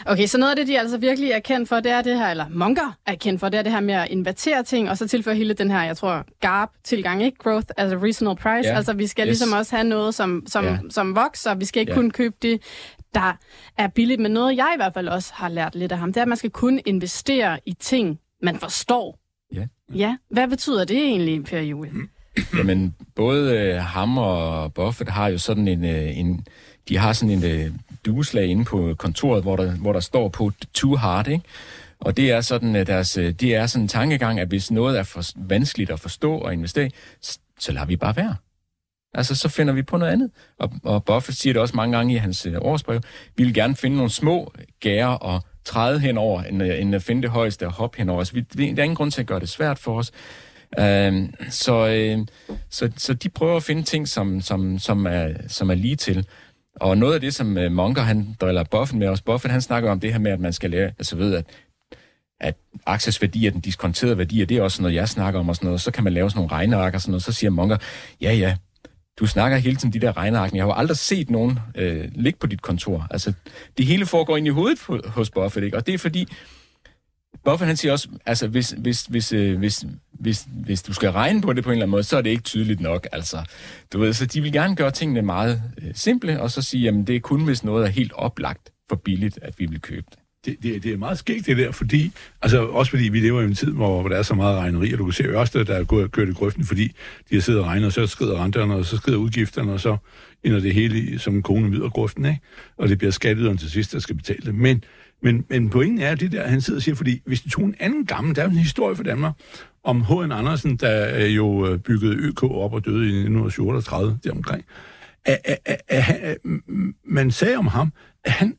Okay, 0.06 0.26
så 0.26 0.38
noget 0.38 0.50
af 0.50 0.56
det, 0.56 0.66
de 0.66 0.80
altså 0.80 0.96
virkelig 0.98 1.30
er 1.30 1.38
kendt 1.38 1.68
for, 1.68 1.80
det 1.80 1.92
er 1.92 2.02
det 2.02 2.18
her, 2.18 2.28
eller 2.30 2.44
Monker 2.50 2.96
er 3.06 3.14
kendt 3.14 3.40
for, 3.40 3.48
det 3.48 3.58
er 3.58 3.62
det 3.62 3.72
her 3.72 3.80
med 3.80 3.94
at 3.94 4.08
invertere 4.10 4.62
ting, 4.62 4.90
og 4.90 4.98
så 4.98 5.08
tilføre 5.08 5.34
hele 5.34 5.54
den 5.54 5.70
her, 5.70 5.82
jeg 5.82 5.96
tror, 5.96 6.24
GARP-tilgang, 6.40 7.22
ikke? 7.24 7.38
Growth 7.38 7.66
as 7.76 7.92
a 7.92 7.96
reasonable 7.96 8.42
price. 8.42 8.68
Ja. 8.68 8.76
Altså, 8.76 8.92
vi 8.92 9.06
skal 9.06 9.22
Yes. 9.28 9.38
ligesom 9.38 9.58
også 9.58 9.76
have 9.76 9.88
noget, 9.88 10.14
som, 10.14 10.42
som, 10.48 10.64
Ja. 10.64 10.78
som 10.90 11.16
vokser. 11.16 11.54
Vi 11.54 11.64
skal 11.64 11.80
ikke 11.80 11.92
Ja. 11.92 11.96
kun 11.96 12.10
købe 12.10 12.34
det, 12.42 12.60
der 13.14 13.38
er 13.76 13.88
billigt. 13.88 14.20
Men 14.20 14.30
noget, 14.30 14.56
jeg 14.56 14.72
i 14.74 14.78
hvert 14.78 14.94
fald 14.94 15.08
også 15.08 15.32
har 15.34 15.48
lært 15.48 15.74
lidt 15.74 15.92
af 15.92 15.98
ham, 15.98 16.12
det 16.12 16.16
er, 16.16 16.22
at 16.22 16.28
man 16.28 16.36
skal 16.36 16.50
kun 16.50 16.80
investere 16.86 17.58
i 17.66 17.72
ting, 17.72 18.20
man 18.42 18.58
forstår. 18.58 19.18
Ja. 19.54 19.66
Ja, 19.94 20.16
hvad 20.30 20.48
betyder 20.48 20.84
det 20.84 20.96
egentlig, 20.96 21.44
Per 21.44 21.60
Juhl? 21.60 21.88
Jamen, 22.58 22.94
både 23.14 23.58
øh, 23.58 23.76
ham 23.76 24.18
og 24.18 24.74
Buffett 24.74 25.10
har 25.10 25.28
jo 25.28 25.38
sådan 25.38 25.68
en, 25.68 25.84
øh, 25.84 26.18
en 26.18 26.46
de 26.88 26.96
har 26.96 27.12
sådan 27.12 27.30
en 27.30 27.44
øh, 27.44 27.70
dueslag 28.06 28.46
inde 28.46 28.64
på 28.64 28.94
kontoret, 28.98 29.42
hvor 29.42 29.56
der, 29.56 29.76
hvor 29.76 29.92
der 29.92 30.00
står 30.00 30.28
på 30.28 30.52
too 30.74 30.96
hard, 30.96 31.28
ikke? 31.28 31.44
Og 32.00 32.16
det 32.16 32.30
er 32.30 32.40
sådan, 32.40 32.76
at 32.76 32.86
deres, 32.86 33.16
øh, 33.18 33.32
det 33.32 33.54
er 33.54 33.66
sådan 33.66 33.84
en 33.84 33.88
tankegang, 33.88 34.40
at 34.40 34.48
hvis 34.48 34.70
noget 34.70 34.98
er 34.98 35.02
for 35.02 35.22
vanskeligt 35.36 35.90
at 35.90 36.00
forstå 36.00 36.34
og 36.34 36.52
investere, 36.52 36.90
så 37.58 37.72
lader 37.72 37.86
vi 37.86 37.96
bare 37.96 38.16
være. 38.16 38.36
Altså, 39.14 39.34
så 39.34 39.48
finder 39.48 39.72
vi 39.72 39.82
på 39.82 39.96
noget 39.96 40.12
andet. 40.12 40.30
Og, 40.58 40.72
og 40.84 41.04
Buffett 41.04 41.38
siger 41.38 41.52
det 41.52 41.62
også 41.62 41.76
mange 41.76 41.96
gange 41.96 42.14
i 42.14 42.16
hans 42.16 42.46
øh, 42.46 42.54
årsbrev. 42.60 43.00
Vi 43.36 43.44
vil 43.44 43.54
gerne 43.54 43.76
finde 43.76 43.96
nogle 43.96 44.10
små 44.10 44.52
gærer 44.80 45.06
og 45.08 45.42
træde 45.64 46.00
henover, 46.00 46.42
end, 46.42 46.62
øh, 46.62 46.80
end 46.80 46.94
at 46.94 47.02
finde 47.02 47.22
det 47.22 47.30
højeste 47.30 47.66
og 47.66 47.72
hoppe 47.72 47.98
henover. 47.98 48.20
Altså, 48.20 48.30
så 48.30 48.44
vi, 48.56 48.70
der 48.70 48.80
er 48.82 48.84
ingen 48.84 48.96
grund 48.96 49.10
til 49.10 49.20
at 49.20 49.26
gøre 49.26 49.40
det 49.40 49.48
svært 49.48 49.78
for 49.78 49.98
os. 49.98 50.12
Øhm, 50.78 51.34
så, 51.48 51.88
øh, 51.88 52.18
så, 52.70 52.90
så 52.96 53.14
de 53.14 53.28
prøver 53.28 53.56
at 53.56 53.62
finde 53.62 53.82
ting, 53.82 54.08
som, 54.08 54.40
som, 54.40 54.78
som, 54.78 55.06
er, 55.06 55.28
som 55.48 55.70
er 55.70 55.74
lige 55.74 55.96
til. 55.96 56.26
Og 56.76 56.98
noget 56.98 57.14
af 57.14 57.20
det, 57.20 57.34
som 57.34 57.58
øh, 57.58 57.72
Monker, 57.72 58.02
han 58.02 58.36
driller 58.40 58.64
Buffett 58.64 58.98
med 58.98 59.08
os, 59.08 59.22
Buffett, 59.22 59.52
han 59.52 59.60
snakker 59.60 59.90
om 59.90 60.00
det 60.00 60.12
her 60.12 60.18
med, 60.18 60.32
at 60.32 60.40
man 60.40 60.52
skal 60.52 60.70
lære, 60.70 60.86
altså 60.98 61.16
ved, 61.16 61.34
at, 61.34 61.44
at 62.40 62.54
aktiesværdier, 62.86 63.50
den 63.50 63.60
diskonterede 63.60 64.18
værdi, 64.18 64.44
det 64.44 64.56
er 64.56 64.62
også 64.62 64.82
noget, 64.82 64.94
jeg 64.94 65.08
snakker 65.08 65.40
om 65.40 65.48
og 65.48 65.56
sådan 65.56 65.66
noget, 65.66 65.80
så 65.80 65.90
kan 65.90 66.04
man 66.04 66.12
lave 66.12 66.30
sådan 66.30 66.38
nogle 66.38 66.52
regneark 66.52 66.94
og 66.94 67.00
sådan 67.00 67.10
noget, 67.10 67.22
så 67.22 67.32
siger 67.32 67.50
Monker, 67.50 67.76
ja, 68.20 68.32
ja, 68.32 68.56
du 69.20 69.26
snakker 69.26 69.59
hele 69.59 69.76
tiden 69.76 69.92
de 69.92 70.00
der 70.00 70.16
regneark, 70.16 70.54
jeg 70.54 70.62
har 70.62 70.68
jo 70.68 70.74
aldrig 70.74 70.96
set 70.96 71.30
nogen 71.30 71.59
øh, 71.74 72.09
ligge 72.14 72.38
på 72.38 72.46
dit 72.46 72.62
kontor. 72.62 73.06
Altså, 73.11 73.33
det 73.78 73.87
hele 73.87 74.06
foregår 74.06 74.37
ind 74.37 74.46
i 74.46 74.50
hovedet 74.50 75.06
hos 75.06 75.30
Buffett, 75.30 75.64
ikke? 75.64 75.76
Og 75.76 75.87
det 75.87 75.94
er 75.94 75.98
fordi, 75.98 76.28
Buffett 77.44 77.66
han 77.66 77.76
siger 77.76 77.92
også, 77.92 78.09
altså 78.26 78.48
hvis, 78.48 78.70
hvis, 78.78 79.06
hvis, 79.06 79.33
øh, 79.33 79.59
hvis, 79.59 79.85
hvis, 80.12 80.46
hvis 80.64 80.83
du 80.83 80.92
skal 80.92 81.11
regne 81.11 81.40
på 81.42 81.52
det 81.52 81.64
på 81.64 81.70
en 81.70 81.72
eller 81.72 81.85
anden 81.85 81.90
måde, 81.90 82.02
så 82.02 82.16
er 82.16 82.20
det 82.20 82.30
ikke 82.30 82.42
tydeligt 82.42 82.80
nok. 82.80 83.06
Altså, 83.12 83.44
du 83.92 83.98
ved, 83.98 84.12
så 84.12 84.26
de 84.26 84.40
vil 84.40 84.52
gerne 84.52 84.76
gøre 84.76 84.90
tingene 84.90 85.22
meget 85.22 85.62
øh, 85.83 85.94
simple, 85.94 86.42
og 86.42 86.50
så 86.50 86.62
sige, 86.62 86.83
jamen 86.83 87.06
det 87.06 87.16
er 87.16 87.20
kun 87.20 87.44
hvis 87.44 87.64
noget 87.64 87.87
er 87.87 87.90
helt 87.90 88.12
oplagt 88.12 88.70
for 88.88 88.96
billigt, 88.96 89.38
at 89.42 89.54
vi 89.59 89.66
vil 89.66 89.80
købe 89.80 90.06
det. 90.11 90.18
Det, 90.44 90.57
det, 90.62 90.83
det 90.83 90.92
er 90.92 90.96
meget 90.96 91.18
skægt 91.18 91.46
det 91.46 91.57
der, 91.57 91.72
fordi, 91.72 92.12
altså 92.42 92.66
også 92.66 92.90
fordi 92.90 93.09
vi 93.09 93.20
lever 93.20 93.40
i 93.40 93.44
en 93.44 93.55
tid, 93.55 93.72
hvor, 93.72 94.00
hvor 94.00 94.09
der 94.09 94.16
er 94.16 94.22
så 94.22 94.35
meget 94.35 94.59
regneri, 94.59 94.92
og 94.92 94.98
du 94.98 95.05
kan 95.05 95.12
se 95.12 95.24
Ørsted, 95.24 95.64
der 95.64 95.74
er 95.74 95.85
gået 95.85 96.12
kørt 96.12 96.29
i 96.29 96.33
grøften, 96.33 96.64
fordi 96.64 96.92
de 97.31 97.35
har 97.35 97.40
siddet 97.40 97.61
og 97.61 97.66
regnet, 97.66 97.87
og 97.87 97.92
så 97.92 98.07
skrider 98.07 98.44
renterne, 98.44 98.74
og 98.74 98.85
så 98.85 98.96
skrider 98.96 99.18
udgifterne, 99.18 99.72
og 99.72 99.81
så 99.81 99.96
ender 100.44 100.61
det 100.61 100.74
hele 100.74 100.98
i, 100.98 101.18
som 101.18 101.35
en 101.35 101.42
kone 101.42 101.70
videre 101.70 101.90
grøften, 101.90 102.24
ikke? 102.24 102.40
Og 102.76 102.88
det 102.88 102.98
bliver 102.98 103.11
skattet 103.11 103.61
til 103.61 103.70
sidst, 103.70 103.92
der 103.92 103.98
skal 103.98 104.16
betale 104.16 104.40
det. 104.46 104.55
Men 104.55 104.85
men, 105.22 105.46
men 105.48 105.70
pointen 105.70 106.00
er 106.00 106.14
det 106.14 106.33
der, 106.33 106.48
han 106.48 106.61
sidder 106.61 106.79
og 106.79 106.83
siger, 106.83 106.94
fordi 106.94 107.22
hvis 107.26 107.40
du 107.40 107.48
tog 107.48 107.64
en 107.64 107.74
anden 107.81 108.07
gammel, 108.07 108.37
der 108.37 108.42
er 108.42 108.46
en 108.46 108.57
historie 108.57 108.96
for 108.96 109.03
Danmark, 109.03 109.35
om 109.85 110.05
H.N. 110.05 110.33
Andersen, 110.33 110.76
der 110.76 111.16
øh, 111.16 111.37
jo 111.37 111.66
øh, 111.66 111.79
byggede 111.79 112.14
ØK 112.14 112.42
op 112.42 112.72
og 112.72 112.85
døde 112.85 113.05
i 113.05 113.09
1938 113.09 114.18
deromkring. 114.24 114.64
At, 115.24 115.38
at, 115.44 115.59
at, 115.64 115.81
at, 115.88 116.05
at, 116.09 116.37
man 117.05 117.31
sagde 117.31 117.57
om 117.57 117.66
ham, 117.66 117.92
at 118.24 118.33
han 118.33 118.57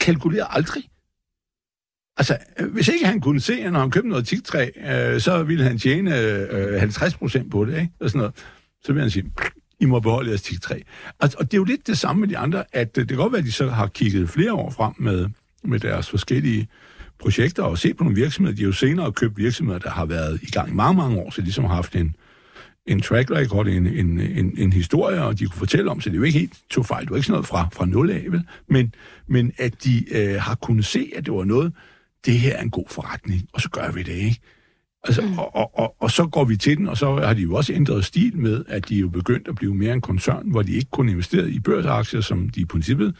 kalkulerede 0.00 0.48
aldrig. 0.50 0.84
Altså, 2.16 2.38
øh, 2.60 2.72
hvis 2.72 2.88
ikke 2.88 3.06
han 3.06 3.20
kunne 3.20 3.40
se, 3.40 3.54
at 3.54 3.72
når 3.72 3.80
han 3.80 3.90
købte 3.90 4.08
noget 4.08 4.26
tigtræ, 4.26 4.68
øh, 4.90 5.20
så 5.20 5.42
ville 5.42 5.64
han 5.64 5.78
tjene 5.78 6.20
øh, 6.20 6.80
50 6.80 7.16
procent 7.16 7.50
på 7.50 7.64
det, 7.64 7.80
ikke? 7.80 7.92
Og 8.00 8.10
sådan 8.10 8.18
noget. 8.18 8.34
Så 8.84 8.92
vil 8.92 9.02
han 9.02 9.10
sige, 9.10 9.32
I 9.80 9.84
må 9.84 10.00
beholde 10.00 10.28
jeres 10.30 10.42
tigtræ. 10.42 10.80
Altså, 11.20 11.36
og 11.40 11.44
det 11.44 11.54
er 11.54 11.58
jo 11.58 11.64
lidt 11.64 11.86
det 11.86 11.98
samme 11.98 12.20
med 12.20 12.28
de 12.28 12.38
andre, 12.38 12.64
at 12.72 12.98
øh, 12.98 13.00
det 13.02 13.08
kan 13.08 13.16
godt 13.16 13.32
være, 13.32 13.38
at 13.38 13.46
de 13.46 13.52
så 13.52 13.68
har 13.68 13.86
kigget 13.86 14.30
flere 14.30 14.52
år 14.52 14.70
frem 14.70 14.92
med, 14.98 15.28
med 15.64 15.80
deres 15.80 16.10
forskellige 16.10 16.68
projekter 17.18 17.62
og 17.62 17.78
se 17.78 17.94
på 17.94 18.04
nogle 18.04 18.16
virksomheder. 18.16 18.56
De 18.56 18.62
har 18.62 18.66
jo 18.66 18.72
senere 18.72 19.12
købt 19.12 19.38
virksomheder, 19.38 19.78
der 19.78 19.90
har 19.90 20.04
været 20.04 20.42
i 20.42 20.50
gang 20.50 20.70
i 20.70 20.74
mange, 20.74 20.96
mange 20.96 21.18
år, 21.18 21.30
så 21.30 21.40
de 21.40 21.44
ligesom 21.44 21.64
har 21.64 21.74
haft 21.74 21.96
en, 21.96 22.16
en 22.86 23.00
track 23.00 23.30
record, 23.30 23.66
en, 23.66 23.86
en, 23.86 24.20
en, 24.20 24.54
en 24.58 24.72
historie, 24.72 25.22
og 25.22 25.38
de 25.38 25.46
kunne 25.46 25.58
fortælle 25.58 25.90
om, 25.90 26.00
så 26.00 26.10
det 26.10 26.14
er 26.14 26.18
jo 26.18 26.24
ikke 26.24 26.38
helt 26.38 26.58
to 26.70 26.82
fejl, 26.82 27.04
det 27.04 27.10
er 27.10 27.16
ikke 27.16 27.26
sådan 27.26 27.32
noget 27.32 27.46
fra, 27.46 27.68
fra 27.72 27.86
nul 27.86 28.10
af, 28.10 28.24
vel? 28.28 28.42
Men, 28.68 28.94
men 29.26 29.52
at 29.58 29.84
de 29.84 30.04
øh, 30.14 30.40
har 30.40 30.54
kunnet 30.54 30.84
se, 30.84 31.12
at 31.16 31.26
det 31.26 31.34
var 31.34 31.44
noget, 31.44 31.72
det 32.26 32.38
her 32.38 32.56
er 32.56 32.62
en 32.62 32.70
god 32.70 32.84
forretning, 32.88 33.42
og 33.52 33.60
så 33.60 33.70
gør 33.70 33.90
vi 33.90 34.02
det, 34.02 34.12
ikke? 34.12 34.40
Altså, 35.04 35.22
mm. 35.22 35.38
og, 35.38 35.56
og, 35.56 35.78
og, 35.78 35.96
og 36.00 36.10
så 36.10 36.26
går 36.26 36.44
vi 36.44 36.56
til 36.56 36.76
den, 36.76 36.88
og 36.88 36.96
så 36.96 37.16
har 37.16 37.34
de 37.34 37.42
jo 37.42 37.54
også 37.54 37.72
ændret 37.72 38.04
stil 38.04 38.36
med, 38.36 38.64
at 38.68 38.88
de 38.88 38.96
er 38.96 39.00
jo 39.00 39.08
begyndt 39.08 39.48
at 39.48 39.54
blive 39.54 39.74
mere 39.74 39.92
en 39.92 40.00
koncern, 40.00 40.50
hvor 40.50 40.62
de 40.62 40.72
ikke 40.72 40.90
kun 40.90 41.08
investerer 41.08 41.46
i 41.46 41.60
børsaktier, 41.60 42.20
som 42.20 42.48
de 42.48 42.60
i 42.60 42.64
princippet 42.64 43.14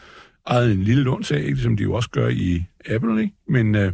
ejet 0.47 0.71
en 0.71 0.83
lille 0.83 1.03
lånsag, 1.03 1.45
ikke, 1.45 1.57
som 1.57 1.77
de 1.77 1.83
jo 1.83 1.93
også 1.93 2.09
gør 2.09 2.27
i 2.27 2.63
Apple, 2.89 3.21
ikke? 3.21 3.33
Men, 3.47 3.75
øh, 3.75 3.93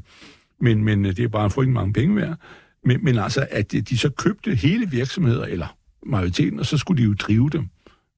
men, 0.61 0.83
men 0.83 1.05
øh, 1.05 1.15
det 1.15 1.23
er 1.23 1.27
bare 1.27 1.49
frygtelig 1.49 1.73
mange 1.73 1.93
penge 1.93 2.15
værd. 2.15 2.37
Men, 2.85 3.03
men 3.03 3.17
altså, 3.17 3.47
at 3.51 3.71
de 3.71 3.97
så 3.97 4.09
købte 4.09 4.55
hele 4.55 4.89
virksomheder, 4.89 5.45
eller 5.45 5.77
majoriteten, 6.05 6.59
og 6.59 6.65
så 6.65 6.77
skulle 6.77 7.03
de 7.03 7.07
jo 7.07 7.13
drive 7.13 7.49
dem. 7.49 7.67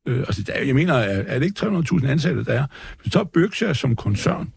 Øh, 0.08 0.20
altså, 0.20 0.44
der, 0.44 0.62
jeg 0.62 0.76
mener, 0.76 0.94
er, 0.94 1.24
er 1.28 1.40
det 1.40 1.46
ikke 1.46 1.60
300.000 1.60 2.08
ansatte, 2.08 2.44
der 2.44 2.54
er? 2.54 2.66
Hvis 3.02 3.04
du 3.04 3.10
tager 3.10 3.24
Berkshire 3.24 3.76
som 3.76 3.96
koncern, 3.96 4.54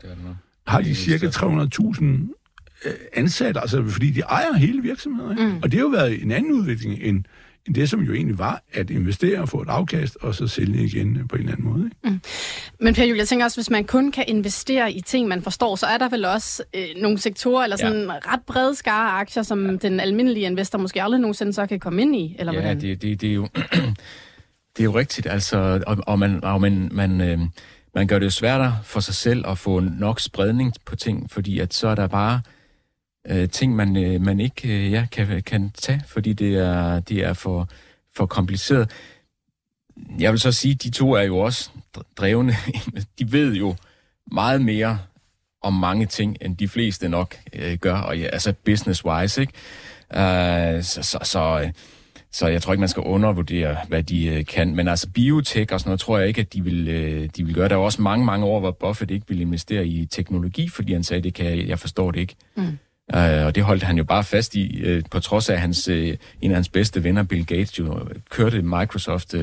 har 0.69 0.81
de 0.81 0.95
cirka 0.95 1.27
300.000 1.27 2.05
øh, 2.85 2.93
ansatte, 3.13 3.61
altså 3.61 3.85
fordi 3.89 4.11
de 4.11 4.21
ejer 4.21 4.53
hele 4.53 4.83
virksomheden. 4.83 5.39
Ikke? 5.39 5.53
Mm. 5.53 5.63
Og 5.63 5.73
det 5.73 5.75
har 5.75 5.81
jo 5.81 5.91
været 5.91 6.23
en 6.23 6.31
anden 6.31 6.53
udvikling 6.53 6.99
end 7.03 7.25
end 7.69 7.75
det, 7.75 7.91
som 7.91 8.01
jo 8.01 8.13
egentlig 8.13 8.39
var 8.39 8.63
at 8.73 8.91
investere 8.91 9.41
og 9.41 9.49
få 9.49 9.63
et 9.63 9.69
afkast, 9.69 10.17
og 10.21 10.35
så 10.35 10.47
sælge 10.47 10.85
igen 10.85 11.29
på 11.29 11.37
en 11.37 11.41
eller 11.41 11.53
anden 11.53 11.69
måde. 11.69 11.85
Ikke? 11.85 11.97
Mm. 12.05 12.21
Men 12.81 12.95
Per 12.95 13.15
jeg 13.17 13.29
tænker 13.29 13.45
også, 13.45 13.57
hvis 13.57 13.71
man 13.71 13.85
kun 13.85 14.13
kan 14.13 14.25
investere 14.29 14.93
i 14.93 15.01
ting, 15.01 15.29
man 15.29 15.43
forstår, 15.43 15.77
så 15.77 15.87
er 15.87 15.99
der 15.99 16.09
vel 16.09 16.25
også 16.25 16.63
øh, 16.75 16.83
nogle 16.97 17.19
sektorer, 17.19 17.65
eller 17.65 17.77
sådan 17.77 18.03
ja. 18.03 18.33
ret 18.33 18.41
brede 18.47 18.75
skare 18.75 19.11
aktier, 19.11 19.43
som 19.43 19.71
ja. 19.71 19.77
den 19.77 20.01
almindelige 20.01 20.47
investor 20.47 20.79
måske 20.79 21.03
aldrig 21.03 21.21
nogensinde 21.21 21.53
så 21.53 21.67
kan 21.67 21.81
komme 21.81 22.03
ind 22.03 22.17
i, 22.17 22.37
eller 22.39 22.53
ja, 22.53 22.61
hvordan? 22.61 22.81
det, 22.81 23.03
det, 23.03 23.21
det 23.21 23.31
er 23.31 23.35
jo... 23.35 23.49
det 24.77 24.83
er 24.83 24.85
jo 24.85 24.99
rigtigt, 24.99 25.27
altså, 25.27 25.83
og, 25.87 25.97
og 26.07 26.19
man, 26.19 26.45
og 26.45 26.61
man, 26.61 26.89
man, 26.93 27.21
øh, 27.21 27.39
man 27.99 28.07
gør 28.07 28.19
det 28.19 28.27
jo 28.27 28.31
sværere 28.31 28.79
for 28.85 29.01
sig 29.01 29.15
selv 29.15 29.47
at 29.47 29.59
få 29.59 29.81
nok 29.81 30.21
spredning 30.21 30.75
på 30.85 30.97
ting, 30.97 31.31
fordi 31.31 31.59
at 31.59 31.75
så 31.75 31.89
er 31.89 31.95
der 31.95 32.07
bare 32.07 32.41
øh, 33.27 33.49
ting, 33.49 33.77
man, 33.77 33.97
øh, 33.97 34.21
man 34.21 34.41
ikke 34.41 34.69
øh, 34.69 34.93
ja, 34.93 35.07
kan, 35.13 35.43
kan 35.43 35.71
tage, 35.71 36.03
fordi 36.07 36.33
det 36.33 36.57
er, 36.57 37.01
det 37.01 37.25
er 37.25 37.33
for, 37.33 37.69
for 38.17 38.27
kompliceret. 38.27 38.91
Jeg 40.19 40.33
vil 40.33 40.41
så 40.41 40.53
sige, 40.53 40.73
at 40.73 40.83
de 40.83 40.91
to 40.91 41.13
er 41.13 41.23
jo 41.23 41.39
også 41.39 41.71
drevne. 42.17 42.53
De 43.19 43.33
ved 43.33 43.55
jo 43.55 43.77
meget 44.33 44.63
mere 44.63 44.99
om 45.63 45.73
mange 45.73 46.07
ting, 46.07 46.37
end 46.41 46.57
de 46.57 46.69
fleste 46.69 47.09
nok 47.09 47.37
øh, 47.53 47.79
gør, 47.79 47.97
og 47.97 48.19
ja, 48.19 48.27
altså 48.27 48.55
business-wise, 48.65 49.41
ikke? 49.41 49.53
Uh, 50.11 50.83
så, 50.83 50.99
så, 51.03 51.19
så, 51.23 51.61
øh, 51.65 51.73
så 52.33 52.47
jeg 52.47 52.63
tror 52.63 52.73
ikke, 52.73 52.81
man 52.81 52.89
skal 52.89 53.03
undervurdere, 53.03 53.77
hvad 53.89 54.03
de 54.03 54.27
øh, 54.27 54.45
kan. 54.45 54.75
Men 54.75 54.89
altså 54.89 55.09
biotech 55.15 55.73
og 55.73 55.81
sådan 55.81 55.89
noget, 55.89 56.01
tror 56.01 56.19
jeg 56.19 56.29
ikke, 56.29 56.41
at 56.41 56.53
de 56.53 56.65
vil, 56.65 56.89
øh, 56.89 57.29
de 57.37 57.45
vil 57.45 57.55
gøre. 57.55 57.69
Der 57.69 57.75
var 57.75 57.85
også 57.85 58.03
mange, 58.03 58.25
mange 58.25 58.47
år, 58.47 58.61
hvor 58.61 58.71
Buffett 58.71 59.11
ikke 59.11 59.29
ville 59.29 59.43
investere 59.43 59.87
i 59.87 60.07
teknologi, 60.07 60.69
fordi 60.69 60.93
han 60.93 61.05
sagde, 61.05 61.23
det 61.23 61.35
kan 61.35 61.69
jeg, 61.69 61.79
forstår 61.79 62.11
det 62.11 62.21
ikke. 62.21 62.35
Mm. 62.57 62.79
Uh, 63.15 63.47
og 63.47 63.55
det 63.55 63.63
holdt 63.63 63.83
han 63.83 63.99
jo 63.99 64.05
bare 64.05 64.25
fast 64.25 64.55
i, 64.55 64.97
uh, 64.97 65.03
på 65.11 65.21
trods 65.21 65.51
af, 65.51 65.61
hans, 65.61 65.89
uh, 65.89 65.95
en 65.95 66.51
af 66.51 66.55
hans 66.55 66.69
bedste 66.69 67.05
venner, 67.05 67.23
Bill 67.23 67.47
Gates, 67.47 67.79
jo 67.79 68.09
kørte 68.31 68.63
Microsoft 68.63 69.35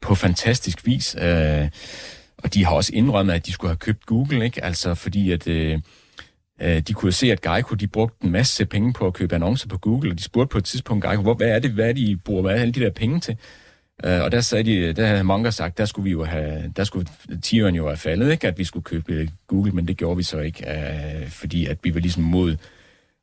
på 0.00 0.14
fantastisk 0.14 0.86
vis. 0.86 1.16
Og 2.38 2.54
de 2.54 2.64
har 2.64 2.74
også 2.74 2.90
indrømmet, 2.94 3.34
at 3.34 3.46
de 3.46 3.52
skulle 3.52 3.68
have 3.68 3.76
købt 3.76 4.06
Google, 4.06 4.44
ikke? 4.44 4.64
Altså 4.64 4.94
fordi 4.94 5.32
at... 5.32 5.48
Øh, 6.62 6.80
de 6.80 6.92
kunne 6.92 7.12
se, 7.12 7.32
at 7.32 7.40
Geico 7.40 7.74
de 7.74 7.86
brugte 7.86 8.24
en 8.24 8.32
masse 8.32 8.66
penge 8.66 8.92
på 8.92 9.06
at 9.06 9.14
købe 9.14 9.34
annoncer 9.34 9.68
på 9.68 9.78
Google, 9.78 10.10
og 10.10 10.18
de 10.18 10.22
spurgte 10.22 10.52
på 10.52 10.58
et 10.58 10.64
tidspunkt 10.64 11.04
Geico, 11.04 11.22
hvor, 11.22 11.34
hvad 11.34 11.48
er 11.48 11.58
det, 11.58 11.70
hvad 11.70 11.88
er 11.88 11.92
det, 11.92 12.24
bruger 12.24 12.42
hvad 12.42 12.56
er 12.56 12.60
alle 12.60 12.72
de 12.72 12.80
der 12.80 12.90
penge 12.90 13.20
til? 13.20 13.36
Uh, 14.04 14.10
og 14.10 14.32
der 14.32 14.40
sagde 14.40 14.64
de, 14.64 14.92
der 14.92 15.06
havde 15.06 15.24
Monker 15.24 15.50
sagt, 15.50 15.78
der 15.78 15.84
skulle 15.84 16.04
vi 16.04 16.10
jo 16.10 16.24
have, 16.24 16.72
der 16.76 16.84
skulle 16.84 17.06
tieren 17.42 17.74
jo 17.74 17.86
have 17.86 17.96
faldet, 17.96 18.32
ikke? 18.32 18.48
At 18.48 18.58
vi 18.58 18.64
skulle 18.64 18.84
købe 18.84 19.30
Google, 19.46 19.72
men 19.72 19.88
det 19.88 19.96
gjorde 19.96 20.16
vi 20.16 20.22
så 20.22 20.38
ikke, 20.38 20.64
uh, 20.66 21.28
fordi 21.28 21.66
at 21.66 21.78
vi 21.82 21.94
var 21.94 22.00
ligesom 22.00 22.22
mod 22.22 22.56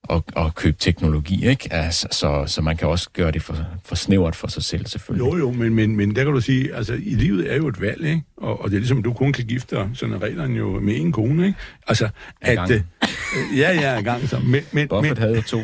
at, 0.09 0.45
at 0.45 0.55
købe 0.55 0.77
teknologi, 0.79 1.47
ikke? 1.47 1.73
Altså, 1.73 2.07
så, 2.11 2.43
så 2.47 2.61
man 2.61 2.77
kan 2.77 2.87
også 2.87 3.09
gøre 3.13 3.31
det 3.31 3.41
for, 3.41 3.55
for 3.85 3.95
snævert 3.95 4.35
for 4.35 4.47
sig 4.47 4.63
selv, 4.63 4.85
selvfølgelig. 4.85 5.31
Jo, 5.31 5.37
jo, 5.37 5.51
men, 5.51 5.73
men, 5.73 5.95
men 5.95 6.15
der 6.15 6.23
kan 6.23 6.33
du 6.33 6.41
sige, 6.41 6.75
altså 6.75 6.93
i 6.93 7.15
livet 7.15 7.51
er 7.51 7.55
jo 7.55 7.67
et 7.67 7.81
valg, 7.81 8.05
ikke? 8.05 8.21
Og, 8.37 8.61
og 8.61 8.69
det 8.69 8.75
er 8.75 8.79
ligesom, 8.79 9.03
du 9.03 9.13
kun 9.13 9.33
kan 9.33 9.45
gifte 9.45 9.75
dig, 9.75 9.89
sådan 9.93 10.15
er 10.15 10.23
reglerne 10.23 10.57
jo 10.57 10.79
med 10.79 10.95
en 10.95 11.11
kone, 11.11 11.45
ikke? 11.45 11.59
Altså, 11.87 12.09
at... 12.41 12.71
Øh, 12.71 12.81
ja, 13.57 13.73
ja, 13.73 13.99
i 13.99 14.03
gang 14.03 14.29
så. 14.29 14.39
Men, 14.39 14.63
men, 14.71 14.87
Buffett 14.87 15.19
men, 15.19 15.27
havde 15.27 15.41
to. 15.41 15.61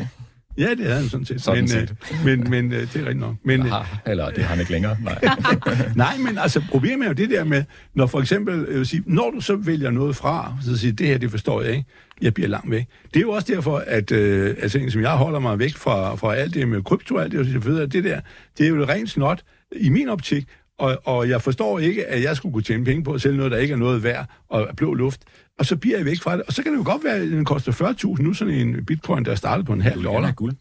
Ja, 0.58 0.70
det 0.70 0.86
havde 0.86 1.00
han 1.00 1.10
sådan 1.10 1.26
set. 1.26 1.42
Sådan 1.42 1.62
men, 1.62 1.68
set. 1.68 1.96
Øh, 2.12 2.26
men, 2.26 2.50
men 2.50 2.72
øh, 2.74 2.82
det 2.82 2.96
er 2.96 3.00
rigtigt 3.00 3.20
nok. 3.20 3.36
Men, 3.44 3.62
Aha, 3.62 3.98
eller 4.06 4.30
det 4.30 4.44
har 4.44 4.50
han 4.50 4.60
ikke 4.60 4.72
længere. 4.72 4.98
Nej. 5.04 5.20
Nej, 5.96 6.18
men 6.18 6.38
altså 6.38 6.62
problemet 6.72 7.06
er 7.06 7.10
jo 7.10 7.14
det 7.14 7.30
der 7.30 7.44
med, 7.44 7.64
når 7.94 8.08
for 8.08 8.20
eksempel, 8.20 8.66
jeg 8.70 8.78
vil 8.78 8.86
sige, 8.86 9.04
når 9.06 9.32
du 9.32 9.42
så 9.42 9.56
vælger 9.56 9.92
noget 9.92 10.16
fra, 10.16 10.54
så 10.62 10.78
siger 10.78 10.94
det 10.94 11.08
her, 11.08 11.18
det 11.18 11.32
forstår 11.32 11.62
jeg 11.62 11.72
ikke, 11.72 11.86
jeg 12.22 12.34
bliver 12.34 12.50
langt 12.50 12.72
væk. 12.72 12.86
Det 13.14 13.16
er 13.16 13.22
jo 13.22 13.32
også 13.32 13.54
derfor, 13.54 13.84
at 13.88 14.12
øh, 14.12 14.56
altså, 14.62 14.86
som 14.90 15.02
jeg 15.02 15.12
holder 15.12 15.40
mig 15.40 15.60
væk 15.60 15.76
fra, 15.76 16.16
fra 16.16 16.36
alt 16.36 16.54
det 16.54 16.68
med 16.68 16.84
krypto, 16.84 17.18
alt 17.18 17.32
det, 17.32 17.66
ved, 17.66 17.88
det 17.88 18.04
der, 18.04 18.20
det 18.58 18.66
er 18.66 18.70
jo 18.70 18.86
rent 18.86 19.10
snot 19.10 19.44
i 19.76 19.90
min 19.90 20.10
optik, 20.10 20.48
og, 20.78 21.02
og 21.06 21.30
jeg 21.30 21.42
forstår 21.42 21.80
ikke, 21.80 22.06
at 22.06 22.24
jeg 22.24 22.36
skulle 22.38 22.54
kunne 22.54 22.64
tjene 22.64 22.86
penge 22.86 23.04
på 23.04 23.14
at 23.14 23.22
sælge 23.22 23.38
noget, 23.38 23.52
der 23.52 23.58
ikke 23.58 23.72
er 23.72 23.78
noget 23.78 24.04
værd 24.04 24.26
og 24.50 24.70
blå 24.78 24.94
luft. 24.94 25.22
Og 25.60 25.66
så 25.66 25.76
bliver 25.76 25.98
jeg 25.98 26.06
væk 26.06 26.22
fra 26.22 26.36
det. 26.38 26.44
Og 26.48 26.54
så 26.54 26.64
kan 26.64 26.72
det 26.72 26.78
jo 26.78 26.84
godt 26.92 27.04
være, 27.04 27.16
at 27.16 27.32
den 27.32 27.46
koster 27.46 27.72
40.000 28.18 28.24
nu, 28.24 28.34
sådan 28.34 28.54
en 28.54 28.86
bitcoin, 28.86 29.26
der 29.26 29.32
er 29.32 29.36
startet 29.36 29.66
på 29.66 29.74
en 29.74 29.82
halv 29.82 30.04
dollar. 30.04 30.32
guld. 30.32 30.54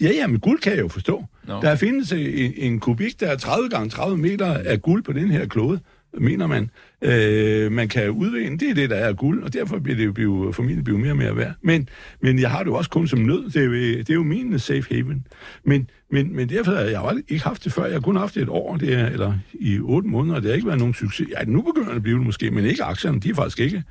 Ja, 0.00 0.10
ja, 0.10 0.26
men 0.26 0.40
guld 0.40 0.60
kan 0.60 0.72
jeg 0.72 0.80
jo 0.80 0.88
forstå. 0.88 1.24
No. 1.48 1.60
Der 1.60 1.76
findes 1.76 2.12
en, 2.12 2.52
en 2.56 2.80
kubik, 2.80 3.20
der 3.20 3.26
er 3.26 3.36
30 3.36 3.68
gange 3.68 3.90
30 3.90 4.16
meter 4.16 4.54
af 4.54 4.82
guld 4.82 5.02
på 5.02 5.12
den 5.12 5.30
her 5.30 5.46
klode. 5.46 5.80
mener 6.18 6.46
man. 6.46 6.70
Øh, 7.02 7.72
man 7.72 7.88
kan 7.88 8.10
udvinde, 8.10 8.58
det 8.58 8.70
er 8.70 8.74
det, 8.74 8.90
der 8.90 8.96
er 8.96 9.12
guld, 9.12 9.42
og 9.42 9.52
derfor 9.52 9.78
bliver 9.78 9.96
det 9.96 10.06
jo 10.06 10.12
blive, 10.12 10.52
formentlig 10.52 10.84
blive 10.84 10.98
mere 10.98 11.10
og 11.10 11.16
mere 11.16 11.36
værd. 11.36 11.52
Men, 11.62 11.88
men 12.20 12.38
jeg 12.38 12.50
har 12.50 12.58
det 12.58 12.66
jo 12.66 12.74
også 12.74 12.90
kun 12.90 13.08
som 13.08 13.18
nød. 13.18 13.44
Det 13.50 13.56
er 13.56 13.64
jo, 13.64 13.72
det 13.72 14.10
er 14.10 14.14
jo 14.14 14.22
min 14.22 14.58
safe 14.58 14.94
haven. 14.94 15.26
Men, 15.64 15.90
men, 16.10 16.36
men 16.36 16.48
derfor 16.48 16.72
har 16.72 16.80
jeg 16.80 17.00
jo 17.14 17.22
ikke 17.28 17.44
haft 17.44 17.64
det 17.64 17.72
før. 17.72 17.84
Jeg 17.84 17.92
har 17.94 18.00
kun 18.00 18.16
haft 18.16 18.34
det 18.34 18.42
et 18.42 18.48
år, 18.48 18.76
det 18.76 18.94
er, 18.94 19.06
eller 19.06 19.38
i 19.52 19.78
otte 19.80 20.08
måneder, 20.08 20.36
og 20.36 20.42
det 20.42 20.50
har 20.50 20.54
ikke 20.54 20.66
været 20.66 20.78
nogen 20.78 20.94
succes. 20.94 21.28
Ja, 21.38 21.44
nu 21.44 21.62
begynder 21.62 21.88
det 21.88 21.96
at 21.96 22.02
blive 22.02 22.18
det 22.18 22.26
måske, 22.26 22.50
men 22.50 22.64
ikke 22.64 22.84
aktierne, 22.84 23.20
de 23.20 23.30
er 23.30 23.34
faktisk 23.34 23.60
ikke. 23.60 23.82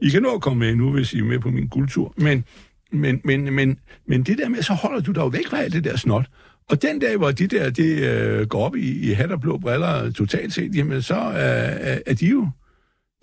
I 0.00 0.08
kan 0.08 0.22
nå 0.22 0.34
at 0.34 0.40
komme 0.40 0.58
med 0.58 0.74
nu, 0.74 0.90
hvis 0.90 1.12
I 1.12 1.18
er 1.18 1.24
med 1.24 1.38
på 1.38 1.50
min 1.50 1.68
guldtur. 1.68 2.14
Men, 2.16 2.44
men, 2.92 3.20
men, 3.24 3.54
men, 3.54 3.78
men 4.06 4.22
det 4.22 4.38
der 4.38 4.48
med, 4.48 4.62
så 4.62 4.72
holder 4.72 5.00
du 5.00 5.12
dig 5.12 5.20
jo 5.20 5.26
væk 5.26 5.48
fra 5.48 5.58
alt 5.58 5.72
det 5.72 5.84
der 5.84 5.96
snot. 5.96 6.26
Og 6.70 6.82
den 6.82 6.98
dag, 6.98 7.16
hvor 7.16 7.30
de 7.30 7.46
der 7.46 7.70
det, 7.70 7.98
øh, 7.98 8.46
går 8.46 8.64
op 8.64 8.76
i, 8.76 9.10
i 9.10 9.12
hat 9.12 9.32
og 9.32 9.40
blå 9.40 9.58
briller 9.58 10.12
totalt 10.12 10.54
set, 10.54 10.76
jamen 10.76 11.02
så 11.02 11.14
er, 11.14 11.98
er 12.06 12.14
de 12.14 12.26
jo 12.26 12.48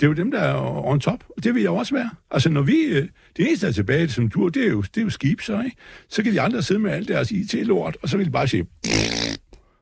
det 0.02 0.08
er 0.08 0.10
jo 0.10 0.16
dem, 0.16 0.32
der 0.32 0.40
er 0.40 0.86
on 0.86 1.00
top, 1.00 1.24
og 1.38 1.44
det 1.44 1.56
vil 1.56 1.62
jeg 1.62 1.72
også 1.72 1.96
være. 1.96 2.10
Altså, 2.32 2.50
når 2.50 2.62
vi... 2.62 2.74
Øh, 2.74 3.08
det 3.38 3.48
eneste, 3.48 3.66
der 3.66 3.72
er 3.72 3.74
tilbage 3.74 4.10
som 4.10 4.30
tur, 4.30 4.50
det 4.50 4.66
er 4.66 4.70
jo, 4.70 4.82
det 4.82 4.98
er 4.98 5.02
jo 5.02 5.10
skib, 5.10 5.42
så, 5.42 5.62
ikke? 5.62 5.78
Så 6.10 6.24
kan 6.24 6.34
de 6.34 6.42
andre 6.42 6.64
sidde 6.64 6.80
med 6.80 6.92
alt 6.92 7.08
deres 7.08 7.32
IT-lort, 7.32 7.98
og 8.02 8.10
så 8.10 8.18
vil 8.18 8.26
de 8.26 8.32
bare 8.32 8.48
sige... 8.48 8.66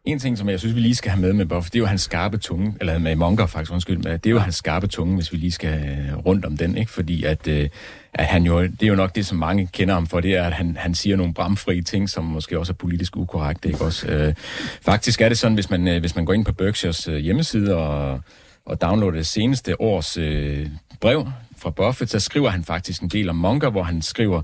En 0.10 0.20
ting, 0.20 0.38
som 0.38 0.50
jeg 0.50 0.60
synes, 0.60 0.76
vi 0.76 0.80
lige 0.80 0.96
skal 0.96 1.12
have 1.12 1.22
med 1.22 1.34
med 1.34 1.46
Buff, 1.46 1.66
det 1.66 1.76
er 1.76 1.80
jo 1.80 1.86
hans 1.86 2.02
skarpe 2.02 2.38
tunge, 2.38 2.74
eller 2.80 2.98
med 2.98 3.16
Monker 3.16 3.46
faktisk, 3.46 3.72
undskyld, 3.72 3.98
men 3.98 4.06
det 4.06 4.26
er 4.26 4.30
jo 4.30 4.40
hans 4.40 4.56
skarpe 4.56 4.88
tunge, 4.88 5.16
hvis 5.16 5.32
vi 5.32 5.38
lige 5.38 5.52
skal 5.52 5.74
øh, 5.90 6.18
rundt 6.18 6.46
om 6.46 6.58
den, 6.58 6.78
ikke? 6.78 6.92
Fordi 6.92 7.24
at, 7.24 7.48
øh, 7.48 7.70
at 8.14 8.26
han 8.26 8.44
jo, 8.44 8.64
det 8.64 8.84
er 8.84 8.88
jo 8.88 8.96
nok 8.96 9.16
det, 9.16 9.26
som 9.26 9.38
mange 9.38 9.70
kender 9.74 9.94
ham 9.94 10.08
for, 10.08 10.20
det 10.20 10.36
er, 10.36 10.44
at 10.44 10.54
han, 10.54 10.78
han 10.80 10.96
siger 10.96 11.16
nogle 11.16 11.34
bramfri 11.34 11.82
ting, 11.82 12.10
som 12.10 12.26
måske 12.26 12.60
også 12.60 12.74
er 12.74 12.76
politisk 12.76 13.18
ukorrekte, 13.18 13.70
ikke 13.70 13.82
også? 13.82 14.08
Øh, 14.08 14.34
faktisk 14.82 15.22
er 15.22 15.30
det 15.30 15.38
sådan, 15.38 15.56
hvis 15.56 15.70
man, 15.70 15.88
øh, 15.88 16.00
hvis 16.00 16.16
man 16.16 16.26
går 16.26 16.34
ind 16.34 16.46
på 16.46 16.54
Berkshires 16.54 17.06
hjemmeside 17.06 17.76
og, 17.76 18.22
og 18.66 18.82
downloader 18.82 19.18
det 19.18 19.28
seneste 19.28 19.82
års 19.82 20.18
øh, 20.18 20.68
brev 21.02 21.28
fra 21.58 21.70
Buffett, 21.70 22.12
så 22.12 22.20
skriver 22.20 22.50
han 22.50 22.64
faktisk 22.64 23.02
en 23.02 23.10
del 23.10 23.30
om 23.30 23.36
Monker, 23.36 23.70
hvor 23.70 23.84
han 23.84 24.02
skriver, 24.02 24.42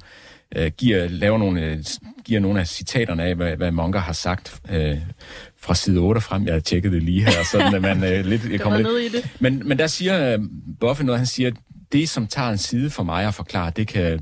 øh, 0.56 0.72
giver, 0.78 1.08
laver 1.08 1.38
nogle, 1.38 1.62
øh, 1.62 1.78
giver 2.26 2.40
nogle 2.40 2.60
af 2.60 2.68
citaterne 2.68 3.24
af, 3.24 3.36
hvad, 3.36 3.58
hvad 3.58 3.72
Monker 3.72 4.00
har 4.00 4.14
sagt 4.14 4.60
øh, 4.70 4.98
fra 5.66 5.76
side 5.76 6.00
8 6.00 6.22
frem. 6.22 6.46
Jeg 6.46 6.54
har 6.54 6.60
tjekket 6.60 6.92
det 6.92 7.04
lige 7.04 7.24
her, 7.24 7.44
sådan 7.52 7.76
at 7.76 7.82
man 7.82 8.04
øh, 8.04 8.26
lidt... 8.26 8.42
Jeg 8.52 8.60
kommer 8.60 8.80
lidt. 8.80 9.14
I 9.14 9.18
det. 9.18 9.30
Men, 9.40 9.62
men 9.66 9.80
der 9.80 9.88
siger 9.88 10.34
øh, 10.34 10.40
Buffett 10.80 11.06
noget, 11.06 11.20
han 11.20 11.26
siger, 11.26 11.52
det 11.92 12.10
som 12.10 12.28
tager 12.28 12.50
en 12.50 12.58
side 12.58 12.90
for 12.90 13.04
mig 13.04 13.28
at 13.28 13.34
forklare, 13.34 13.72
det 13.76 13.88
kan 13.88 14.20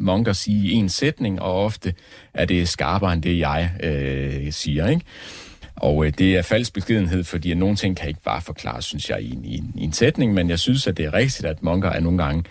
Monker 0.00 0.32
sige 0.32 0.68
i 0.68 0.72
en 0.72 0.88
sætning, 0.88 1.42
og 1.42 1.64
ofte 1.64 1.94
er 2.34 2.44
det 2.44 2.68
skarpere 2.68 3.12
end 3.12 3.22
det, 3.22 3.38
jeg 3.38 3.70
øh, 3.82 4.52
siger, 4.52 4.88
ikke? 4.88 5.04
Og 5.76 6.06
øh, 6.06 6.12
det 6.18 6.36
er 6.36 6.42
falsk 6.42 6.72
beskedenhed, 6.72 7.24
fordi 7.24 7.50
at 7.50 7.56
nogle 7.56 7.76
ting 7.76 7.96
kan 7.96 8.08
ikke 8.08 8.22
bare 8.24 8.40
forklares, 8.40 8.84
synes 8.84 9.10
jeg, 9.10 9.22
i 9.22 9.32
en, 9.32 9.44
i, 9.44 9.56
en, 9.58 9.72
i 9.76 9.84
en 9.84 9.92
sætning, 9.92 10.34
men 10.34 10.50
jeg 10.50 10.58
synes, 10.58 10.86
at 10.86 10.96
det 10.96 11.04
er 11.04 11.14
rigtigt, 11.14 11.46
at 11.46 11.62
Monker 11.62 11.90
er 11.90 12.00
nogle 12.00 12.18
gange 12.18 12.44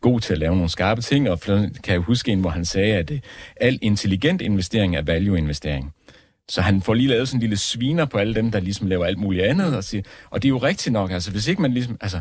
god 0.00 0.20
til 0.20 0.32
at 0.32 0.38
lave 0.38 0.54
nogle 0.54 0.68
skarpe 0.68 1.00
ting, 1.00 1.30
og 1.30 1.40
kan 1.40 1.72
jeg 1.86 1.98
huske 1.98 2.32
en, 2.32 2.40
hvor 2.40 2.50
han 2.50 2.64
sagde, 2.64 2.94
at 2.94 3.10
øh, 3.10 3.20
al 3.60 3.78
intelligent 3.82 4.42
investering 4.42 4.96
er 4.96 5.02
value-investering. 5.02 5.92
Så 6.50 6.60
han 6.60 6.82
får 6.82 6.94
lige 6.94 7.08
lavet 7.08 7.28
sådan 7.28 7.36
en 7.36 7.40
lille 7.40 7.56
sviner 7.56 8.04
på 8.04 8.18
alle 8.18 8.34
dem, 8.34 8.50
der 8.50 8.60
ligesom 8.60 8.86
laver 8.86 9.04
alt 9.04 9.18
muligt 9.18 9.44
andet, 9.44 9.76
og, 9.76 9.84
siger, 9.84 10.02
og 10.30 10.42
det 10.42 10.48
er 10.48 10.50
jo 10.50 10.58
rigtigt 10.58 10.92
nok, 10.92 11.10
altså 11.10 11.30
hvis 11.30 11.48
ikke 11.48 11.62
man 11.62 11.72
ligesom, 11.72 11.96
altså 12.00 12.20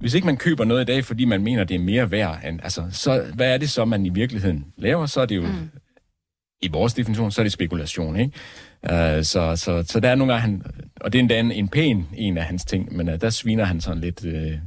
hvis 0.00 0.14
ikke 0.14 0.26
man 0.26 0.36
køber 0.36 0.64
noget 0.64 0.82
i 0.82 0.84
dag, 0.84 1.04
fordi 1.04 1.24
man 1.24 1.42
mener, 1.42 1.64
det 1.64 1.74
er 1.74 1.78
mere 1.78 2.10
værd, 2.10 2.40
end, 2.44 2.60
altså, 2.62 2.84
så 2.90 3.24
hvad 3.34 3.54
er 3.54 3.58
det 3.58 3.70
så, 3.70 3.84
man 3.84 4.06
i 4.06 4.08
virkeligheden 4.08 4.64
laver? 4.76 5.06
Så 5.06 5.20
er 5.20 5.26
det 5.26 5.36
jo, 5.36 5.42
mm. 5.42 5.70
i 6.62 6.68
vores 6.68 6.94
definition, 6.94 7.30
så 7.30 7.40
er 7.40 7.44
det 7.44 7.52
spekulation, 7.52 8.16
ikke? 8.16 8.32
Uh, 8.82 9.22
så, 9.22 9.52
så, 9.56 9.84
så 9.86 10.00
der 10.00 10.08
er 10.08 10.14
nogle 10.14 10.32
gange, 10.32 10.42
han, 10.42 10.62
og 11.00 11.12
det 11.12 11.18
er 11.18 11.20
endda 11.20 11.40
en, 11.40 11.52
en 11.52 11.68
pæn 11.68 12.06
en 12.16 12.38
af 12.38 12.44
hans 12.44 12.64
ting, 12.64 12.96
men 12.96 13.08
uh, 13.08 13.14
der 13.20 13.30
sviner 13.30 13.64
han 13.64 13.80
sådan 13.80 14.00
lidt 14.00 14.24
uh, 14.24 14.58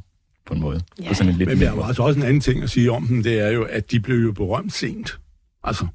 på 0.45 0.53
en 0.53 0.59
måde. 0.59 0.81
Ja. 1.01 1.07
På 1.07 1.13
sådan 1.13 1.31
en 1.31 1.37
lidt 1.37 1.49
Men 1.49 1.61
der 1.61 1.71
er 1.71 1.83
altså 1.83 2.03
også 2.03 2.19
en 2.19 2.25
anden 2.25 2.41
ting 2.41 2.63
at 2.63 2.69
sige 2.69 2.91
om 2.91 3.07
dem, 3.07 3.23
det 3.23 3.39
er 3.39 3.49
jo, 3.49 3.63
at 3.63 3.91
de 3.91 3.99
blev 3.99 4.17
jo 4.17 4.31
berømt 4.31 4.73
sent. 4.73 5.19
Altså, 5.63 5.87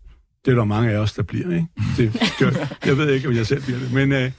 det 0.45 0.51
er 0.51 0.55
der 0.55 0.65
mange 0.65 0.91
af 0.91 0.99
os, 0.99 1.13
der 1.13 1.23
bliver, 1.23 1.55
ikke? 1.55 1.67
Det, 1.97 2.13
det, 2.39 2.77
jeg 2.87 2.99
ved 2.99 3.13
ikke, 3.13 3.29
om 3.29 3.35
jeg 3.35 3.47
selv 3.47 3.63
bliver 3.63 3.79
det, 3.79 3.93
men... 3.93 4.13
Uh, 4.13 4.33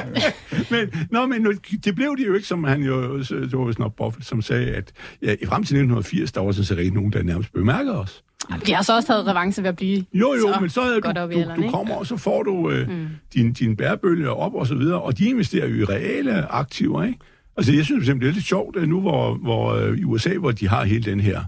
men, 0.72 1.06
nå, 1.10 1.26
men 1.26 1.46
det 1.84 1.94
blev 1.94 2.16
de 2.18 2.26
jo 2.26 2.34
ikke, 2.34 2.46
som 2.46 2.64
han 2.64 2.82
jo, 2.82 3.18
det 3.18 3.52
var 3.52 3.74
nok 3.78 3.96
Buffett, 3.96 4.26
som 4.26 4.42
sagde, 4.42 4.66
at 4.66 4.92
ja, 5.22 5.34
i 5.42 5.46
frem 5.46 5.64
til 5.64 5.76
1980, 5.76 6.32
der 6.32 6.40
var 6.40 6.52
sådan 6.52 6.64
set 6.64 6.78
ikke 6.78 6.94
nogen, 6.94 7.12
der 7.12 7.22
nærmest 7.22 7.52
bemærkede 7.52 7.98
os. 7.98 8.22
De 8.66 8.74
har 8.74 8.82
så 8.82 8.96
også 8.96 9.06
taget 9.06 9.26
revanche 9.26 9.62
ved 9.62 9.68
at 9.68 9.76
blive 9.76 10.04
Jo, 10.14 10.34
jo, 10.34 10.52
så 10.54 10.60
men 10.60 10.70
så 10.70 11.00
godt 11.02 11.16
du, 11.16 11.22
du, 11.22 11.28
du 11.28 11.62
ikke? 11.62 11.70
kommer, 11.70 11.94
og 11.94 12.06
så 12.06 12.16
får 12.16 12.42
du 12.42 12.70
øh, 12.70 12.88
mm. 12.88 13.06
din, 13.34 13.52
din 13.52 13.76
bærebølge 13.76 14.30
op 14.30 14.54
og 14.54 14.66
så 14.66 14.74
videre, 14.74 15.02
og 15.02 15.18
de 15.18 15.28
investerer 15.28 15.68
jo 15.68 15.74
i 15.74 15.84
reale 15.84 16.52
aktiver, 16.52 17.04
ikke? 17.04 17.18
Altså, 17.56 17.72
jeg 17.72 17.84
synes 17.84 18.06
simpelthen, 18.06 18.20
det 18.20 18.28
er 18.28 18.32
lidt 18.32 18.44
sjovt, 18.44 18.76
at 18.76 18.88
nu 18.88 19.00
hvor, 19.00 19.34
hvor 19.34 19.74
øh, 19.74 19.98
i 19.98 20.04
USA, 20.04 20.34
hvor 20.34 20.50
de 20.50 20.68
har 20.68 20.84
hele 20.84 21.04
den 21.04 21.20
her 21.20 21.40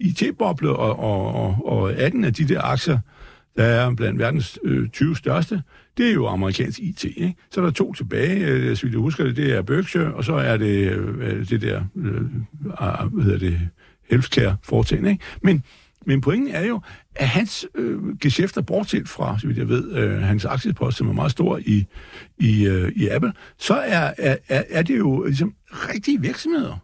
IT-boble, 0.00 0.70
og, 0.70 0.98
og, 0.98 1.34
og, 1.34 1.56
og 1.64 1.92
18 1.92 2.24
af 2.24 2.34
de 2.34 2.48
der 2.48 2.60
aktier, 2.62 2.98
der 3.56 3.64
er 3.64 3.94
blandt 3.94 4.18
verdens 4.18 4.58
øh, 4.64 4.88
20 4.88 5.16
største, 5.16 5.62
det 5.96 6.08
er 6.08 6.12
jo 6.12 6.26
amerikansk 6.26 6.78
IT. 6.78 7.04
Ikke? 7.04 7.34
Så 7.50 7.60
er 7.60 7.64
der 7.64 7.72
to 7.72 7.92
tilbage, 7.92 8.46
øh, 8.46 8.76
så 8.76 8.82
vidt 8.82 8.94
jeg 8.94 9.00
husker 9.00 9.24
det, 9.24 9.36
det 9.36 9.52
er 9.52 9.62
Berkshire, 9.62 10.14
og 10.14 10.24
så 10.24 10.34
er 10.34 10.56
det 10.56 10.92
øh, 10.92 11.48
det 11.48 11.62
der, 11.62 11.84
øh, 11.96 12.22
ah, 12.78 13.08
hvad 13.08 13.24
hedder 13.24 13.38
det, 13.38 13.60
healthcare 14.10 14.56
foretagende. 14.62 15.10
Ikke? 15.10 15.24
Men, 15.42 15.62
men 16.06 16.20
pointen 16.20 16.54
er 16.54 16.66
jo, 16.66 16.80
at 17.14 17.28
hans 17.28 17.66
øh, 17.74 18.18
geschæfter, 18.18 18.60
bortset 18.60 19.08
fra, 19.08 19.38
så 19.38 19.46
vidt 19.46 19.58
jeg 19.58 19.68
ved, 19.68 19.92
øh, 19.92 20.20
hans 20.20 20.44
aktiepost, 20.44 20.96
som 20.96 21.08
er 21.08 21.12
meget 21.12 21.30
stor 21.30 21.60
i, 21.66 21.86
i, 22.38 22.66
øh, 22.66 22.92
i 22.96 23.08
Apple, 23.08 23.32
så 23.58 23.74
er, 23.74 24.14
er, 24.18 24.36
er, 24.48 24.62
er 24.70 24.82
det 24.82 24.98
jo 24.98 25.24
ligesom 25.24 25.54
rigtige 25.70 26.20
virksomheder. 26.20 26.76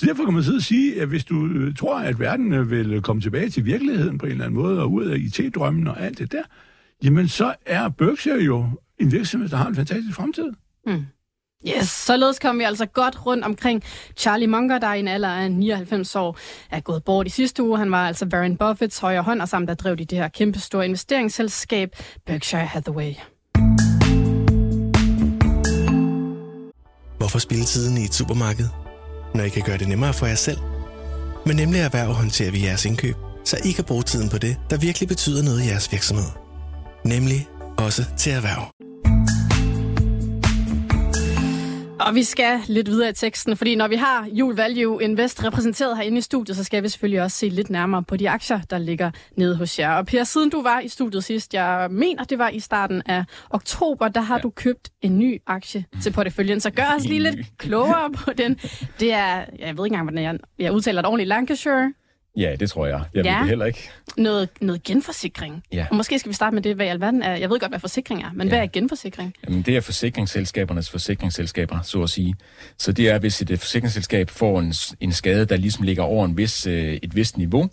Så 0.00 0.06
derfor 0.06 0.24
kan 0.24 0.34
man 0.34 0.42
sidde 0.42 0.56
og 0.56 0.62
sige, 0.62 1.02
at 1.02 1.08
hvis 1.08 1.24
du 1.24 1.46
øh, 1.46 1.74
tror, 1.74 1.98
at 1.98 2.20
verden 2.20 2.52
øh, 2.52 2.70
vil 2.70 3.02
komme 3.02 3.22
tilbage 3.22 3.50
til 3.50 3.64
virkeligheden 3.64 4.18
på 4.18 4.26
en 4.26 4.32
eller 4.32 4.44
anden 4.44 4.60
måde, 4.60 4.80
og 4.80 4.92
ud 4.92 5.04
af 5.04 5.18
IT-drømmen 5.18 5.88
og 5.88 6.00
alt 6.00 6.18
det 6.18 6.32
der, 6.32 6.42
jamen 7.04 7.28
så 7.28 7.54
er 7.66 7.88
Berkshire 7.88 8.38
jo 8.38 8.64
en 8.98 9.12
virksomhed, 9.12 9.48
der 9.48 9.56
har 9.56 9.68
en 9.68 9.74
fantastisk 9.74 10.16
fremtid. 10.16 10.52
Yes, 11.68 11.88
således 11.88 12.38
kom 12.38 12.58
vi 12.58 12.64
altså 12.64 12.86
godt 12.86 13.26
rundt 13.26 13.44
omkring 13.44 13.82
Charlie 14.16 14.46
Munger, 14.46 14.78
der 14.78 14.94
i 14.94 15.00
en 15.00 15.08
alder 15.08 15.28
af 15.28 15.52
99 15.52 16.16
år 16.16 16.38
er 16.70 16.80
gået 16.80 17.04
bort 17.04 17.26
i 17.26 17.30
sidste 17.30 17.62
uge. 17.62 17.78
Han 17.78 17.90
var 17.90 18.06
altså 18.06 18.26
Warren 18.32 18.56
Buffetts 18.56 18.98
højre 18.98 19.22
hånd, 19.22 19.40
og 19.40 19.48
sammen 19.48 19.68
der 19.68 19.74
drev 19.74 19.96
de 19.96 20.04
det 20.04 20.18
her 20.18 20.28
kæmpestore 20.28 20.84
investeringsselskab 20.84 21.96
Berkshire 22.26 22.66
Hathaway. 22.66 23.12
Hvorfor 27.18 27.38
spille 27.38 27.64
tiden 27.64 27.96
i 27.96 28.04
et 28.04 28.14
supermarked, 28.14 28.66
når 29.34 29.44
I 29.44 29.48
kan 29.48 29.62
gøre 29.62 29.78
det 29.78 29.88
nemmere 29.88 30.14
for 30.14 30.26
jer 30.26 30.34
selv? 30.34 30.58
Men 31.46 31.56
nemlig 31.56 31.80
erhverv 31.80 32.12
håndterer 32.12 32.50
vi 32.50 32.64
jeres 32.64 32.84
indkøb, 32.84 33.16
så 33.44 33.56
I 33.64 33.72
kan 33.72 33.84
bruge 33.84 34.02
tiden 34.02 34.28
på 34.28 34.38
det, 34.38 34.56
der 34.70 34.76
virkelig 34.76 35.08
betyder 35.08 35.42
noget 35.42 35.62
i 35.62 35.68
jeres 35.68 35.92
virksomhed. 35.92 36.30
Nemlig 37.04 37.48
også 37.78 38.04
til 38.18 38.32
erhverv. 38.32 38.89
Og 42.06 42.14
vi 42.14 42.22
skal 42.22 42.60
lidt 42.66 42.88
videre 42.88 43.10
i 43.10 43.12
teksten, 43.12 43.56
fordi 43.56 43.74
når 43.74 43.88
vi 43.88 43.94
har 43.94 44.28
Jul 44.32 44.56
Value 44.56 45.02
Invest 45.02 45.44
repræsenteret 45.44 45.96
herinde 45.96 46.18
i 46.18 46.20
studiet, 46.20 46.56
så 46.56 46.64
skal 46.64 46.82
vi 46.82 46.88
selvfølgelig 46.88 47.22
også 47.22 47.36
se 47.36 47.48
lidt 47.48 47.70
nærmere 47.70 48.02
på 48.02 48.16
de 48.16 48.30
aktier, 48.30 48.60
der 48.70 48.78
ligger 48.78 49.10
nede 49.36 49.56
hos 49.56 49.78
jer. 49.78 49.92
Og 49.92 50.06
Per, 50.06 50.24
siden 50.24 50.50
du 50.50 50.62
var 50.62 50.80
i 50.80 50.88
studiet 50.88 51.24
sidst, 51.24 51.54
jeg 51.54 51.88
mener, 51.90 52.24
det 52.24 52.38
var 52.38 52.48
i 52.48 52.60
starten 52.60 53.02
af 53.06 53.24
oktober, 53.50 54.08
der 54.08 54.20
har 54.20 54.36
ja. 54.36 54.40
du 54.40 54.50
købt 54.50 54.88
en 55.02 55.18
ny 55.18 55.38
aktie 55.46 55.84
til 56.02 56.12
porteføljen. 56.12 56.60
Så 56.60 56.70
gør 56.70 56.94
os 56.98 57.04
lige 57.04 57.20
lidt 57.20 57.36
klogere 57.58 58.10
på 58.10 58.32
den. 58.32 58.58
Det 59.00 59.12
er, 59.12 59.34
jeg 59.34 59.46
ved 59.58 59.68
ikke 59.68 59.78
engang, 59.84 60.04
hvordan 60.04 60.24
jeg, 60.24 60.38
jeg 60.58 60.72
udtaler 60.72 61.02
det 61.02 61.08
ordentligt, 61.08 61.28
Lancashire. 61.28 61.92
Ja, 62.36 62.56
det 62.60 62.70
tror 62.70 62.86
jeg. 62.86 63.02
Jeg 63.14 63.24
Ja. 63.24 63.32
ved 63.32 63.40
det 63.40 63.48
heller 63.48 63.64
ikke. 63.64 63.90
Noget, 64.16 64.48
noget 64.60 64.82
genforsikring. 64.82 65.62
Ja. 65.72 65.86
Og 65.90 65.96
måske 65.96 66.18
skal 66.18 66.28
vi 66.28 66.34
starte 66.34 66.54
med 66.54 66.62
det, 66.62 66.76
hvad 66.76 66.86
i 66.86 66.88
alverden 66.88 67.22
er. 67.22 67.36
Jeg 67.36 67.50
ved 67.50 67.60
godt, 67.60 67.72
hvad 67.72 67.80
forsikring 67.80 68.22
er, 68.22 68.30
men 68.34 68.46
ja. 68.46 68.50
hvad 68.54 68.58
er 68.58 68.66
genforsikring? 68.66 69.34
Jamen, 69.46 69.62
det 69.62 69.76
er 69.76 69.80
forsikringsselskabernes 69.80 70.90
forsikringsselskaber, 70.90 71.82
så 71.82 72.02
at 72.02 72.10
sige. 72.10 72.34
Så 72.78 72.92
det 72.92 73.08
er, 73.10 73.18
hvis 73.18 73.42
et 73.42 73.58
forsikringsselskab 73.60 74.30
får 74.30 74.60
en, 74.60 74.74
en 75.00 75.12
skade, 75.12 75.44
der 75.46 75.56
ligesom 75.56 75.84
ligger 75.84 76.02
over 76.02 76.24
en 76.24 76.36
vis, 76.36 76.66
øh, 76.66 76.98
et 77.02 77.16
vist 77.16 77.36
niveau, 77.38 77.70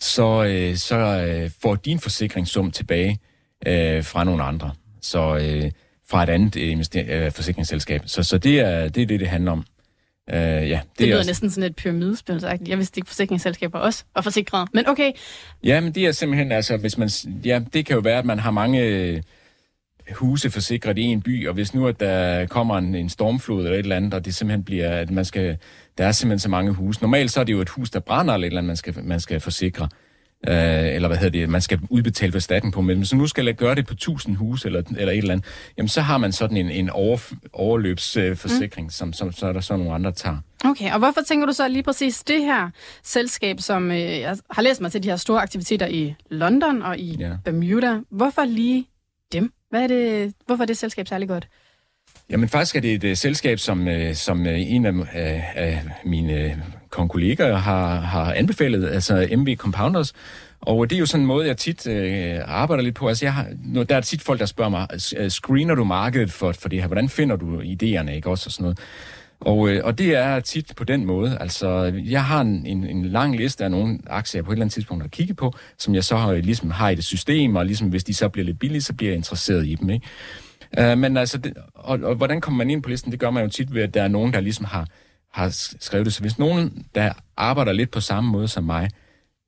så, 0.00 0.44
øh, 0.44 0.76
så 0.76 0.96
øh, 0.96 1.50
får 1.62 1.74
din 1.74 1.98
forsikringssum 2.00 2.70
tilbage 2.70 3.18
øh, 3.66 4.04
fra 4.04 4.24
nogle 4.24 4.42
andre. 4.42 4.70
Så 5.02 5.36
øh, 5.36 5.70
fra 6.10 6.22
et 6.22 6.28
andet 6.28 6.56
øh, 6.56 7.24
øh, 7.24 7.32
forsikringsselskab. 7.32 8.02
Så, 8.06 8.22
så 8.22 8.38
det, 8.38 8.60
er, 8.60 8.88
det 8.88 9.02
er 9.02 9.06
det, 9.06 9.20
det 9.20 9.28
handler 9.28 9.52
om. 9.52 9.64
Øh, 10.32 10.40
ja, 10.40 10.80
det, 10.82 10.98
Det 10.98 11.08
lyder 11.08 11.20
er, 11.20 11.24
næsten 11.24 11.50
sådan 11.50 11.70
et 11.70 11.76
pyramidespil. 11.76 12.44
Jeg 12.66 12.78
vidste 12.78 12.98
ikke, 12.98 13.08
forsikringsselskaber 13.08 13.78
også 13.78 14.04
var 14.14 14.22
forsikrede. 14.22 14.66
Men 14.74 14.88
okay, 14.88 15.12
Ja, 15.64 15.80
men 15.80 15.94
det 15.94 16.06
er 16.06 16.12
simpelthen, 16.12 16.52
altså, 16.52 16.76
hvis 16.76 16.98
man, 16.98 17.10
ja, 17.44 17.60
det 17.72 17.86
kan 17.86 17.94
jo 17.94 18.00
være, 18.00 18.18
at 18.18 18.24
man 18.24 18.38
har 18.38 18.50
mange 18.50 18.82
øh, 18.82 19.22
huse 20.14 20.50
forsikret 20.50 20.98
i 20.98 21.02
en 21.02 21.22
by, 21.22 21.48
og 21.48 21.54
hvis 21.54 21.74
nu, 21.74 21.86
at 21.86 22.00
der 22.00 22.46
kommer 22.46 22.78
en, 22.78 22.94
en 22.94 23.08
stormflod 23.08 23.64
eller 23.64 23.72
et 23.72 23.78
eller 23.78 23.96
andet, 23.96 24.14
og 24.14 24.24
det 24.24 24.34
simpelthen 24.34 24.64
bliver, 24.64 24.90
at 24.90 25.10
man 25.10 25.24
skal, 25.24 25.56
der 25.98 26.06
er 26.06 26.12
simpelthen 26.12 26.38
så 26.38 26.48
mange 26.48 26.72
huse. 26.72 27.00
Normalt 27.02 27.30
så 27.30 27.40
er 27.40 27.44
det 27.44 27.52
jo 27.52 27.60
et 27.60 27.68
hus, 27.68 27.90
der 27.90 28.00
brænder 28.00 28.34
eller 28.34 28.46
et 28.46 28.50
eller 28.50 28.60
andet, 28.60 28.68
man 28.68 28.76
skal, 28.76 29.04
man 29.04 29.20
skal 29.20 29.40
forsikre. 29.40 29.88
Øh, 30.46 30.94
eller 30.94 31.08
hvad 31.08 31.16
hedder 31.16 31.40
det, 31.40 31.48
man 31.48 31.60
skal 31.60 31.80
udbetale 31.90 32.32
for 32.32 32.38
staten 32.38 32.70
på, 32.70 32.80
men 32.80 33.04
så 33.04 33.16
nu 33.16 33.26
skal 33.26 33.44
jeg 33.44 33.54
gøre 33.54 33.74
det 33.74 33.86
på 33.86 33.94
1000 33.94 34.36
hus 34.36 34.64
eller, 34.64 34.82
eller 34.96 35.12
et 35.12 35.18
eller 35.18 35.32
andet, 35.32 35.46
jamen 35.78 35.88
så 35.88 36.00
har 36.00 36.18
man 36.18 36.32
sådan 36.32 36.56
en, 36.56 36.70
en 36.70 36.90
over, 36.90 37.32
overløbsforsikring, 37.52 38.84
øh, 38.84 38.86
mm. 38.86 38.90
som, 38.90 39.12
som 39.12 39.32
så 39.32 39.46
er 39.46 39.52
der 39.52 39.60
så 39.60 39.76
nogle 39.76 39.94
andre, 39.94 40.12
tager. 40.12 40.36
Okay, 40.64 40.92
og 40.92 40.98
hvorfor 40.98 41.20
tænker 41.20 41.46
du 41.46 41.52
så 41.52 41.68
lige 41.68 41.82
præcis 41.82 42.24
det 42.24 42.40
her 42.40 42.70
selskab, 43.02 43.60
som 43.60 43.90
øh, 43.90 43.98
jeg 43.98 44.36
har 44.50 44.62
læst 44.62 44.80
mig 44.80 44.92
til 44.92 45.02
de 45.02 45.08
her 45.08 45.16
store 45.16 45.40
aktiviteter 45.40 45.86
i 45.86 46.14
London 46.30 46.82
og 46.82 46.98
i 46.98 47.16
ja. 47.18 47.32
Bermuda, 47.44 47.98
hvorfor 48.10 48.44
lige 48.44 48.86
dem? 49.32 49.52
Hvad 49.70 49.82
er 49.82 49.86
det, 49.86 50.34
hvorfor 50.46 50.62
er 50.62 50.66
det 50.66 50.76
selskab 50.76 51.08
særlig 51.08 51.28
godt? 51.28 51.48
Jamen 52.30 52.48
faktisk 52.48 52.76
er 52.76 52.80
det 52.80 53.04
et 53.04 53.10
uh, 53.10 53.16
selskab, 53.16 53.58
som, 53.58 53.86
uh, 53.86 54.14
som 54.14 54.40
uh, 54.40 54.72
en 54.72 54.86
af, 54.86 54.92
uh, 54.92 55.06
af 55.56 55.82
mine 56.04 56.62
kollegaer 56.90 57.56
har, 57.56 58.00
har 58.00 58.32
anbefalet, 58.32 58.88
altså 58.88 59.28
MV 59.36 59.56
Compounders. 59.56 60.12
Og 60.60 60.90
det 60.90 60.96
er 60.96 61.00
jo 61.00 61.06
sådan 61.06 61.20
en 61.22 61.26
måde, 61.26 61.46
jeg 61.46 61.56
tit 61.56 61.86
øh, 61.86 62.38
arbejder 62.46 62.82
lidt 62.82 62.94
på. 62.94 63.08
Altså 63.08 63.24
jeg 63.24 63.34
har, 63.34 63.46
der 63.88 63.96
er 63.96 64.00
tit 64.00 64.22
folk, 64.22 64.40
der 64.40 64.46
spørger 64.46 64.70
mig, 64.70 64.88
øh, 65.16 65.30
screener 65.30 65.74
du 65.74 65.84
markedet 65.84 66.32
for, 66.32 66.52
for 66.52 66.68
det 66.68 66.80
her? 66.80 66.86
Hvordan 66.86 67.08
finder 67.08 67.36
du 67.36 67.60
idéerne, 67.60 68.10
ikke 68.10 68.30
også? 68.30 68.48
Og 68.48 68.52
sådan 68.52 68.62
noget. 68.62 68.78
Og, 69.40 69.68
øh, 69.68 69.80
og 69.84 69.98
det 69.98 70.16
er 70.16 70.40
tit 70.40 70.72
på 70.76 70.84
den 70.84 71.06
måde. 71.06 71.38
Altså, 71.40 71.92
jeg 72.04 72.24
har 72.24 72.40
en, 72.40 72.66
en, 72.66 72.84
en 72.84 73.04
lang 73.04 73.36
liste 73.36 73.64
af 73.64 73.70
nogle 73.70 73.98
aktier, 74.06 74.38
jeg 74.38 74.44
på 74.44 74.50
et 74.50 74.54
eller 74.54 74.64
andet 74.64 74.74
tidspunkt 74.74 75.02
har 75.02 75.08
kigget 75.08 75.36
på, 75.36 75.54
som 75.78 75.94
jeg 75.94 76.04
så 76.04 76.16
har, 76.16 76.32
ligesom 76.32 76.70
har 76.70 76.90
i 76.90 76.94
det 76.94 77.04
system, 77.04 77.56
og 77.56 77.66
ligesom 77.66 77.88
hvis 77.88 78.04
de 78.04 78.14
så 78.14 78.28
bliver 78.28 78.44
lidt 78.44 78.58
billige, 78.58 78.82
så 78.82 78.92
bliver 78.92 79.10
jeg 79.10 79.16
interesseret 79.16 79.66
i 79.66 79.74
dem. 79.74 79.90
Ikke? 79.90 80.06
Uh, 80.80 80.98
men 80.98 81.16
altså, 81.16 81.38
det, 81.38 81.52
og, 81.74 81.98
og 82.02 82.14
hvordan 82.14 82.40
kommer 82.40 82.58
man 82.58 82.70
ind 82.70 82.82
på 82.82 82.88
listen? 82.88 83.12
Det 83.12 83.20
gør 83.20 83.30
man 83.30 83.44
jo 83.44 83.50
tit 83.50 83.74
ved, 83.74 83.82
at 83.82 83.94
der 83.94 84.02
er 84.02 84.08
nogen, 84.08 84.32
der 84.32 84.40
ligesom 84.40 84.64
har, 84.64 84.86
har 85.32 85.48
skrevet 85.80 86.06
det. 86.06 86.14
Så 86.14 86.20
hvis 86.20 86.38
nogen, 86.38 86.86
der 86.94 87.12
arbejder 87.36 87.72
lidt 87.72 87.90
på 87.90 88.00
samme 88.00 88.30
måde 88.30 88.48
som 88.48 88.64
mig, 88.64 88.90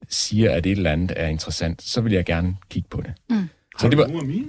siger, 0.08 0.50
at 0.50 0.66
et 0.66 0.72
eller 0.72 0.92
andet 0.92 1.12
er 1.16 1.26
interessant, 1.26 1.82
så 1.82 2.00
vil 2.00 2.12
jeg 2.12 2.24
gerne 2.24 2.56
kigge 2.70 2.88
på 2.88 3.00
det. 3.00 3.12
Mm. 3.30 3.48
Så 3.78 3.86
har 3.86 3.88
det 3.88 3.98
var, 3.98 4.06
du 4.06 4.20
mine? 4.26 4.46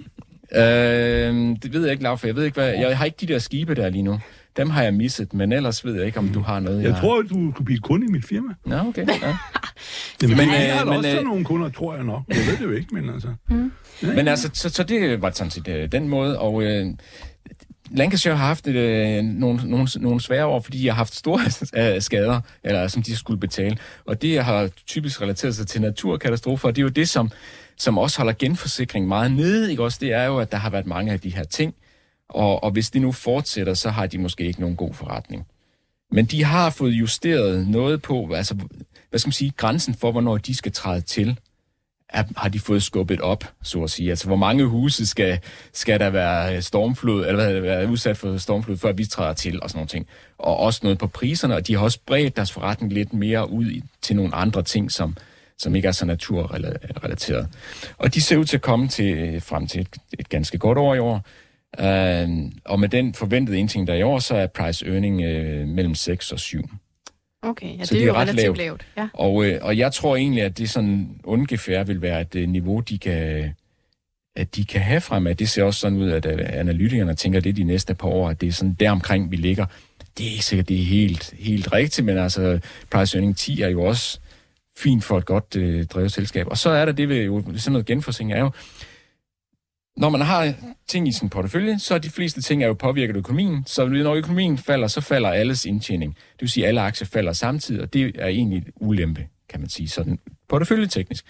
Øh, 0.55 1.55
det 1.63 1.73
ved 1.73 1.81
jeg 1.81 1.91
ikke, 1.91 2.03
Lav, 2.03 2.17
for 2.17 2.27
jeg 2.27 2.35
ved 2.35 2.43
ikke, 2.43 2.55
hvad, 2.55 2.73
jeg 2.73 2.97
har 2.97 3.05
ikke 3.05 3.17
de 3.21 3.33
der 3.33 3.39
skibe 3.39 3.75
der 3.75 3.89
lige 3.89 4.03
nu. 4.03 4.19
Dem 4.57 4.69
har 4.69 4.83
jeg 4.83 4.93
misset, 4.93 5.33
men 5.33 5.51
ellers 5.51 5.85
ved 5.85 5.95
jeg 5.95 6.05
ikke, 6.05 6.19
om 6.19 6.29
du 6.29 6.39
har 6.39 6.59
noget. 6.59 6.83
Jeg, 6.83 6.89
jeg 6.89 6.97
tror, 6.97 7.21
du 7.21 7.51
kunne 7.51 7.65
blive 7.65 7.79
kunde 7.79 8.05
i 8.05 8.09
mit 8.09 8.25
firma. 8.25 8.53
Nå, 8.65 8.75
okay. 8.75 9.07
Ja. 9.07 9.13
Jamen, 10.21 10.37
men, 10.37 10.49
jeg 10.49 10.77
har 10.77 10.85
men, 10.85 10.93
også 10.93 11.17
øh, 11.19 11.23
nogle 11.23 11.45
kunder, 11.45 11.69
tror 11.69 11.95
jeg 11.95 12.03
nok. 12.03 12.23
Jeg 12.29 12.37
ved 12.37 12.57
det 12.57 12.63
jo 12.63 12.71
ikke, 12.71 12.95
men 12.95 13.09
altså... 13.09 13.27
Mm. 13.49 13.71
Ja, 14.03 14.15
men 14.15 14.27
altså, 14.27 14.49
så, 14.53 14.69
så 14.69 14.83
det 14.83 15.21
var 15.21 15.31
sådan 15.31 15.51
set 15.51 15.67
øh, 15.67 15.91
den 15.91 16.07
måde, 16.07 16.39
og... 16.39 16.63
Øh, 16.63 16.85
Lancashire 17.93 18.35
har 18.35 18.45
haft 18.45 18.67
øh, 18.67 19.23
nogle, 19.23 19.69
nogle, 19.69 19.87
nogle 19.99 20.21
svære 20.21 20.45
år, 20.45 20.59
fordi 20.59 20.77
de 20.77 20.87
har 20.87 20.93
haft 20.93 21.15
store 21.15 21.41
øh, 21.95 22.01
skader, 22.01 22.41
eller 22.63 22.87
som 22.87 23.03
de 23.03 23.15
skulle 23.15 23.39
betale. 23.39 23.77
Og 24.05 24.21
det 24.21 24.43
har 24.43 24.69
typisk 24.87 25.21
relateret 25.21 25.55
sig 25.55 25.67
til 25.67 25.81
naturkatastrofer, 25.81 26.67
og 26.67 26.75
det 26.75 26.81
er 26.81 26.83
jo 26.83 26.89
det, 26.89 27.09
som, 27.09 27.31
som 27.77 27.97
også 27.97 28.17
holder 28.17 28.33
genforsikring 28.39 29.07
meget 29.07 29.31
nede. 29.31 29.71
Ikke? 29.71 29.83
Også 29.83 29.97
det 30.01 30.13
er 30.13 30.23
jo, 30.23 30.37
at 30.39 30.51
der 30.51 30.57
har 30.57 30.69
været 30.69 30.85
mange 30.85 31.11
af 31.11 31.19
de 31.19 31.35
her 31.35 31.43
ting, 31.43 31.75
og, 32.29 32.63
og 32.63 32.71
hvis 32.71 32.89
det 32.89 33.01
nu 33.01 33.11
fortsætter, 33.11 33.73
så 33.73 33.89
har 33.89 34.07
de 34.07 34.17
måske 34.17 34.43
ikke 34.43 34.61
nogen 34.61 34.75
god 34.75 34.93
forretning. 34.93 35.45
Men 36.11 36.25
de 36.25 36.43
har 36.43 36.69
fået 36.69 36.91
justeret 36.91 37.67
noget 37.67 38.01
på, 38.01 38.33
altså, 38.33 38.55
hvad 39.09 39.19
skal 39.19 39.27
man 39.27 39.33
sige, 39.33 39.51
grænsen 39.57 39.93
for, 39.93 40.11
hvornår 40.11 40.37
de 40.37 40.55
skal 40.55 40.71
træde 40.71 41.01
til, 41.01 41.39
er, 42.11 42.23
har 42.37 42.49
de 42.49 42.59
fået 42.59 42.83
skubbet 42.83 43.21
op, 43.21 43.43
så 43.63 43.83
at 43.83 43.89
sige. 43.89 44.09
Altså, 44.09 44.27
hvor 44.27 44.35
mange 44.35 44.65
huse 44.65 45.05
skal, 45.05 45.39
skal 45.73 45.99
der 45.99 46.09
være 46.09 46.61
stormflod, 46.61 47.25
eller 47.27 47.51
hvad, 47.51 47.61
være 47.61 47.89
udsat 47.89 48.17
for 48.17 48.37
stormflod, 48.37 48.77
før 48.77 48.91
vi 48.91 49.05
træder 49.05 49.33
til, 49.33 49.63
og 49.63 49.69
sådan 49.69 49.77
nogle 49.77 49.87
ting. 49.87 50.07
Og 50.37 50.57
også 50.57 50.79
noget 50.83 50.97
på 50.97 51.07
priserne, 51.07 51.55
og 51.55 51.67
de 51.67 51.75
har 51.75 51.83
også 51.83 51.99
bredt 52.05 52.35
deres 52.35 52.51
forretning 52.51 52.93
lidt 52.93 53.13
mere 53.13 53.49
ud 53.49 53.81
til 54.01 54.15
nogle 54.15 54.35
andre 54.35 54.63
ting, 54.63 54.91
som, 54.91 55.17
som 55.57 55.75
ikke 55.75 55.87
er 55.87 55.91
så 55.91 56.05
naturrelateret. 56.05 57.47
Og 57.97 58.13
de 58.13 58.21
ser 58.21 58.37
ud 58.37 58.45
til 58.45 58.57
at 58.57 58.61
komme 58.61 58.87
til, 58.87 59.41
frem 59.41 59.67
til 59.67 59.81
et, 59.81 59.97
et 60.19 60.29
ganske 60.29 60.57
godt 60.57 60.77
år 60.77 60.95
i 60.95 60.99
år, 60.99 61.25
Uh, 61.79 62.51
og 62.65 62.79
med 62.79 62.89
den 62.89 63.13
forventede 63.13 63.59
indtægt, 63.59 63.87
der 63.87 63.93
er 63.93 63.97
i 63.97 64.03
år, 64.03 64.19
så 64.19 64.35
er 64.35 64.47
price 64.47 64.87
earning 64.87 65.15
uh, 65.15 65.67
mellem 65.67 65.95
6 65.95 66.31
og 66.31 66.39
7. 66.39 66.69
Okay, 67.43 67.77
ja, 67.79 67.85
så 67.85 67.93
det 67.93 68.01
er 68.01 68.05
jo 68.05 68.13
ret 68.13 68.19
relativt 68.19 68.57
lavt. 68.57 68.57
lavt. 68.57 68.87
Ja. 68.97 69.07
Og, 69.13 69.33
uh, 69.33 69.47
og 69.61 69.77
jeg 69.77 69.93
tror 69.93 70.15
egentlig, 70.15 70.43
at 70.43 70.57
det 70.57 70.69
sådan 70.69 71.19
ungefær 71.23 71.83
vil 71.83 72.01
være 72.01 72.21
et 72.21 72.35
uh, 72.35 72.41
niveau, 72.41 72.79
de 72.79 72.97
kan, 72.97 73.49
at 74.35 74.55
de 74.55 74.65
kan 74.65 74.81
have 74.81 75.01
frem. 75.01 75.27
At 75.27 75.39
det 75.39 75.49
ser 75.49 75.63
også 75.63 75.79
sådan 75.79 75.97
ud, 75.97 76.11
at 76.11 76.25
uh, 76.25 76.59
analytikerne 76.59 77.15
tænker, 77.15 77.39
det 77.39 77.57
de 77.57 77.63
næste 77.63 77.95
par 77.95 78.07
år, 78.07 78.29
at 78.29 78.41
det 78.41 78.47
er 78.47 78.51
sådan 78.51 78.73
deromkring, 78.79 79.31
vi 79.31 79.35
ligger. 79.35 79.65
Det 80.17 80.27
er 80.27 80.31
ikke 80.31 80.45
sikkert, 80.45 80.69
det 80.69 80.81
er 80.81 80.85
helt, 80.85 81.33
helt 81.39 81.73
rigtigt, 81.73 82.05
men 82.05 82.17
altså 82.17 82.59
price 82.91 83.17
earning 83.17 83.37
10 83.37 83.61
er 83.61 83.69
jo 83.69 83.83
også 83.83 84.19
fint 84.77 85.03
for 85.03 85.17
et 85.17 85.25
godt 85.25 85.55
uh, 85.55 85.83
drevet 85.83 86.11
selskab. 86.11 86.47
Og 86.47 86.57
så 86.57 86.69
er 86.69 86.85
der 86.85 86.91
det 86.91 87.09
ved 87.09 87.23
jo, 87.23 87.43
sådan 87.57 87.71
noget 87.71 87.85
genforsikring 87.85 88.33
er 88.33 88.39
jo, 88.39 88.51
når 89.97 90.09
man 90.09 90.21
har 90.21 90.53
ting 90.87 91.07
i 91.07 91.11
sin 91.11 91.29
portefølje, 91.29 91.79
så 91.79 91.93
er 91.93 91.97
de 91.97 92.09
fleste 92.09 92.41
ting 92.41 92.63
er 92.63 92.67
jo 92.67 92.73
påvirket 92.73 93.13
af 93.13 93.17
økonomien. 93.17 93.63
Så 93.65 93.85
når 93.85 94.13
økonomien 94.13 94.57
falder, 94.57 94.87
så 94.87 95.01
falder 95.01 95.29
alles 95.29 95.65
indtjening. 95.65 96.13
Det 96.13 96.41
vil 96.41 96.49
sige, 96.49 96.63
at 96.63 96.67
alle 96.67 96.81
aktier 96.81 97.07
falder 97.07 97.33
samtidig, 97.33 97.81
og 97.81 97.93
det 97.93 98.11
er 98.19 98.27
egentlig 98.27 98.57
et 98.57 98.69
ulempe, 98.75 99.27
kan 99.49 99.59
man 99.59 99.69
sige, 99.69 99.89
sådan 99.89 100.19
porteføljeteknisk. 100.49 101.25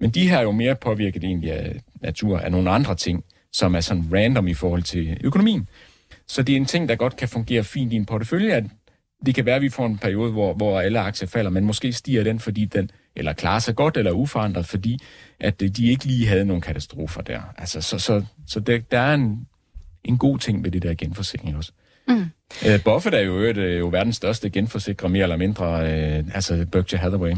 Men 0.00 0.10
de 0.10 0.28
her 0.28 0.38
er 0.38 0.42
jo 0.42 0.50
mere 0.50 0.76
påvirket 0.76 1.24
egentlig 1.24 1.52
af 1.52 1.80
natur, 2.02 2.38
af 2.38 2.50
nogle 2.50 2.70
andre 2.70 2.94
ting, 2.94 3.24
som 3.52 3.74
er 3.74 3.80
sådan 3.80 4.04
random 4.12 4.48
i 4.48 4.54
forhold 4.54 4.82
til 4.82 5.16
økonomien. 5.24 5.68
Så 6.28 6.42
det 6.42 6.52
er 6.52 6.56
en 6.56 6.66
ting, 6.66 6.88
der 6.88 6.94
godt 6.96 7.16
kan 7.16 7.28
fungere 7.28 7.64
fint 7.64 7.92
i 7.92 7.96
en 7.96 8.06
portefølje, 8.06 8.52
at 8.52 8.64
det 9.26 9.34
kan 9.34 9.46
være, 9.46 9.56
at 9.56 9.62
vi 9.62 9.68
får 9.68 9.86
en 9.86 9.98
periode, 9.98 10.32
hvor, 10.32 10.54
hvor 10.54 10.80
alle 10.80 11.00
aktier 11.00 11.28
falder, 11.28 11.50
men 11.50 11.64
måske 11.64 11.92
stiger 11.92 12.24
den, 12.24 12.40
fordi 12.40 12.64
den 12.64 12.90
eller 13.16 13.32
klarer 13.32 13.58
sig 13.58 13.76
godt 13.76 13.96
eller 13.96 14.12
uforandret, 14.12 14.66
fordi 14.66 14.98
at 15.42 15.62
øh, 15.62 15.68
de 15.68 15.90
ikke 15.90 16.04
lige 16.04 16.26
havde 16.26 16.44
nogle 16.44 16.62
katastrofer 16.62 17.22
der. 17.22 17.40
Altså, 17.58 17.80
så 17.80 17.98
så, 17.98 18.24
så 18.46 18.60
der, 18.60 18.78
der 18.90 18.98
er 18.98 19.14
en, 19.14 19.46
en 20.04 20.18
god 20.18 20.38
ting 20.38 20.64
ved 20.64 20.70
det 20.70 20.82
der 20.82 20.94
genforsikring 20.94 21.56
også. 21.56 21.72
Mm. 22.08 22.24
Uh, 22.66 22.82
Buffett 22.84 23.14
er 23.14 23.20
jo, 23.20 23.40
øh, 23.40 23.78
jo 23.78 23.88
verdens 23.88 24.16
største 24.16 24.50
genforsikrer, 24.50 25.08
mere 25.08 25.22
eller 25.22 25.36
mindre, 25.36 25.74
uh, 25.74 26.34
altså 26.34 26.66
Berkshire 26.72 27.00
Hathaway. 27.00 27.32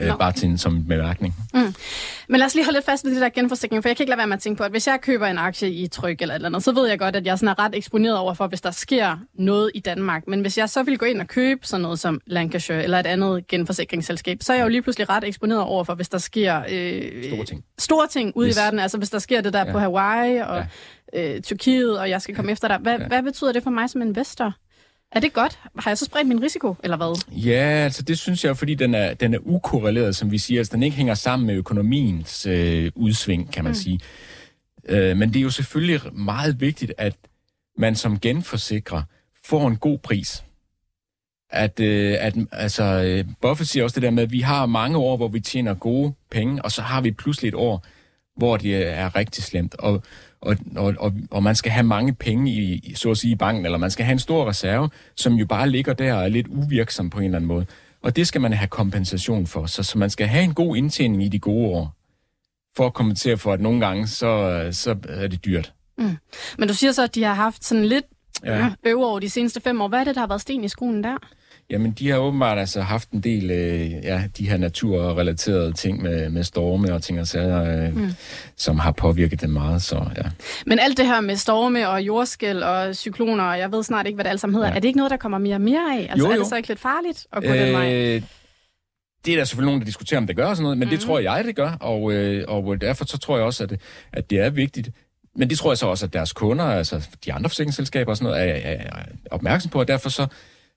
Øh, 0.00 0.18
bare 0.18 0.32
til 0.32 0.58
som 0.58 0.84
bemærkning. 0.84 1.34
Mm. 1.54 1.74
Men 2.28 2.38
lad 2.38 2.46
os 2.46 2.54
lige 2.54 2.64
holde 2.64 2.76
lidt 2.76 2.86
fast 2.86 3.04
ved 3.04 3.12
det 3.12 3.20
der 3.20 3.28
genforsikring, 3.28 3.82
for 3.82 3.88
jeg 3.88 3.96
kan 3.96 4.04
ikke 4.04 4.10
lade 4.10 4.18
være 4.18 4.26
med 4.26 4.36
at 4.36 4.42
tænke 4.42 4.58
på, 4.58 4.64
at 4.64 4.70
hvis 4.70 4.86
jeg 4.86 4.98
køber 5.02 5.26
en 5.26 5.38
aktie 5.38 5.70
i 5.70 5.88
tryk 5.88 6.22
eller 6.22 6.34
et 6.34 6.36
eller 6.36 6.48
andet, 6.48 6.62
så 6.62 6.72
ved 6.72 6.88
jeg 6.88 6.98
godt, 6.98 7.16
at 7.16 7.26
jeg 7.26 7.38
sådan 7.38 7.48
er 7.48 7.58
ret 7.58 7.74
eksponeret 7.74 8.18
over 8.18 8.34
for, 8.34 8.46
hvis 8.46 8.60
der 8.60 8.70
sker 8.70 9.16
noget 9.34 9.70
i 9.74 9.80
Danmark. 9.80 10.26
Men 10.26 10.40
hvis 10.40 10.58
jeg 10.58 10.68
så 10.68 10.82
vil 10.82 10.98
gå 10.98 11.06
ind 11.06 11.20
og 11.20 11.26
købe 11.26 11.66
sådan 11.66 11.82
noget 11.82 11.98
som 11.98 12.20
Lancashire 12.26 12.84
eller 12.84 12.98
et 12.98 13.06
andet 13.06 13.46
genforsikringsselskab, 13.46 14.38
så 14.40 14.52
er 14.52 14.56
jeg 14.56 14.64
jo 14.64 14.68
lige 14.68 14.82
pludselig 14.82 15.08
ret 15.08 15.24
eksponeret 15.24 15.62
over 15.62 15.84
for, 15.84 15.94
hvis 15.94 16.08
der 16.08 16.18
sker 16.18 16.62
øh, 16.70 17.24
store 17.24 17.44
ting, 17.44 17.64
store 17.78 18.06
ting 18.06 18.32
ude 18.36 18.48
yes. 18.48 18.56
i 18.56 18.60
verden. 18.60 18.78
Altså 18.78 18.98
hvis 18.98 19.10
der 19.10 19.18
sker 19.18 19.40
det 19.40 19.52
der 19.52 19.66
ja. 19.66 19.72
på 19.72 19.78
Hawaii 19.78 20.36
og 20.36 20.64
ja. 21.14 21.34
øh, 21.34 21.40
Tyrkiet, 21.40 21.98
og 21.98 22.10
jeg 22.10 22.22
skal 22.22 22.34
komme 22.34 22.52
efter 22.52 22.68
dig. 22.68 22.78
Hvad, 22.78 22.98
ja. 22.98 23.06
hvad 23.06 23.22
betyder 23.22 23.52
det 23.52 23.62
for 23.62 23.70
mig 23.70 23.90
som 23.90 24.02
investor? 24.02 24.54
Er 25.12 25.20
det 25.20 25.32
godt? 25.32 25.58
Har 25.78 25.90
jeg 25.90 25.98
så 25.98 26.04
spredt 26.04 26.28
min 26.28 26.42
risiko, 26.42 26.76
eller 26.84 26.96
hvad? 26.96 27.22
Ja, 27.32 27.60
altså 27.60 28.02
det 28.02 28.18
synes 28.18 28.44
jeg, 28.44 28.56
fordi 28.56 28.74
den 28.74 28.94
er, 28.94 29.14
den 29.14 29.34
er 29.34 29.38
ukorreleret, 29.42 30.16
som 30.16 30.30
vi 30.30 30.38
siger. 30.38 30.60
Altså 30.60 30.72
den 30.72 30.82
ikke 30.82 30.96
hænger 30.96 31.14
sammen 31.14 31.46
med 31.46 31.54
økonomiens 31.54 32.46
øh, 32.46 32.92
udsving, 32.94 33.52
kan 33.52 33.64
man 33.64 33.70
mm. 33.70 33.74
sige. 33.74 34.00
Øh, 34.88 35.16
men 35.16 35.28
det 35.28 35.36
er 35.36 35.42
jo 35.42 35.50
selvfølgelig 35.50 36.00
meget 36.12 36.60
vigtigt, 36.60 36.92
at 36.98 37.16
man 37.78 37.96
som 37.96 38.20
genforsikrer 38.20 39.02
får 39.44 39.68
en 39.68 39.76
god 39.76 39.98
pris. 39.98 40.44
At, 41.50 41.80
øh, 41.80 42.16
at 42.20 42.34
altså, 42.52 42.84
øh, 42.84 43.24
Buffett 43.42 43.70
siger 43.70 43.84
også 43.84 43.94
det 43.94 44.02
der 44.02 44.10
med, 44.10 44.22
at 44.22 44.32
vi 44.32 44.40
har 44.40 44.66
mange 44.66 44.98
år, 44.98 45.16
hvor 45.16 45.28
vi 45.28 45.40
tjener 45.40 45.74
gode 45.74 46.12
penge, 46.30 46.64
og 46.64 46.72
så 46.72 46.82
har 46.82 47.00
vi 47.00 47.10
pludselig 47.10 47.48
et 47.48 47.54
år, 47.54 47.84
hvor 48.36 48.56
det 48.56 48.86
er 48.86 49.16
rigtig 49.16 49.44
slemt. 49.44 49.74
Og 49.74 50.02
og, 50.42 50.56
og, 50.76 50.94
og, 50.98 51.12
og 51.30 51.42
man 51.42 51.54
skal 51.54 51.72
have 51.72 51.86
mange 51.86 52.14
penge 52.14 52.52
i, 52.52 52.94
så 52.94 53.10
at 53.10 53.18
sige, 53.18 53.32
i 53.32 53.36
banken, 53.36 53.64
eller 53.64 53.78
man 53.78 53.90
skal 53.90 54.04
have 54.04 54.12
en 54.12 54.18
stor 54.18 54.48
reserve, 54.48 54.90
som 55.16 55.34
jo 55.34 55.46
bare 55.46 55.68
ligger 55.68 55.92
der 55.92 56.14
og 56.14 56.24
er 56.24 56.28
lidt 56.28 56.46
uvirksom 56.48 57.10
på 57.10 57.18
en 57.18 57.24
eller 57.24 57.36
anden 57.36 57.48
måde. 57.48 57.66
Og 58.02 58.16
det 58.16 58.26
skal 58.26 58.40
man 58.40 58.52
have 58.52 58.68
kompensation 58.68 59.46
for. 59.46 59.66
Så, 59.66 59.82
så 59.82 59.98
man 59.98 60.10
skal 60.10 60.26
have 60.26 60.44
en 60.44 60.54
god 60.54 60.76
indtjening 60.76 61.24
i 61.24 61.28
de 61.28 61.38
gode 61.38 61.68
år, 61.68 61.96
for 62.76 62.86
at 62.86 62.94
kompensere 62.94 63.36
for, 63.36 63.52
at 63.52 63.60
nogle 63.60 63.86
gange, 63.86 64.06
så, 64.06 64.68
så 64.72 64.96
er 65.08 65.26
det 65.26 65.44
dyrt. 65.44 65.72
Mm. 65.98 66.16
Men 66.58 66.68
du 66.68 66.74
siger 66.74 66.92
så, 66.92 67.02
at 67.02 67.14
de 67.14 67.22
har 67.22 67.34
haft 67.34 67.64
sådan 67.64 67.84
lidt 67.84 68.04
ja. 68.44 68.70
øver 68.86 69.06
over 69.06 69.18
de 69.18 69.30
seneste 69.30 69.60
fem 69.60 69.80
år. 69.80 69.88
Hvad 69.88 70.00
er 70.00 70.04
det, 70.04 70.14
der 70.14 70.20
har 70.20 70.28
været 70.28 70.40
sten 70.40 70.64
i 70.64 70.68
skolen 70.68 71.04
der? 71.04 71.16
Jamen, 71.70 71.92
de 71.92 72.10
har 72.10 72.18
åbenbart 72.18 72.58
altså 72.58 72.80
haft 72.80 73.10
en 73.10 73.20
del 73.20 73.50
øh, 73.50 73.90
ja, 73.90 74.22
de 74.38 74.48
her 74.48 74.56
naturrelaterede 74.56 75.72
ting 75.72 76.02
med, 76.02 76.30
med 76.30 76.44
storme 76.44 76.94
og 76.94 77.02
ting 77.02 77.20
og 77.20 77.26
sager, 77.26 77.86
øh, 77.86 77.96
mm. 77.96 78.10
som 78.56 78.78
har 78.78 78.92
påvirket 78.92 79.40
dem 79.40 79.50
meget. 79.50 79.82
Så, 79.82 80.04
ja. 80.16 80.22
Men 80.66 80.78
alt 80.78 80.96
det 80.96 81.06
her 81.06 81.20
med 81.20 81.36
storme 81.36 81.88
og 81.88 82.02
jordskæl 82.02 82.62
og 82.62 82.96
cykloner, 82.96 83.44
og 83.44 83.58
jeg 83.58 83.72
ved 83.72 83.82
snart 83.82 84.06
ikke, 84.06 84.14
hvad 84.14 84.24
det 84.24 84.30
alt 84.30 84.40
sammen 84.40 84.54
hedder, 84.54 84.68
ja. 84.68 84.74
er 84.74 84.80
det 84.80 84.88
ikke 84.88 84.96
noget, 84.96 85.10
der 85.10 85.16
kommer 85.16 85.38
mere 85.38 85.54
og 85.54 85.60
mere 85.60 85.94
af? 85.94 86.00
Altså, 86.10 86.16
jo, 86.16 86.24
jo. 86.26 86.32
er 86.32 86.36
det 86.36 86.46
så 86.46 86.56
ikke 86.56 86.68
lidt 86.68 86.80
farligt 86.80 87.26
at 87.32 87.42
gå 87.42 87.48
øh, 87.48 87.58
den 87.58 87.72
vej? 87.72 88.22
Det 89.24 89.32
er 89.32 89.36
der 89.36 89.44
selvfølgelig 89.44 89.66
nogen, 89.66 89.80
der 89.80 89.84
diskuterer, 89.84 90.18
om 90.18 90.26
det 90.26 90.36
gør 90.36 90.54
sådan 90.54 90.62
noget, 90.62 90.78
men 90.78 90.88
mm. 90.88 90.90
det 90.90 91.00
tror 91.00 91.18
jeg, 91.18 91.44
det 91.44 91.56
gør, 91.56 91.76
og, 91.80 92.12
øh, 92.12 92.44
og 92.48 92.80
derfor 92.80 93.04
så 93.04 93.18
tror 93.18 93.36
jeg 93.36 93.46
også, 93.46 93.64
at, 93.64 93.80
at 94.12 94.30
det 94.30 94.38
er 94.38 94.50
vigtigt. 94.50 94.90
Men 95.36 95.50
det 95.50 95.58
tror 95.58 95.70
jeg 95.70 95.78
så 95.78 95.86
også, 95.86 96.06
at 96.06 96.12
deres 96.12 96.32
kunder, 96.32 96.64
altså 96.64 97.08
de 97.24 97.32
andre 97.32 97.50
forsikringsselskaber 97.50 98.10
og 98.10 98.16
sådan 98.16 98.30
noget, 98.30 98.48
er, 98.48 98.72
er, 98.72 98.76
er 98.90 99.04
opmærksom 99.30 99.70
på, 99.70 99.80
og 99.80 99.88
derfor 99.88 100.08
så 100.08 100.26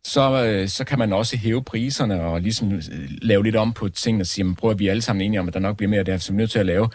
så, 0.05 0.45
øh, 0.45 0.67
så 0.67 0.83
kan 0.83 0.99
man 0.99 1.13
også 1.13 1.37
hæve 1.37 1.63
priserne 1.63 2.21
og 2.21 2.41
ligesom 2.41 2.71
øh, 2.71 2.81
lave 3.21 3.43
lidt 3.43 3.55
om 3.55 3.73
på 3.73 3.89
tingene 3.89 4.21
og 4.21 4.27
sige, 4.27 4.55
prøv 4.55 4.71
at 4.71 4.79
vi 4.79 4.87
er 4.87 4.91
alle 4.91 5.01
sammen 5.01 5.25
enige 5.25 5.39
om, 5.39 5.47
at 5.47 5.53
der 5.53 5.59
nok 5.59 5.77
bliver 5.77 5.89
mere 5.89 5.99
af 5.99 6.05
det 6.05 6.13
her, 6.13 6.19
så 6.19 6.31
vi 6.31 6.35
er 6.35 6.37
nødt 6.37 6.51
til 6.51 6.59
at 6.59 6.65
lave 6.65 6.89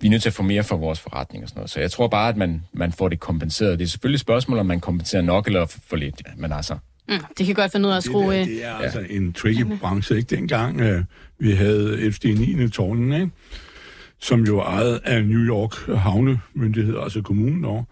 vi 0.00 0.08
er 0.08 0.10
nødt 0.10 0.22
til 0.22 0.28
at 0.28 0.34
få 0.34 0.42
mere 0.42 0.64
for 0.64 0.76
vores 0.76 1.00
forretning 1.00 1.44
og 1.44 1.48
sådan 1.48 1.58
noget. 1.58 1.70
Så 1.70 1.80
jeg 1.80 1.90
tror 1.90 2.08
bare, 2.08 2.28
at 2.28 2.36
man, 2.36 2.62
man 2.72 2.92
får 2.92 3.08
det 3.08 3.20
kompenseret. 3.20 3.78
Det 3.78 3.84
er 3.84 3.88
selvfølgelig 3.88 4.16
et 4.16 4.20
spørgsmål, 4.20 4.58
om 4.58 4.66
man 4.66 4.80
kompenserer 4.80 5.22
nok 5.22 5.46
eller 5.46 5.66
for 5.66 5.96
lidt. 5.96 6.22
Ja, 6.26 6.32
men 6.36 6.52
altså... 6.52 6.78
Mm, 7.08 7.18
det 7.38 7.46
kan 7.46 7.54
godt 7.54 7.72
finde 7.72 7.88
ud 7.88 7.92
af 7.92 7.96
at 7.96 8.04
skrue... 8.04 8.34
Det, 8.34 8.38
der, 8.38 8.44
det 8.44 8.64
er 8.64 8.68
ja. 8.68 8.82
altså 8.82 9.04
en 9.10 9.32
tricky 9.32 9.64
branche, 9.80 10.16
ikke? 10.16 10.36
Dengang 10.36 10.80
øh, 10.80 11.04
vi 11.38 11.52
havde 11.52 12.12
FD 12.12 12.24
9. 12.24 12.68
tårnen, 12.68 13.12
ikke? 13.12 13.30
som 14.20 14.44
jo 14.44 14.60
ejet 14.60 15.00
af 15.04 15.24
New 15.24 15.40
York 15.40 15.98
havnemyndighed, 15.98 16.98
altså 17.02 17.22
kommunen 17.22 17.64
over, 17.64 17.84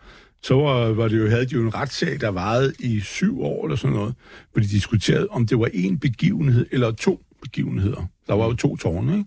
så 0.43 0.55
var, 0.55 0.93
var 0.93 1.09
det 1.09 1.19
jo, 1.19 1.29
havde 1.29 1.47
de 1.47 1.55
jo 1.55 1.63
en 1.63 1.75
retssag, 1.75 2.21
der 2.21 2.29
varede 2.29 2.73
i 2.79 3.01
syv 3.01 3.43
år 3.43 3.65
eller 3.65 3.77
sådan 3.77 3.97
noget, 3.97 4.15
hvor 4.53 4.63
de 4.63 4.69
diskuterede, 4.69 5.29
om 5.31 5.47
det 5.47 5.59
var 5.59 5.69
en 5.73 5.99
begivenhed 5.99 6.67
eller 6.71 6.91
to 6.91 7.21
begivenheder. 7.43 8.09
Der 8.27 8.35
var 8.35 8.45
jo 8.45 8.55
to 8.55 8.77
tårne, 8.77 9.13
ikke? 9.13 9.25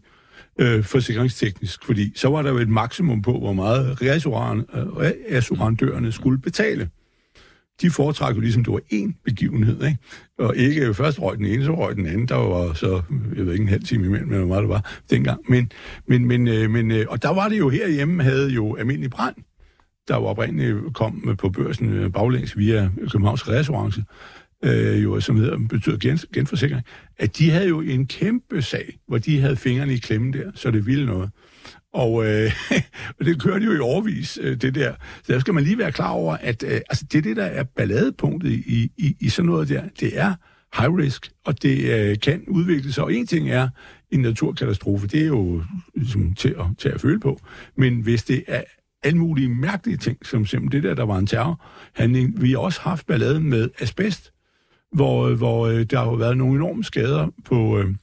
øh, 0.59 0.83
forsikringsteknisk, 0.83 1.85
fordi 1.85 2.11
så 2.15 2.29
var 2.29 2.41
der 2.41 2.51
jo 2.51 2.57
et 2.57 2.69
maksimum 2.69 3.21
på, 3.21 3.39
hvor 3.39 3.53
meget 3.53 4.01
reassurandørerne 4.01 6.07
øh, 6.07 6.13
skulle 6.13 6.37
betale. 6.37 6.89
De 7.81 7.89
foretrækker 7.89 8.35
jo 8.35 8.41
ligesom, 8.41 8.63
det 8.63 8.73
var 8.73 8.81
én 8.93 9.21
begivenhed, 9.25 9.83
ikke? 9.83 9.97
Og 10.39 10.55
ikke 10.55 10.93
først 10.93 11.21
røg 11.21 11.37
den 11.37 11.45
ene, 11.45 11.65
så 11.65 11.75
røg 11.75 11.95
den 11.95 12.05
anden. 12.05 12.27
Der 12.27 12.35
var 12.35 12.73
så, 12.73 13.01
jeg 13.35 13.45
ved 13.45 13.53
ikke, 13.53 13.63
en 13.63 13.69
halv 13.69 13.83
time 13.83 14.05
imellem, 14.05 14.27
men 14.27 14.37
hvor 14.37 14.47
meget 14.47 14.61
det 14.61 14.69
var 14.69 15.01
dengang. 15.09 15.41
Men, 15.49 15.71
men, 16.07 16.25
men, 16.25 16.47
øh, 16.47 16.69
men, 16.69 16.91
øh, 16.91 17.05
og 17.09 17.21
der 17.21 17.33
var 17.33 17.49
det 17.49 17.59
jo 17.59 17.69
herhjemme, 17.69 18.23
havde 18.23 18.49
jo 18.49 18.75
almindelig 18.75 19.09
brand, 19.09 19.35
der 20.07 20.15
var 20.15 20.27
oprindeligt 20.27 20.93
kom 20.93 21.35
på 21.37 21.49
børsen 21.49 21.93
øh, 21.93 22.11
baglæns 22.11 22.57
via 22.57 22.89
Københavns 23.11 23.49
Reassurance, 23.49 24.03
øh, 24.63 25.03
jo, 25.03 25.19
som 25.19 25.35
hedder, 25.35 25.57
betyder 25.69 25.97
gen, 25.97 26.17
genforsikring, 26.33 26.81
at 27.17 27.37
de 27.37 27.49
havde 27.49 27.67
jo 27.67 27.81
en 27.81 28.07
kæmpe 28.07 28.61
sag, 28.61 28.99
hvor 29.07 29.17
de 29.17 29.39
havde 29.39 29.55
fingrene 29.55 29.93
i 29.93 29.97
klemmen 29.97 30.33
der, 30.33 30.51
så 30.55 30.71
det 30.71 30.85
ville 30.85 31.05
noget. 31.05 31.29
Og, 31.93 32.25
øh, 32.25 32.51
og 33.19 33.25
det 33.25 33.41
kørte 33.41 33.65
jo 33.65 33.71
i 33.71 33.79
overvis, 33.79 34.39
øh, 34.41 34.61
det 34.61 34.75
der. 34.75 34.93
Så 35.23 35.33
der 35.33 35.39
skal 35.39 35.53
man 35.53 35.63
lige 35.63 35.77
være 35.77 35.91
klar 35.91 36.09
over, 36.09 36.37
at 36.37 36.63
øh, 36.63 36.81
altså, 36.89 37.05
det 37.11 37.23
det, 37.23 37.35
der 37.35 37.45
er 37.45 37.63
balladepunktet 37.63 38.51
i, 38.51 38.91
i, 38.97 39.15
i 39.19 39.29
sådan 39.29 39.49
noget 39.49 39.69
der. 39.69 39.83
Det 39.99 40.19
er 40.19 40.33
high 40.77 40.95
risk, 40.95 41.31
og 41.45 41.61
det 41.63 41.99
øh, 41.99 42.19
kan 42.19 42.43
udvikle 42.47 42.93
sig. 42.93 43.03
Og 43.03 43.13
en 43.13 43.27
ting 43.27 43.49
er 43.49 43.69
en 44.11 44.19
naturkatastrofe, 44.19 45.07
det 45.07 45.21
er 45.21 45.27
jo 45.27 45.63
ligesom, 45.95 46.33
til, 46.33 46.49
at, 46.49 46.65
til 46.77 46.89
at 46.89 47.01
føle 47.01 47.19
på. 47.19 47.39
Men 47.77 48.01
hvis 48.01 48.23
det 48.23 48.43
er 48.47 48.61
alle 49.05 49.19
mulige 49.19 49.49
mærkelige 49.49 49.97
ting, 49.97 50.25
som 50.25 50.45
simpelthen 50.45 50.81
det 50.81 50.89
der, 50.89 50.95
der 50.95 51.05
var 51.05 51.17
en 51.17 51.27
terrorhandling. 51.27 52.41
Vi 52.41 52.51
har 52.51 52.57
også 52.57 52.81
haft 52.81 53.07
balladen 53.07 53.43
med 53.43 53.69
asbest, 53.79 54.33
hvor, 54.91 55.27
øh, 55.27 55.37
hvor 55.37 55.67
øh, 55.67 55.83
der 55.83 55.99
har 55.99 56.15
været 56.15 56.37
nogle 56.37 56.55
enorme 56.55 56.83
skader 56.83 57.27
på, 57.45 57.79
øh, 57.79 57.95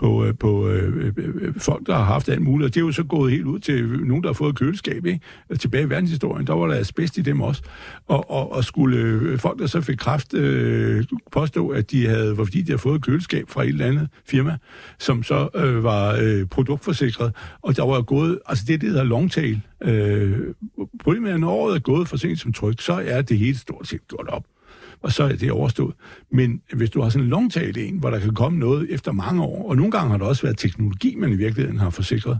på, 0.00 0.24
øh, 0.24 0.34
på 0.34 0.68
øh, 0.68 1.12
øh, 1.16 1.54
folk, 1.58 1.86
der 1.86 1.94
har 1.94 2.04
haft 2.04 2.28
alt 2.28 2.42
muligt. 2.42 2.66
Og 2.66 2.74
det 2.74 2.80
er 2.80 2.84
jo 2.84 2.92
så 2.92 3.04
gået 3.04 3.32
helt 3.32 3.44
ud 3.44 3.58
til 3.58 3.84
nogen, 4.04 4.22
der 4.22 4.28
har 4.28 4.34
fået 4.34 4.56
køleskab. 4.56 5.06
Ikke? 5.06 5.20
Tilbage 5.58 5.84
i 5.84 5.90
verdenshistorien, 5.90 6.46
der 6.46 6.54
var 6.54 6.66
der 6.66 6.74
asbest 6.74 7.18
i 7.18 7.20
dem 7.20 7.40
også. 7.40 7.62
Og, 8.06 8.30
og, 8.30 8.52
og 8.52 8.64
skulle 8.64 8.98
øh, 8.98 9.38
folk, 9.38 9.58
der 9.58 9.66
så 9.66 9.80
fik 9.80 9.96
kraft, 9.96 10.34
øh, 10.34 11.04
påstå, 11.32 11.68
at 11.68 11.90
de 11.90 12.06
havde, 12.06 12.38
var 12.38 12.44
fordi 12.44 12.62
de 12.62 12.66
havde 12.66 12.78
fået 12.78 13.02
køleskab 13.02 13.48
fra 13.48 13.62
et 13.62 13.68
eller 13.68 13.86
andet 13.86 14.08
firma, 14.26 14.56
som 14.98 15.22
så 15.22 15.48
øh, 15.54 15.84
var 15.84 16.18
øh, 16.22 16.46
produktforsikret. 16.46 17.32
Og 17.62 17.76
der 17.76 17.86
var 17.86 18.02
gået, 18.02 18.38
altså 18.46 18.64
det, 18.68 18.80
det 18.80 18.88
hedder 18.88 19.04
longtail. 19.04 19.60
Øh, 19.82 20.38
problemet 21.02 21.32
er, 21.32 21.36
når 21.36 21.50
året 21.50 21.74
er 21.74 21.80
gået 21.80 22.08
for 22.08 22.16
sent 22.16 22.40
som 22.40 22.52
tryk, 22.52 22.80
så 22.80 23.02
er 23.06 23.22
det 23.22 23.38
helt 23.38 23.58
stort 23.58 23.88
set 23.88 24.08
gjort 24.08 24.28
op 24.28 24.44
og 25.02 25.12
så 25.12 25.22
er 25.22 25.32
det 25.32 25.50
overstået. 25.50 25.94
Men 26.32 26.60
hvis 26.72 26.90
du 26.90 27.02
har 27.02 27.08
sådan 27.08 27.24
en 27.24 27.30
longtail 27.30 27.78
en, 27.78 27.98
hvor 27.98 28.10
der 28.10 28.18
kan 28.18 28.34
komme 28.34 28.58
noget 28.58 28.94
efter 28.94 29.12
mange 29.12 29.42
år, 29.42 29.68
og 29.68 29.76
nogle 29.76 29.90
gange 29.90 30.10
har 30.10 30.18
der 30.18 30.24
også 30.24 30.42
været 30.42 30.58
teknologi, 30.58 31.14
man 31.14 31.32
i 31.32 31.36
virkeligheden 31.36 31.78
har 31.78 31.90
forsikret, 31.90 32.38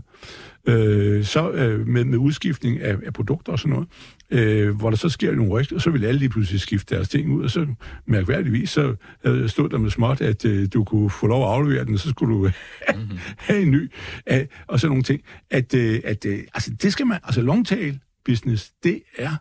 øh, 0.67 1.23
så 1.23 1.51
øh, 1.51 1.87
med, 1.87 2.05
med 2.05 2.17
udskiftning 2.17 2.79
af, 2.79 2.97
af 3.05 3.13
produkter 3.13 3.51
og 3.51 3.59
sådan 3.59 3.73
noget, 3.73 3.87
øh, 4.31 4.75
hvor 4.75 4.89
der 4.89 4.97
så 4.97 5.09
sker 5.09 5.35
nogle 5.35 5.51
rygt, 5.51 5.71
og 5.71 5.81
så 5.81 5.89
vil 5.89 6.05
alle 6.05 6.19
lige 6.19 6.29
pludselig 6.29 6.61
skifte 6.61 6.95
deres 6.95 7.09
ting 7.09 7.31
ud, 7.31 7.43
og 7.43 7.49
så 7.49 7.67
mærkværdigvis, 8.05 8.69
så 8.69 8.95
øh, 9.23 9.49
stod 9.49 9.69
der 9.69 9.77
med 9.77 9.89
småt, 9.89 10.21
at 10.21 10.45
øh, 10.45 10.67
du 10.73 10.83
kunne 10.83 11.09
få 11.09 11.27
lov 11.27 11.43
at 11.43 11.53
aflevere 11.53 11.85
den, 11.85 11.93
og 11.93 11.99
så 11.99 12.09
skulle 12.09 12.35
du 12.35 12.39
mm-hmm. 12.39 13.17
have 13.47 13.61
en 13.61 13.71
ny, 13.71 13.91
øh, 14.31 14.45
og 14.67 14.79
sådan 14.79 14.91
nogle 14.91 15.03
ting. 15.03 15.21
At, 15.49 15.73
øh, 15.73 16.01
at 16.03 16.25
øh, 16.25 16.39
altså, 16.53 16.71
det 16.81 16.93
skal 16.93 17.07
man, 17.07 17.19
altså 17.23 17.41
longtail 17.41 17.99
business, 18.25 18.71
det 18.83 19.01
er 19.17 19.31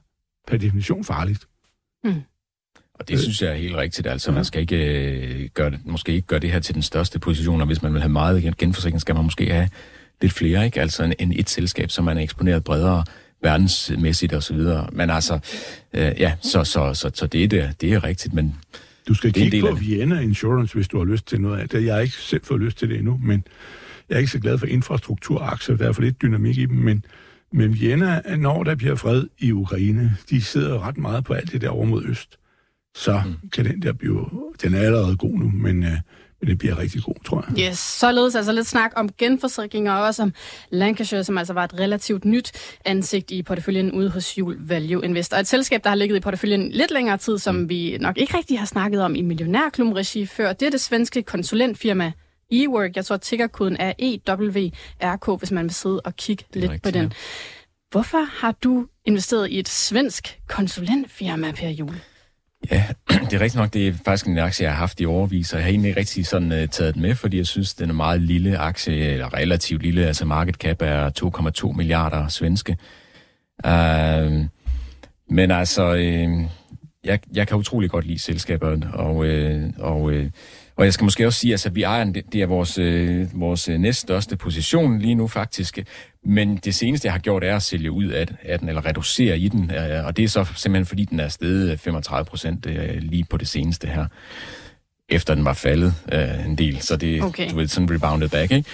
per 0.46 0.56
definition 0.56 1.04
farligt. 1.04 1.46
Mm. 2.04 2.14
Og 3.01 3.09
det 3.09 3.20
synes 3.20 3.42
jeg 3.42 3.51
er 3.51 3.55
helt 3.55 3.76
rigtigt. 3.76 4.07
Altså, 4.07 4.32
man 4.32 4.44
skal 4.44 4.61
ikke 4.61 4.76
øh, 4.76 5.48
gøre 5.55 5.70
det, 5.70 5.78
måske 5.84 6.12
ikke 6.12 6.26
gøre 6.26 6.40
det 6.40 6.51
her 6.51 6.61
til 6.61 6.74
den 6.74 6.82
største 6.82 7.18
position, 7.18 7.61
og 7.61 7.66
hvis 7.66 7.82
man 7.82 7.92
vil 7.92 8.01
have 8.01 8.12
meget 8.12 8.57
genforsikring, 8.59 9.01
skal 9.01 9.14
man 9.14 9.24
måske 9.24 9.51
have 9.51 9.68
lidt 10.22 10.32
flere, 10.32 10.64
ikke? 10.64 10.80
Altså 10.80 11.05
en, 11.05 11.14
en 11.18 11.32
et 11.32 11.51
selskab, 11.51 11.90
som 11.90 12.05
man 12.05 12.18
er 12.18 12.22
eksponeret 12.22 12.64
bredere 12.64 13.05
verdensmæssigt 13.42 14.32
og 14.32 14.42
så 14.42 14.55
videre. 14.55 14.88
Men 14.92 15.11
altså, 15.11 15.38
øh, 15.92 16.12
ja, 16.18 16.32
så, 16.40 16.64
så, 16.64 16.94
så, 16.94 17.11
så 17.14 17.26
det, 17.26 17.44
er 17.44 17.48
det, 17.48 17.80
det 17.80 17.92
er 17.92 18.05
rigtigt, 18.05 18.34
men... 18.34 18.55
Du 19.09 19.14
skal 19.14 19.32
kigge 19.32 19.61
på 19.61 19.74
Vienna 19.74 20.20
Insurance, 20.20 20.74
hvis 20.74 20.88
du 20.88 20.98
har 20.98 21.05
lyst 21.05 21.26
til 21.26 21.40
noget 21.40 21.61
af 21.61 21.68
det. 21.68 21.84
Jeg 21.84 21.94
har 21.94 22.01
ikke 22.01 22.14
selv 22.14 22.44
fået 22.44 22.61
lyst 22.61 22.78
til 22.78 22.88
det 22.88 22.98
endnu, 22.98 23.20
men 23.22 23.44
jeg 24.09 24.14
er 24.14 24.18
ikke 24.18 24.30
så 24.30 24.38
glad 24.38 24.59
for 24.59 24.66
infrastrukturaktier, 24.66 25.76
der 25.76 25.88
er 25.88 25.92
for 25.92 26.03
lidt 26.03 26.22
dynamik 26.22 26.59
i 26.59 26.66
dem, 26.66 26.76
men, 26.76 27.05
men 27.53 27.80
Vienna, 27.80 28.36
når 28.36 28.62
der 28.62 28.74
bliver 28.74 28.94
fred 28.94 29.26
i 29.38 29.53
Ukraine, 29.53 30.16
de 30.30 30.42
sidder 30.42 30.86
ret 30.86 30.98
meget 30.98 31.24
på 31.24 31.32
alt 31.32 31.53
det 31.53 31.61
der 31.61 31.68
over 31.68 31.86
mod 31.86 32.05
øst 32.05 32.39
så 32.95 33.22
mm. 33.26 33.49
kan 33.51 33.64
den 33.64 33.82
der 33.82 33.93
blive... 33.93 34.26
Den 34.62 34.74
er 34.74 34.80
allerede 34.80 35.16
god 35.16 35.38
nu, 35.38 35.51
men, 35.55 35.82
øh, 35.82 35.91
men 36.41 36.49
den 36.49 36.59
bliver 36.59 36.78
rigtig 36.78 37.03
god, 37.03 37.14
tror 37.24 37.45
jeg. 37.49 37.68
Yes, 37.68 37.78
således 37.78 38.34
altså 38.34 38.53
lidt 38.53 38.66
snak 38.66 38.93
om 38.97 39.09
genforsikringer 39.18 39.93
og 39.93 40.03
også 40.03 40.22
om 40.22 40.32
Lancashire, 40.70 41.24
som 41.24 41.38
altså 41.38 41.53
var 41.53 41.64
et 41.64 41.78
relativt 41.78 42.24
nyt 42.24 42.53
ansigt 42.84 43.30
i 43.30 43.43
porteføljen 43.43 43.93
ude 43.93 44.11
hos 44.11 44.38
Jul 44.38 44.57
Value 44.61 45.05
Investor. 45.05 45.36
Et 45.36 45.47
selskab, 45.47 45.84
der 45.84 45.88
har 45.91 45.97
ligget 45.97 46.16
i 46.16 46.20
porteføljen 46.20 46.70
lidt 46.72 46.91
længere 46.91 47.16
tid, 47.16 47.38
som 47.38 47.55
mm. 47.55 47.68
vi 47.68 47.99
nok 48.01 48.18
ikke 48.18 48.36
rigtig 48.36 48.59
har 48.59 48.66
snakket 48.66 49.03
om 49.03 49.14
i 49.14 49.22
millionærklubben-regi 49.22 50.26
før. 50.26 50.53
Det 50.53 50.66
er 50.66 50.70
det 50.70 50.80
svenske 50.80 51.22
konsulentfirma 51.22 52.12
eWork. 52.53 52.97
Jeg 52.97 53.05
tror, 53.05 53.14
at 53.14 53.20
tickerkoden 53.20 53.76
er 53.80 53.93
EWRK, 53.99 55.38
hvis 55.38 55.51
man 55.51 55.64
vil 55.64 55.74
sidde 55.74 56.01
og 56.01 56.16
kigge 56.16 56.45
lidt 56.55 56.64
rigtigt, 56.64 56.82
på 56.82 56.91
den. 56.91 57.03
Ja. 57.03 57.11
Hvorfor 57.91 58.41
har 58.41 58.53
du 58.53 58.86
investeret 59.05 59.51
i 59.51 59.59
et 59.59 59.68
svensk 59.68 60.38
konsulentfirma, 60.49 61.53
Per 61.53 61.68
Jul? 61.68 61.95
Ja, 62.70 62.84
det 63.30 63.32
er 63.32 63.40
rigtigt 63.40 63.54
nok. 63.54 63.72
Det 63.72 63.88
er 63.88 63.92
faktisk 64.04 64.26
en 64.26 64.38
aktie, 64.38 64.64
jeg 64.64 64.72
har 64.72 64.78
haft 64.78 65.00
i 65.00 65.06
overvis, 65.06 65.52
og 65.52 65.58
jeg 65.58 65.64
har 65.64 65.70
egentlig 65.70 65.88
ikke 65.88 66.00
rigtig 66.00 66.26
sådan 66.26 66.52
uh, 66.52 66.68
taget 66.68 66.94
den 66.94 67.02
med, 67.02 67.14
fordi 67.14 67.36
jeg 67.36 67.46
synes, 67.46 67.74
den 67.74 67.90
er 67.90 67.94
meget 67.94 68.20
lille 68.20 68.58
aktie, 68.58 68.94
eller 68.94 69.34
relativt 69.34 69.82
lille. 69.82 70.06
Altså 70.06 70.24
market 70.24 70.54
cap 70.54 70.82
er 70.82 71.11
2,2 71.66 71.72
milliarder 71.76 72.28
svenske. 72.28 72.76
Uh, 73.64 74.44
men 75.30 75.50
altså, 75.50 75.92
uh, 75.92 76.50
jeg, 77.05 77.20
jeg 77.34 77.48
kan 77.48 77.57
utrolig 77.57 77.90
godt 77.90 78.07
lide 78.07 78.18
selskabet, 78.18 78.88
og, 78.92 79.16
uh, 79.16 79.62
og 79.78 80.03
uh, 80.03 80.26
og 80.80 80.84
jeg 80.84 80.94
skal 80.94 81.05
måske 81.05 81.26
også 81.26 81.38
sige, 81.38 81.51
at 81.51 81.55
altså, 81.55 81.70
vi 81.70 81.82
ejer, 81.82 82.05
det 82.05 82.34
er 82.42 82.46
vores, 82.46 82.78
øh, 82.78 83.40
vores 83.40 83.68
øh, 83.68 83.78
næststørste 83.78 84.36
position 84.36 84.98
lige 84.98 85.14
nu 85.14 85.26
faktisk. 85.26 85.78
Men 86.24 86.57
det 86.57 86.74
seneste, 86.74 87.07
jeg 87.07 87.12
har 87.12 87.18
gjort, 87.18 87.44
er 87.44 87.57
at 87.57 87.62
sælge 87.62 87.90
ud 87.90 88.05
af, 88.05 88.26
af 88.42 88.59
den, 88.59 88.68
eller 88.68 88.86
reducere 88.86 89.38
i 89.38 89.48
den. 89.48 89.70
Øh, 89.70 90.07
og 90.07 90.16
det 90.16 90.24
er 90.24 90.28
så 90.28 90.44
simpelthen, 90.55 90.86
fordi 90.86 91.05
den 91.05 91.20
er 91.20 91.28
steget 91.28 91.80
35 91.80 92.24
procent 92.24 92.66
øh, 92.66 92.96
lige 92.98 93.24
på 93.30 93.36
det 93.36 93.48
seneste 93.48 93.86
her 93.86 94.07
efter 95.09 95.34
den 95.34 95.44
var 95.44 95.53
faldet 95.53 95.94
øh, 96.12 96.46
en 96.46 96.59
del. 96.59 96.80
Så 96.80 96.96
det 96.96 97.22
okay. 97.22 97.51
du 97.51 97.57
ved, 97.57 97.68
sådan 97.68 97.90
rebounded 97.90 98.28
back, 98.28 98.53
ikke? 98.53 98.68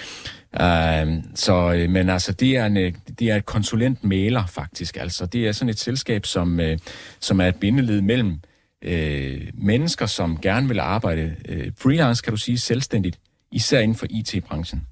Uh, 0.53 1.23
så, 1.35 1.73
øh, 1.75 1.89
men 1.89 2.09
altså, 2.09 2.31
det 2.31 2.57
er, 2.57 2.65
en, 2.65 2.77
øh, 2.77 2.93
det 3.19 3.31
er 3.31 3.35
et 3.35 3.45
konsulentmaler 3.45 4.45
faktisk. 4.45 4.97
Altså, 4.97 5.25
det 5.25 5.47
er 5.47 5.51
sådan 5.51 5.69
et 5.69 5.79
selskab, 5.79 6.25
som, 6.25 6.59
uh, 6.59 6.77
som 7.19 7.41
er 7.41 7.47
et 7.47 7.55
bindeled 7.55 8.01
mellem 8.01 8.39
øh, 8.81 9.47
mennesker, 9.53 10.05
som 10.05 10.41
gerne 10.41 10.67
vil 10.67 10.79
arbejde 10.79 11.35
øh, 11.47 11.71
freelance, 11.77 12.23
kan 12.23 12.33
du 12.33 12.37
sige, 12.37 12.57
selvstændigt, 12.57 13.19
især 13.51 13.79
inden 13.79 13.97
for 13.97 14.07
IT-branchen. 14.09 14.87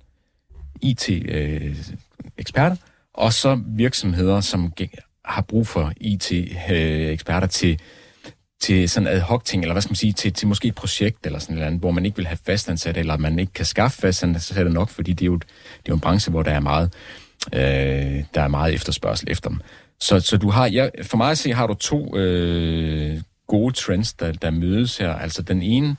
IT-eksperter, 0.81 2.71
øh, 2.71 2.77
og 3.13 3.33
så 3.33 3.61
virksomheder, 3.67 4.41
som 4.41 4.73
har 5.25 5.41
brug 5.41 5.67
for 5.67 5.93
IT-eksperter 5.97 7.47
øh, 7.47 7.49
til, 7.49 7.79
til 8.61 8.89
sådan 8.89 9.07
ad 9.07 9.19
hoc 9.19 9.43
ting, 9.43 9.63
eller 9.63 9.73
hvad 9.73 9.81
skal 9.81 9.91
man 9.91 9.95
sige, 9.95 10.13
til, 10.13 10.33
til 10.33 10.47
måske 10.47 10.67
et 10.67 10.75
projekt 10.75 11.25
eller 11.25 11.39
sådan 11.39 11.55
noget, 11.55 11.73
hvor 11.73 11.91
man 11.91 12.05
ikke 12.05 12.17
vil 12.17 12.27
have 12.27 12.37
fastansatte, 12.45 12.99
eller 12.99 13.17
man 13.17 13.39
ikke 13.39 13.53
kan 13.53 13.65
skaffe 13.65 13.97
fastansatte 13.97 14.71
nok, 14.71 14.89
fordi 14.89 15.13
det 15.13 15.21
er 15.21 15.25
jo, 15.25 15.37
det 15.37 15.45
er 15.77 15.89
jo 15.89 15.93
en 15.93 15.99
branche, 15.99 16.31
hvor 16.31 16.43
der 16.43 16.51
er 16.51 16.59
meget, 16.59 16.93
øh, 17.53 18.23
der 18.33 18.41
er 18.41 18.47
meget 18.47 18.73
efterspørgsel 18.73 19.31
efter 19.31 19.49
dem. 19.49 19.61
Så, 19.99 20.19
så 20.19 20.37
du 20.37 20.49
har, 20.49 20.67
ja, 20.67 20.89
for 21.03 21.17
mig 21.17 21.31
at 21.31 21.37
se, 21.37 21.53
har 21.53 21.67
du 21.67 21.73
to 21.73 22.17
øh, 22.17 23.21
gode 23.47 23.73
trends, 23.73 24.13
der, 24.13 24.31
der 24.31 24.49
mødes 24.49 24.97
her. 24.97 25.13
Altså 25.13 25.41
den 25.41 25.61
ene, 25.61 25.95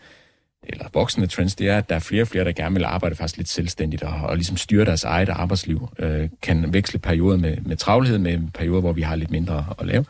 eller 0.63 0.85
voksende 0.93 1.27
trends, 1.27 1.55
det 1.55 1.69
er, 1.69 1.79
at 1.79 1.89
der 1.89 1.95
er 1.95 2.01
flere 2.01 2.23
og 2.23 2.29
flere, 2.29 2.45
der 2.45 2.53
gerne 2.53 2.75
vil 2.75 2.85
arbejde 2.85 3.17
faktisk 3.17 3.37
lidt 3.37 3.49
selvstændigt 3.49 4.03
og, 4.03 4.15
og 4.29 4.37
ligesom 4.37 4.57
styre 4.57 4.85
deres 4.85 5.05
eget 5.05 5.29
arbejdsliv. 5.29 5.89
Øh, 5.99 6.29
kan 6.43 6.73
veksle 6.73 6.99
perioder 6.99 7.37
med, 7.37 7.57
med 7.57 7.77
travlhed 7.77 8.19
med 8.19 8.39
perioder, 8.55 8.81
hvor 8.81 8.93
vi 8.93 9.03
har 9.03 9.17
lidt 9.17 9.31
mindre 9.31 9.67
at 9.79 9.87
lave. 9.87 10.05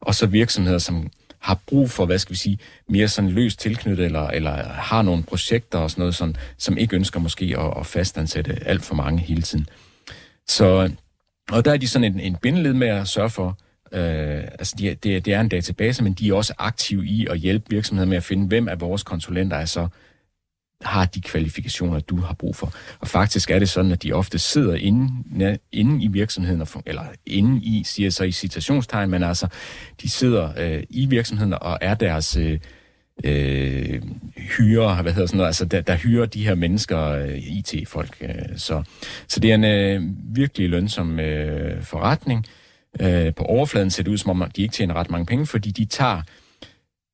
Og 0.00 0.14
så 0.14 0.26
virksomheder, 0.26 0.78
som 0.78 1.10
har 1.40 1.58
brug 1.66 1.90
for, 1.90 2.06
hvad 2.06 2.18
skal 2.18 2.32
vi 2.32 2.38
sige, 2.38 2.58
mere 2.88 3.08
sådan 3.08 3.30
løst 3.30 3.60
tilknyttet, 3.60 4.04
eller, 4.04 4.26
eller 4.26 4.68
har 4.68 5.02
nogle 5.02 5.22
projekter 5.22 5.78
og 5.78 5.90
sådan 5.90 6.02
noget, 6.02 6.14
sådan, 6.14 6.36
som 6.58 6.78
ikke 6.78 6.96
ønsker 6.96 7.20
måske 7.20 7.54
at, 7.58 7.72
at 7.80 7.86
fastansætte 7.86 8.58
alt 8.66 8.82
for 8.82 8.94
mange 8.94 9.18
hele 9.18 9.42
tiden. 9.42 9.66
Så, 10.48 10.90
og 11.52 11.64
der 11.64 11.72
er 11.72 11.76
de 11.76 11.88
sådan 11.88 12.12
en, 12.12 12.20
en 12.20 12.36
bindeled 12.42 12.72
med 12.72 12.88
at 12.88 13.08
sørge 13.08 13.30
for, 13.30 13.58
øh, 13.92 14.44
altså 14.44 14.74
de, 14.78 14.94
det, 14.94 15.24
det 15.24 15.34
er 15.34 15.40
en 15.40 15.48
database, 15.48 16.04
men 16.04 16.12
de 16.12 16.28
er 16.28 16.34
også 16.34 16.54
aktive 16.58 17.06
i 17.06 17.26
at 17.30 17.38
hjælpe 17.38 17.66
virksomheder 17.70 18.08
med 18.08 18.16
at 18.16 18.24
finde, 18.24 18.46
hvem 18.46 18.68
af 18.68 18.80
vores 18.80 19.02
konsulenter 19.02 19.56
er 19.56 19.64
så 19.64 19.88
har 20.82 21.04
de 21.04 21.20
kvalifikationer, 21.20 22.00
du 22.00 22.16
har 22.16 22.34
brug 22.34 22.56
for. 22.56 22.72
Og 23.00 23.08
faktisk 23.08 23.50
er 23.50 23.58
det 23.58 23.68
sådan, 23.68 23.92
at 23.92 24.02
de 24.02 24.12
ofte 24.12 24.38
sidder 24.38 24.74
inde, 24.74 25.58
inde 25.72 26.04
i 26.04 26.08
virksomheden, 26.08 26.66
eller 26.86 27.04
inde 27.26 27.60
i, 27.62 27.82
siger 27.84 28.10
så 28.10 28.24
i 28.24 28.32
citationstegn, 28.32 29.10
men 29.10 29.22
altså, 29.22 29.46
de 30.02 30.10
sidder 30.10 30.52
øh, 30.58 30.82
i 30.90 31.06
virksomheden 31.06 31.54
og 31.60 31.78
er 31.80 31.94
deres 31.94 32.36
øh, 32.36 32.58
øh, 33.24 34.02
hyre, 34.36 35.02
hvad 35.02 35.12
hedder 35.12 35.26
sådan 35.26 35.36
noget, 35.36 35.48
altså 35.48 35.64
der, 35.64 35.80
der 35.80 35.96
hyrer 35.96 36.26
de 36.26 36.44
her 36.44 36.54
mennesker, 36.54 37.00
øh, 37.00 37.38
IT-folk. 37.38 38.16
Øh, 38.20 38.30
så, 38.56 38.82
så 39.28 39.40
det 39.40 39.50
er 39.50 39.54
en 39.54 39.64
øh, 39.64 40.02
virkelig 40.36 40.68
lønsom 40.68 41.20
øh, 41.20 41.82
forretning. 41.82 42.46
Øh, 43.00 43.34
på 43.34 43.44
overfladen 43.44 43.90
ser 43.90 44.02
det 44.02 44.10
ud, 44.10 44.18
som 44.18 44.30
om 44.42 44.50
de 44.56 44.62
ikke 44.62 44.72
tjener 44.72 44.94
ret 44.94 45.10
mange 45.10 45.26
penge, 45.26 45.46
fordi 45.46 45.70
de 45.70 45.84
tager 45.84 46.22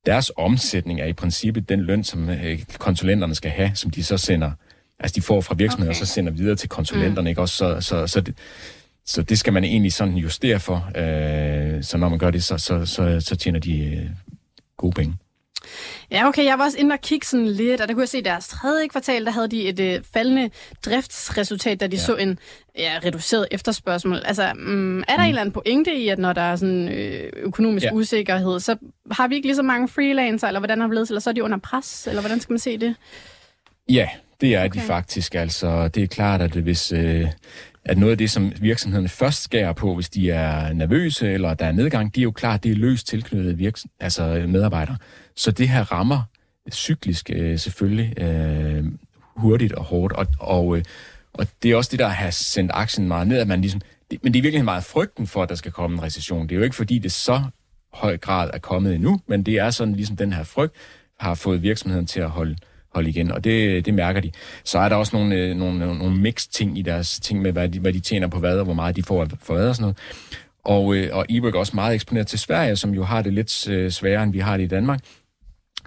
deres 0.07 0.31
omsætning 0.37 1.01
er 1.01 1.05
i 1.05 1.13
princippet 1.13 1.69
den 1.69 1.81
løn, 1.81 2.03
som 2.03 2.29
øh, 2.29 2.63
konsulenterne 2.77 3.35
skal 3.35 3.51
have, 3.51 3.71
som 3.75 3.91
de 3.91 4.03
så 4.03 4.17
sender, 4.17 4.51
altså 4.99 5.15
de 5.15 5.21
får 5.21 5.41
fra 5.41 5.55
virksomheden, 5.55 5.89
okay. 5.89 6.01
og 6.01 6.07
så 6.07 6.13
sender 6.13 6.31
videre 6.31 6.55
til 6.55 6.69
konsulenterne, 6.69 7.21
mm. 7.21 7.27
ikke 7.27 7.41
også? 7.41 7.55
Så, 7.55 7.81
så, 7.81 8.07
så, 8.07 8.21
det, 8.21 8.37
så 9.05 9.21
det 9.21 9.39
skal 9.39 9.53
man 9.53 9.63
egentlig 9.63 9.93
sådan 9.93 10.13
justere 10.13 10.59
for, 10.59 10.91
øh, 10.95 11.83
så 11.83 11.97
når 11.97 12.09
man 12.09 12.19
gør 12.19 12.31
det, 12.31 12.43
så, 12.43 12.57
så, 12.57 12.85
så, 12.85 13.19
så 13.19 13.35
tjener 13.35 13.59
de 13.59 13.85
øh, 13.85 14.09
gode 14.77 14.93
penge. 14.93 15.15
Ja, 16.11 16.27
okay, 16.27 16.45
jeg 16.45 16.59
var 16.59 16.65
også 16.65 16.77
inde 16.77 16.93
og 16.93 17.01
kigge 17.01 17.25
sådan 17.25 17.47
lidt, 17.47 17.81
og 17.81 17.87
der 17.87 17.93
kunne 17.93 18.01
jeg 18.01 18.09
se, 18.09 18.17
at 18.17 18.25
deres 18.25 18.47
tredje 18.47 18.87
kvartal, 18.87 19.25
der 19.25 19.31
havde 19.31 19.47
de 19.47 19.67
et 19.67 19.79
øh, 19.79 20.01
faldende 20.13 20.49
driftsresultat, 20.85 21.79
da 21.79 21.87
de 21.87 21.95
ja. 21.95 22.01
så 22.01 22.15
en 22.15 22.39
ja, 22.77 22.99
reduceret 23.05 23.47
efterspørgsel. 23.51 24.21
Altså, 24.25 24.53
mm, 24.55 24.99
er 24.99 25.03
der 25.03 25.17
mm. 25.17 25.23
en 25.23 25.29
eller 25.29 25.41
anden 25.41 25.53
pointe 25.53 25.95
i, 25.95 26.07
at 26.07 26.19
når 26.19 26.33
der 26.33 26.41
er 26.41 26.55
sådan 26.55 26.89
øh, 26.89 27.31
økonomisk 27.35 27.85
ja. 27.85 27.93
usikkerhed, 27.93 28.59
så 28.59 28.75
har 29.11 29.27
vi 29.27 29.35
ikke 29.35 29.47
lige 29.47 29.55
så 29.55 29.63
mange 29.63 29.87
freelancer, 29.87 30.47
eller 30.47 30.59
hvordan 30.59 30.81
har 30.81 30.87
vi 30.87 30.95
ledet, 30.95 31.09
eller 31.09 31.21
så 31.21 31.29
er 31.29 31.33
de 31.33 31.43
under 31.43 31.57
pres, 31.57 32.07
eller 32.07 32.21
hvordan 32.21 32.39
skal 32.39 32.53
man 32.53 32.59
se 32.59 32.77
det? 32.77 32.95
Ja, 33.89 34.09
det 34.41 34.55
er 34.55 34.65
okay. 34.65 34.79
de 34.79 34.85
faktisk. 34.85 35.35
Altså, 35.35 35.87
det 35.87 36.03
er 36.03 36.07
klart, 36.07 36.41
at 36.41 36.51
hvis... 36.51 36.91
Øh, 36.91 37.27
at 37.87 37.97
noget 37.97 38.11
af 38.11 38.17
det, 38.17 38.31
som 38.31 38.51
virksomhederne 38.61 39.09
først 39.09 39.43
skærer 39.43 39.73
på, 39.73 39.95
hvis 39.95 40.09
de 40.09 40.31
er 40.31 40.73
nervøse 40.73 41.31
eller 41.31 41.53
der 41.53 41.65
er 41.65 41.71
nedgang, 41.71 42.15
det 42.15 42.21
er 42.21 42.23
jo 42.23 42.31
klart, 42.31 42.63
det 42.63 42.71
er 42.71 42.75
løst 42.75 43.07
tilknyttet 43.07 43.57
virks- 43.57 43.85
altså 43.99 44.45
medarbejdere. 44.47 44.97
Så 45.37 45.51
det 45.51 45.69
her 45.69 45.91
rammer 45.91 46.21
cyklisk 46.71 47.29
øh, 47.33 47.59
selvfølgelig 47.59 48.19
øh, 48.19 48.85
hurtigt 49.35 49.73
og 49.73 49.83
hårdt, 49.83 50.13
og, 50.13 50.27
og, 50.39 50.77
øh, 50.77 50.83
og 51.33 51.47
det 51.63 51.71
er 51.71 51.75
også 51.75 51.91
det, 51.91 51.99
der 51.99 52.07
har 52.07 52.29
sendt 52.29 52.71
aktien 52.73 53.07
meget 53.07 53.27
ned, 53.27 53.37
at 53.37 53.47
man 53.47 53.61
ligesom, 53.61 53.81
det, 54.11 54.23
men 54.23 54.33
det 54.33 54.39
er 54.39 54.43
virkelig 54.43 54.65
meget 54.65 54.83
frygten 54.83 55.27
for, 55.27 55.43
at 55.43 55.49
der 55.49 55.55
skal 55.55 55.71
komme 55.71 55.97
en 55.97 56.03
recession. 56.03 56.43
Det 56.43 56.51
er 56.51 56.57
jo 56.57 56.63
ikke 56.63 56.75
fordi, 56.75 56.99
det 56.99 57.11
så 57.11 57.43
høj 57.93 58.17
grad 58.17 58.49
er 58.53 58.57
kommet 58.57 58.95
endnu, 58.95 59.19
men 59.27 59.43
det 59.43 59.53
er 59.53 59.69
sådan 59.69 59.95
ligesom 59.95 60.15
den 60.15 60.33
her 60.33 60.43
frygt 60.43 60.75
har 61.19 61.35
fået 61.35 61.61
virksomheden 61.61 62.05
til 62.05 62.19
at 62.19 62.29
holde, 62.29 62.55
holde 62.93 63.09
igen, 63.09 63.31
og 63.31 63.43
det, 63.43 63.85
det 63.85 63.93
mærker 63.93 64.21
de. 64.21 64.31
Så 64.63 64.79
er 64.79 64.89
der 64.89 64.95
også 64.95 65.15
nogle, 65.15 65.35
øh, 65.35 65.55
nogle, 65.55 65.79
nogle 65.79 66.17
mixed 66.17 66.51
ting 66.51 66.77
i 66.77 66.81
deres 66.81 67.19
ting 67.19 67.41
med, 67.41 67.51
hvad 67.51 67.69
de, 67.69 67.79
hvad 67.79 67.93
de 67.93 67.99
tjener 67.99 68.27
på 68.27 68.39
hvad, 68.39 68.57
og 68.57 68.65
hvor 68.65 68.73
meget 68.73 68.95
de 68.95 69.03
får 69.03 69.27
for 69.41 69.53
hvad 69.53 69.69
og 69.69 69.75
sådan 69.75 69.83
noget. 69.83 69.97
Og, 70.63 70.95
øh, 70.95 71.09
og 71.15 71.25
e 71.29 71.37
er 71.37 71.51
også 71.55 71.75
meget 71.75 71.95
eksponeret 71.95 72.27
til 72.27 72.39
Sverige, 72.39 72.75
som 72.75 72.93
jo 72.93 73.03
har 73.03 73.21
det 73.21 73.33
lidt 73.33 73.69
øh, 73.69 73.91
sværere, 73.91 74.23
end 74.23 74.31
vi 74.31 74.39
har 74.39 74.57
det 74.57 74.63
i 74.63 74.67
Danmark. 74.67 74.99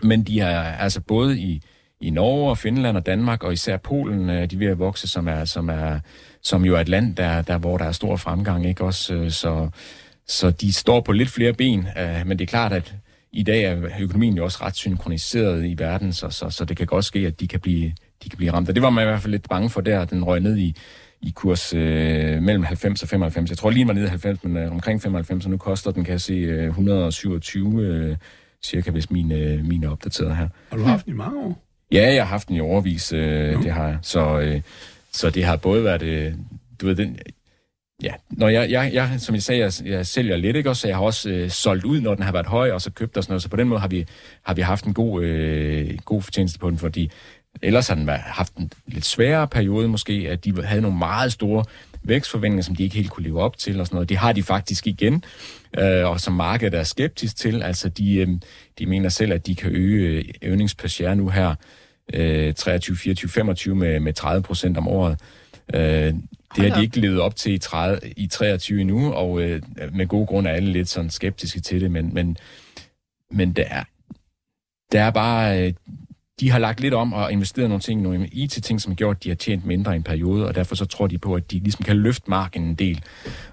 Men 0.03 0.23
de 0.23 0.41
er 0.41 0.61
altså 0.61 1.01
både 1.01 1.39
i, 1.39 1.63
i 2.01 2.11
Norge 2.11 2.51
og 2.51 2.59
Finland 2.59 2.97
og 2.97 3.07
Danmark, 3.07 3.43
og 3.45 3.53
især 3.53 3.77
Polen, 3.77 4.31
øh, 4.31 4.51
de 4.51 4.55
er 4.55 4.59
ved 4.59 4.67
at 4.67 4.79
vokse, 4.79 5.09
som, 5.09 5.29
er, 5.29 5.45
som, 5.45 5.69
er, 5.69 6.01
som 6.43 6.65
jo 6.65 6.75
er 6.75 6.81
et 6.81 6.89
land, 6.89 7.17
der, 7.17 7.43
der, 7.43 7.59
hvor 7.59 7.79
der 7.79 7.85
er 7.85 7.93
stor 7.93 8.17
fremgang. 8.17 8.67
Ikke? 8.67 8.85
Også, 8.85 9.15
øh, 9.15 9.31
så, 9.31 9.69
så 10.27 10.51
de 10.51 10.73
står 10.73 11.01
på 11.01 11.13
lidt 11.13 11.29
flere 11.29 11.53
ben, 11.53 11.87
øh, 11.99 12.27
men 12.27 12.39
det 12.39 12.45
er 12.45 12.49
klart, 12.49 12.73
at 12.73 12.95
i 13.33 13.43
dag 13.43 13.65
er 13.65 13.77
økonomien 14.01 14.37
jo 14.37 14.45
også 14.45 14.59
ret 14.63 14.77
synkroniseret 14.77 15.67
i 15.67 15.75
verden, 15.79 16.13
så, 16.13 16.31
så, 16.31 16.51
så 16.51 16.65
det 16.65 16.77
kan 16.77 16.87
godt 16.87 17.05
ske, 17.05 17.19
at 17.19 17.41
de 17.41 17.49
kan 17.49 17.61
blive, 17.61 17.93
de 18.25 18.29
kan 18.29 18.37
blive 18.37 18.53
ramt. 18.53 18.69
Og 18.69 18.75
det 18.75 18.83
var 18.83 18.91
man 18.91 19.05
i 19.05 19.09
hvert 19.09 19.21
fald 19.21 19.31
lidt 19.31 19.49
bange 19.49 19.71
for 19.71 19.81
der, 19.81 20.05
den 20.05 20.25
røg 20.25 20.41
ned 20.41 20.57
i, 20.57 20.77
i 21.23 21.31
kurs 21.31 21.75
øh, 21.75 22.43
mellem 22.43 22.63
90 22.63 23.03
og 23.03 23.09
95. 23.09 23.51
Jeg 23.51 23.59
tror 23.59 23.71
lige, 23.71 23.81
den 23.81 23.89
var 23.89 23.95
nede 23.95 24.07
i 24.07 24.09
90, 24.09 24.45
men 24.45 24.57
øh, 24.57 24.73
omkring 24.73 25.03
95, 25.03 25.45
og 25.45 25.51
nu 25.51 25.57
koster 25.57 25.91
den, 25.91 26.05
kan 26.05 26.13
jeg 26.13 26.21
se, 26.21 26.33
øh, 26.33 26.69
127 26.69 27.83
øh, 27.83 28.17
cirka, 28.65 28.91
hvis 28.91 29.11
min, 29.11 29.33
øh, 29.33 29.65
min 29.65 29.85
er 29.85 29.91
opdateret 29.91 30.37
her. 30.37 30.49
Har 30.71 30.77
du 30.77 30.83
haft 30.83 31.05
den 31.05 31.13
i 31.13 31.17
mange 31.17 31.41
år? 31.41 31.65
Ja, 31.93 32.15
jeg 32.15 32.23
har 32.23 32.29
haft 32.29 32.49
den 32.49 32.57
i 32.57 32.61
overvis, 32.61 33.13
øh, 33.13 33.63
det 33.63 33.73
har 33.73 33.89
jeg. 33.89 33.99
Så, 34.03 34.41
øh, 34.41 34.61
så 35.13 35.31
det 35.31 35.45
har 35.45 35.57
både 35.57 35.85
været, 35.85 36.03
øh, 36.03 36.33
du 36.81 36.87
ved, 36.87 36.95
den, 36.95 37.19
ja, 38.03 38.13
når 38.31 38.49
jeg, 38.49 38.71
jeg, 38.71 38.91
jeg, 38.93 39.11
som 39.19 39.35
jeg 39.35 39.43
sagde, 39.43 39.61
jeg, 39.61 39.73
jeg 39.85 40.07
sælger 40.07 40.37
lidt, 40.37 40.57
ikke 40.57 40.75
så 40.75 40.89
jeg 40.89 40.97
har 40.97 41.05
også 41.05 41.31
øh, 41.31 41.51
solgt 41.51 41.85
ud, 41.85 42.01
når 42.01 42.15
den 42.15 42.25
har 42.25 42.33
været 42.33 42.47
høj, 42.47 42.71
og 42.71 42.81
så 42.81 42.91
købt 42.91 43.17
og 43.17 43.25
sådan 43.25 43.33
noget, 43.33 43.43
så 43.43 43.49
på 43.49 43.57
den 43.57 43.69
måde 43.69 43.81
har 43.81 43.89
vi, 43.89 44.07
har 44.43 44.55
vi 44.55 44.63
haft 44.63 44.85
en 44.85 44.95
god, 44.95 45.23
øh, 45.23 45.99
god 46.05 46.23
fortjeneste 46.23 46.59
på 46.59 46.71
den, 46.71 46.79
fordi 46.79 47.11
ellers 47.63 47.89
har 47.89 47.95
den 47.95 48.09
haft 48.09 48.57
en 48.57 48.73
lidt 48.87 49.05
sværere 49.05 49.49
periode 49.49 49.89
måske, 49.89 50.27
at 50.31 50.45
de 50.45 50.63
havde 50.63 50.81
nogle 50.81 50.99
meget 50.99 51.33
store 51.33 51.65
vækstforventninger, 52.03 52.63
som 52.63 52.77
de 52.77 52.83
ikke 52.83 52.97
helt 52.97 53.11
kunne 53.11 53.25
leve 53.25 53.41
op 53.41 53.59
til 53.59 53.81
og 53.81 53.87
sådan 53.87 53.97
noget. 53.97 54.09
Det 54.09 54.17
har 54.17 54.33
de 54.33 54.43
faktisk 54.43 54.87
igen, 54.87 55.25
øh, 55.79 56.07
og 56.07 56.21
som 56.21 56.33
markedet 56.33 56.79
er 56.79 56.83
skeptisk 56.83 57.37
til. 57.37 57.63
Altså, 57.63 57.89
de, 57.89 58.15
øh, 58.15 58.29
de 58.79 58.87
mener 58.87 59.09
selv, 59.09 59.33
at 59.33 59.47
de 59.47 59.55
kan 59.55 59.71
øge 59.71 60.33
earnings 60.43 60.75
per 60.75 60.89
share 60.89 61.17
nu 61.17 61.29
her 61.29 61.55
øh, 62.15 62.55
23, 62.55 62.97
24, 62.97 63.31
25 63.31 63.75
med, 63.75 64.01
med 64.01 64.13
30 64.13 64.43
procent 64.43 64.79
om 64.79 64.89
året. 64.89 65.21
Øh, 65.75 66.15
det 66.57 66.71
har 66.71 66.77
de 66.77 66.83
ikke 66.83 67.01
levet 67.01 67.21
op 67.21 67.37
til 67.37 67.53
i, 67.53 67.59
30, 67.59 68.01
i 68.17 68.27
23 68.27 68.81
endnu, 68.81 69.13
og 69.13 69.43
øh, 69.43 69.63
med 69.93 70.07
god 70.07 70.27
grund 70.27 70.47
er 70.47 70.51
alle 70.51 70.73
lidt 70.73 70.89
sådan 70.89 71.11
skeptiske 71.11 71.61
til 71.61 71.81
det, 71.81 71.91
men, 71.91 72.15
men, 72.15 72.37
men 73.31 73.53
der, 73.53 73.65
er, 73.65 73.85
der 74.93 75.03
er 75.03 75.11
bare... 75.11 75.67
Øh, 75.67 75.73
de 76.41 76.51
har 76.51 76.59
lagt 76.59 76.81
lidt 76.81 76.95
om 76.95 77.13
og 77.13 77.33
investeret 77.33 77.69
nogle 77.69 77.81
ting, 77.81 78.03
nogle 78.03 78.27
IT-ting, 78.27 78.81
som 78.81 78.93
har 78.93 78.97
gjort, 78.97 79.17
at 79.17 79.25
de 79.25 79.29
har 79.29 79.37
tjent 79.37 79.67
mindre 79.67 79.93
i 79.93 79.97
en 79.97 80.03
periode, 80.03 80.47
og 80.47 80.55
derfor 80.55 80.75
så 80.75 80.85
tror 80.85 81.07
de 81.07 81.19
på, 81.19 81.35
at 81.35 81.51
de 81.51 81.59
ligesom 81.59 81.85
kan 81.85 81.97
løfte 81.97 82.31
marken 82.31 82.63
en 82.63 82.75
del. 82.75 83.03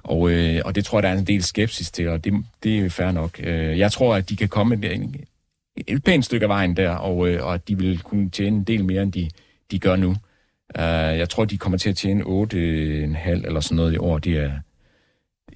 Og, 0.04 0.32
øh, 0.32 0.62
og 0.66 0.76
det 0.76 0.86
tror 0.86 0.98
jeg, 0.98 1.04
der 1.04 1.10
er 1.10 1.18
en 1.18 1.28
del 1.28 1.44
skepsis 1.44 1.92
til, 1.92 2.08
og 2.08 2.24
det, 2.24 2.34
det 2.64 2.86
er 2.86 2.90
fair 2.90 3.12
nok. 3.12 3.40
Øh, 3.40 3.80
jeg 3.80 3.92
tror, 3.92 4.16
at 4.16 4.30
de 4.30 4.36
kan 4.36 4.50
komme 4.50 4.76
et, 4.76 5.16
et 5.88 6.04
pænt 6.04 6.26
stykke 6.26 6.44
af 6.44 6.50
vejen 6.50 6.78
der, 6.78 6.90
og, 6.90 7.30
øh, 7.30 7.46
og 7.46 7.54
at 7.54 7.68
de 7.68 7.78
vil 7.78 8.00
kunne 8.00 8.30
tjene 8.30 8.58
en 8.58 8.64
del 8.64 8.86
mere, 8.86 9.04
end 9.04 9.12
de, 9.12 9.30
de 9.72 9.80
gør 9.80 9.96
nu. 9.96 10.16
Uh, 10.76 10.84
jeg 10.84 11.30
tror, 11.30 11.46
de 11.46 11.58
kommer 11.58 11.78
til 11.78 11.90
at 11.90 11.96
tjene 11.96 12.24
8,5 12.24 13.30
eller 13.30 13.60
sådan 13.60 13.76
noget 13.76 13.94
i 13.94 13.98
år. 13.98 14.18
Det 14.18 14.38
er 14.38 14.52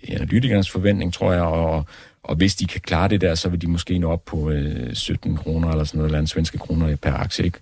analytikernes 0.07 0.71
forventning, 0.71 1.13
tror 1.13 1.33
jeg, 1.33 1.41
og, 1.41 1.85
og 2.23 2.35
hvis 2.35 2.55
de 2.55 2.65
kan 2.65 2.81
klare 2.81 3.07
det 3.07 3.21
der, 3.21 3.35
så 3.35 3.49
vil 3.49 3.61
de 3.61 3.67
måske 3.67 3.97
nå 3.97 4.11
op 4.11 4.25
på 4.25 4.49
øh, 4.49 4.93
17 4.93 5.37
kroner 5.37 5.69
eller 5.69 5.83
sådan 5.83 5.97
noget, 5.97 6.09
eller 6.09 6.19
en 6.19 6.27
svenske 6.27 6.57
kroner 6.57 6.95
per 6.95 7.13
aktie, 7.13 7.45
ikke? 7.45 7.59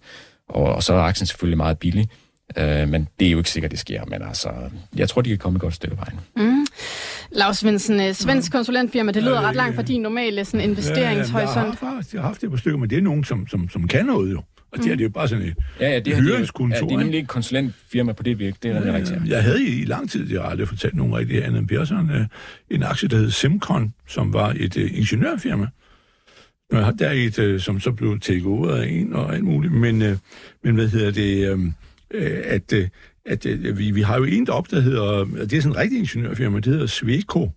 Og, 0.48 0.64
og 0.64 0.84
så 0.84 0.94
er 0.94 1.00
aktien 1.00 1.28
selvfølgelig 1.28 1.58
meget 1.58 1.80
billig. 1.80 2.10
Uh, 2.58 2.90
men 2.90 3.08
det 3.20 3.28
er 3.28 3.32
jo 3.32 3.38
ikke 3.38 3.50
sikkert, 3.50 3.72
det 3.72 3.80
sker. 3.80 4.06
Men 4.06 4.22
altså, 4.22 4.50
jeg 4.96 5.10
tror, 5.10 5.22
de 5.22 5.30
kan 5.30 5.38
komme 5.38 5.58
et 5.58 5.62
godt 5.62 5.74
stykke 5.74 5.98
vejen. 5.98 6.20
Mm. 6.36 6.66
Lars 7.32 7.58
Svendsen, 7.58 8.02
øh, 8.02 8.14
svensk 8.14 8.52
konsulentfirma, 8.52 9.12
det 9.12 9.24
lyder 9.24 9.42
ret 9.42 9.56
langt 9.56 9.76
fra 9.76 9.82
din 9.82 10.02
normale 10.02 10.46
sådan, 10.46 10.70
investeringshorisont. 10.70 11.56
Ja, 11.56 11.60
ja, 11.60 11.66
jeg, 11.66 11.78
har 11.80 11.96
faktisk, 11.96 12.14
jeg 12.14 12.22
har 12.22 12.28
haft 12.28 12.42
det 12.42 12.52
på 12.52 12.58
stykker, 12.58 12.80
men 12.80 12.90
det 12.90 12.98
er 12.98 13.02
nogen, 13.02 13.24
som, 13.24 13.48
som, 13.48 13.70
som 13.70 13.88
kan 13.88 14.06
noget 14.06 14.32
jo. 14.32 14.42
Og 14.72 14.78
det, 14.78 14.86
er, 14.86 14.90
det 14.90 15.02
er 15.02 15.06
jo 15.06 15.10
bare 15.10 15.28
sådan 15.28 15.46
et 15.46 15.54
ja, 15.80 15.90
ja, 15.90 16.00
det 16.00 16.16
hyringskontor. 16.16 16.76
Ja, 16.76 16.82
det 16.82 16.92
er 16.92 16.98
nemlig 16.98 17.16
ikke 17.16 17.28
konsulentfirma 17.28 18.14
på 18.14 18.24
det 18.24 18.40
virke. 18.40 18.58
Det 18.64 18.70
er 18.70 18.74
nemlig 18.74 18.92
ja, 18.92 18.98
rigtigt. 18.98 19.20
Jeg 19.28 19.44
havde 19.44 19.64
i, 19.64 19.82
i 19.82 19.86
lang 19.86 20.10
tid, 20.10 20.32
jeg 20.32 20.42
har 20.42 20.50
aldrig 20.50 20.68
fortalt 20.68 20.96
nogen 20.96 21.16
rigtig 21.16 21.46
andet 21.46 21.60
end 21.60 21.68
Persson, 21.68 22.12
øh, 22.12 22.26
en 22.70 22.84
aktie, 22.84 23.10
der 23.10 23.18
hed 23.18 23.32
Simcon, 23.32 23.94
som 24.08 24.34
var 24.34 24.56
et 24.58 24.78
uh, 24.78 24.98
ingeniørfirma. 24.98 25.68
Der 26.72 26.94
er 27.08 27.12
et, 27.12 27.40
uh, 27.40 27.60
som 27.60 27.80
så 27.80 27.92
blev 27.92 28.20
taget 28.20 28.46
over 28.46 28.76
af 28.76 28.88
en 28.88 29.14
og 29.14 29.36
alt 29.36 29.44
muligt. 29.44 29.74
Men, 29.74 30.02
uh, 30.02 30.18
men 30.64 30.76
hvad 30.76 30.88
hedder 30.88 31.12
det? 31.12 31.54
Uh, 31.54 31.66
at, 32.44 32.74
uh, 32.74 32.84
at 33.26 33.46
uh, 33.46 33.78
vi, 33.78 33.92
vi 33.92 34.02
har 34.02 34.18
jo 34.18 34.24
en 34.24 34.46
deroppe, 34.46 34.76
der 34.76 34.82
hedder, 34.82 35.26
det 35.26 35.54
er 35.54 35.62
sådan 35.62 35.72
en 35.72 35.78
rigtig 35.78 36.00
ingeniørfirma, 36.00 36.60
det 36.60 36.66
hedder 36.66 36.88
Sweco. 36.88 37.52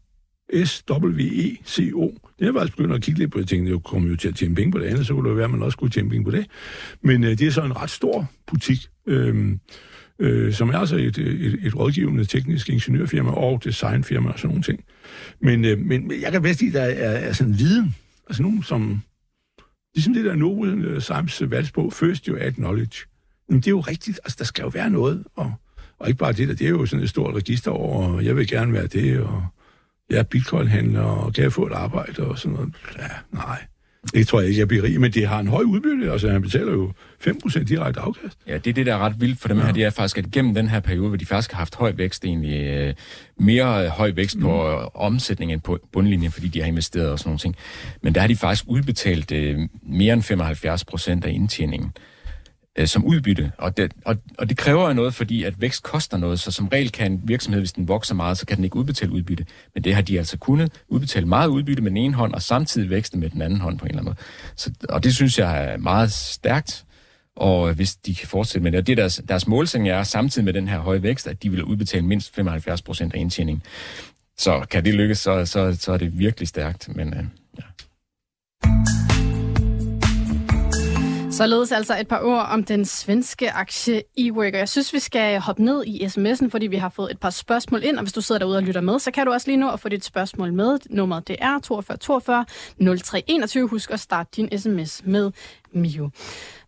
S-W-E-C-O. 0.54 2.06
Det 2.38 2.46
har 2.46 2.46
jeg 2.46 2.54
faktisk 2.54 2.60
altså 2.60 2.76
begyndt 2.76 2.94
at 2.94 3.02
kigge 3.02 3.18
lidt 3.18 3.32
på. 3.32 3.38
Jeg 3.38 3.46
tænkte, 3.46 3.72
jeg 3.72 3.80
kommer 3.84 4.08
jo 4.08 4.16
til 4.16 4.28
at 4.28 4.34
tjene 4.34 4.54
penge 4.54 4.72
på 4.72 4.78
det 4.78 4.86
andet, 4.86 5.06
så 5.06 5.14
kunne 5.14 5.28
det 5.28 5.36
være, 5.36 5.44
at 5.44 5.50
man 5.50 5.62
også 5.62 5.76
skulle 5.76 5.92
tjene 5.92 6.10
penge 6.10 6.24
på 6.24 6.30
det. 6.30 6.46
Men 7.02 7.24
øh, 7.24 7.30
det 7.30 7.42
er 7.46 7.50
så 7.50 7.62
en 7.62 7.76
ret 7.76 7.90
stor 7.90 8.30
butik, 8.46 8.88
øh, 9.06 9.56
øh, 10.18 10.52
som 10.52 10.68
er 10.68 10.78
altså 10.78 10.96
et, 10.96 11.18
et, 11.18 11.58
et 11.62 11.76
rådgivende 11.76 12.24
teknisk 12.24 12.68
ingeniørfirma 12.68 13.30
og 13.30 13.64
designfirma 13.64 14.30
og 14.30 14.38
sådan 14.38 14.48
nogle 14.48 14.62
ting. 14.62 14.84
Men, 15.40 15.64
øh, 15.64 15.78
men 15.78 16.12
jeg 16.20 16.32
kan 16.32 16.42
bedst 16.42 16.60
lide, 16.60 16.80
at 16.80 16.96
der 16.96 17.04
er, 17.04 17.10
er 17.10 17.32
sådan 17.32 17.58
viden. 17.58 17.94
Altså 18.28 18.42
nogen, 18.42 18.62
som... 18.62 19.00
Ligesom 19.94 20.14
det 20.14 20.24
der 20.24 20.34
Nobel 20.34 20.84
øh, 20.84 21.02
Sams 21.02 21.42
valgsbog, 21.50 21.92
First 21.92 22.26
You 22.26 22.36
Add 22.40 22.52
Knowledge. 22.52 22.98
Men 23.48 23.56
det 23.58 23.66
er 23.66 23.70
jo 23.70 23.80
rigtigt. 23.80 24.20
Altså, 24.24 24.36
der 24.38 24.44
skal 24.44 24.62
jo 24.62 24.68
være 24.68 24.90
noget. 24.90 25.24
Og, 25.36 25.52
og 25.98 26.08
ikke 26.08 26.18
bare 26.18 26.32
det 26.32 26.48
der. 26.48 26.54
Det 26.54 26.66
er 26.66 26.70
jo 26.70 26.86
sådan 26.86 27.02
et 27.02 27.10
stort 27.10 27.34
register 27.34 27.70
over, 27.70 28.08
og 28.08 28.24
jeg 28.24 28.36
vil 28.36 28.48
gerne 28.48 28.72
være 28.72 28.86
det, 28.86 29.20
og 29.20 29.46
jeg 30.12 30.18
er 30.18 30.22
bitcoin-handler, 30.22 31.00
og 31.00 31.32
kan 31.32 31.44
jeg 31.44 31.52
få 31.52 31.66
et 31.66 31.72
arbejde 31.72 32.22
og 32.22 32.38
sådan 32.38 32.52
noget? 32.52 32.74
Ja, 32.98 33.06
nej. 33.32 33.58
Det 34.14 34.26
tror 34.26 34.40
jeg 34.40 34.48
ikke, 34.48 34.60
jeg 34.60 34.68
bliver 34.68 34.82
rig, 34.82 35.00
men 35.00 35.12
det 35.12 35.28
har 35.28 35.40
en 35.40 35.46
høj 35.46 35.62
udbytte. 35.62 36.12
Altså, 36.12 36.30
han 36.30 36.42
betaler 36.42 36.72
jo 36.72 36.92
5% 37.26 37.64
direkte 37.64 38.00
afkast. 38.00 38.38
Ja, 38.46 38.58
det 38.58 38.66
er 38.66 38.74
det, 38.74 38.86
der 38.86 38.94
er 38.94 38.98
ret 38.98 39.20
vildt 39.20 39.40
for 39.40 39.48
dem 39.48 39.58
ja. 39.58 39.64
her. 39.64 39.72
Det 39.72 39.84
er 39.84 39.90
faktisk, 39.90 40.18
at 40.18 40.30
gennem 40.30 40.54
den 40.54 40.68
her 40.68 40.80
periode, 40.80 41.08
hvor 41.08 41.16
de 41.16 41.26
faktisk 41.26 41.52
har 41.52 41.58
haft 41.58 41.74
høj 41.74 41.92
vækst, 41.96 42.24
egentlig 42.24 42.66
øh, 42.66 42.94
mere 43.38 43.88
høj 43.88 44.12
vækst 44.16 44.36
mm. 44.36 44.42
på 44.42 44.68
øh, 44.68 44.86
omsætning 44.94 45.52
end 45.52 45.60
på 45.60 45.78
bundlinjen, 45.92 46.32
fordi 46.32 46.48
de 46.48 46.60
har 46.60 46.66
investeret 46.66 47.10
og 47.10 47.18
sådan 47.18 47.28
nogle 47.28 47.38
ting. 47.38 47.56
Men 48.02 48.14
der 48.14 48.20
har 48.20 48.28
de 48.28 48.36
faktisk 48.36 48.64
udbetalt 48.66 49.32
øh, 49.32 49.58
mere 49.82 50.12
end 50.12 50.22
75 50.22 50.84
procent 50.84 51.24
af 51.24 51.30
indtjeningen 51.30 51.92
øh, 52.78 52.86
som 52.86 53.04
udbytte. 53.04 53.52
Og 53.58 53.76
det, 53.76 53.92
og, 54.04 54.16
og 54.38 54.48
det 54.48 54.56
kræver 54.56 54.86
jo 54.86 54.92
noget, 54.92 55.14
fordi 55.14 55.44
at 55.44 55.60
vækst 55.60 55.82
koster 55.82 56.16
noget, 56.16 56.40
så 56.40 56.50
som 56.50 56.68
regel 56.68 56.92
kan 56.92 57.12
en 57.12 57.20
virksomhed, 57.24 57.60
hvis 57.60 57.72
den 57.72 57.88
vokser 57.88 58.14
meget, 58.14 58.38
så 58.38 58.46
kan 58.46 58.56
den 58.56 58.64
ikke 58.64 58.76
udbetale 58.76 59.12
udbytte. 59.12 59.46
Men 59.74 59.84
det 59.84 59.94
har 59.94 60.02
de 60.02 60.18
altså 60.18 60.38
kunnet 60.38 60.72
udbetale 60.88 61.26
meget 61.26 61.48
udbytte 61.48 61.82
med 61.82 61.90
den 61.90 61.96
ene 61.96 62.14
hånd, 62.14 62.34
og 62.34 62.42
samtidig 62.42 62.90
vækste 62.90 63.18
med 63.18 63.30
den 63.30 63.42
anden 63.42 63.60
hånd 63.60 63.78
på 63.78 63.84
en 63.84 63.90
eller 63.90 64.00
anden 64.00 64.04
måde. 64.04 64.16
Så, 64.56 64.70
og 64.88 65.04
det 65.04 65.14
synes 65.14 65.38
jeg 65.38 65.64
er 65.64 65.76
meget 65.76 66.12
stærkt, 66.12 66.84
og 67.36 67.68
øh, 67.68 67.76
hvis 67.76 67.94
de 67.94 68.14
kan 68.14 68.28
fortsætte 68.28 68.62
med 68.62 68.72
det. 68.72 68.78
Og 68.78 68.86
det 68.86 68.96
deres, 68.96 69.22
deres 69.28 69.46
målsætning 69.46 69.88
er 69.88 70.02
samtidig 70.02 70.44
med 70.44 70.52
den 70.52 70.68
her 70.68 70.78
høje 70.78 71.02
vækst, 71.02 71.26
at 71.26 71.42
de 71.42 71.50
vil 71.50 71.64
udbetale 71.64 72.04
mindst 72.04 72.34
75 72.34 72.82
procent 72.82 73.14
af 73.14 73.18
indtjeningen. 73.18 73.62
Så 74.38 74.66
kan 74.70 74.84
det 74.84 74.94
lykkes, 74.94 75.18
så, 75.18 75.46
så, 75.46 75.76
så 75.80 75.92
er 75.92 75.96
det 75.96 76.18
virkelig 76.18 76.48
stærkt. 76.48 76.96
Men, 76.96 77.14
øh, 77.14 77.24
Således 81.32 81.72
altså 81.72 81.98
et 82.00 82.08
par 82.08 82.20
ord 82.20 82.46
om 82.50 82.64
den 82.64 82.84
svenske 82.84 83.50
aktie 83.50 84.02
eWork. 84.18 84.54
Jeg 84.54 84.68
synes, 84.68 84.92
vi 84.92 84.98
skal 84.98 85.40
hoppe 85.40 85.64
ned 85.64 85.84
i 85.86 86.04
sms'en, 86.04 86.50
fordi 86.50 86.66
vi 86.66 86.76
har 86.76 86.88
fået 86.88 87.10
et 87.10 87.20
par 87.20 87.30
spørgsmål 87.30 87.84
ind, 87.84 87.96
og 87.96 88.02
hvis 88.02 88.12
du 88.12 88.20
sidder 88.20 88.38
derude 88.38 88.56
og 88.56 88.62
lytter 88.62 88.80
med, 88.80 88.98
så 88.98 89.10
kan 89.10 89.26
du 89.26 89.32
også 89.32 89.46
lige 89.50 89.56
nå 89.56 89.70
at 89.70 89.80
få 89.80 89.88
dit 89.88 90.04
spørgsmål 90.04 90.52
med. 90.52 90.78
Nummeret 90.90 91.28
det 91.28 91.36
er 91.40 91.58
42 91.58 91.96
42 91.96 92.44
03 93.02 93.22
21. 93.26 93.68
Husk 93.68 93.90
at 93.90 94.00
starte 94.00 94.30
din 94.36 94.58
sms 94.58 95.02
med 95.04 95.32
Mio. 95.72 96.10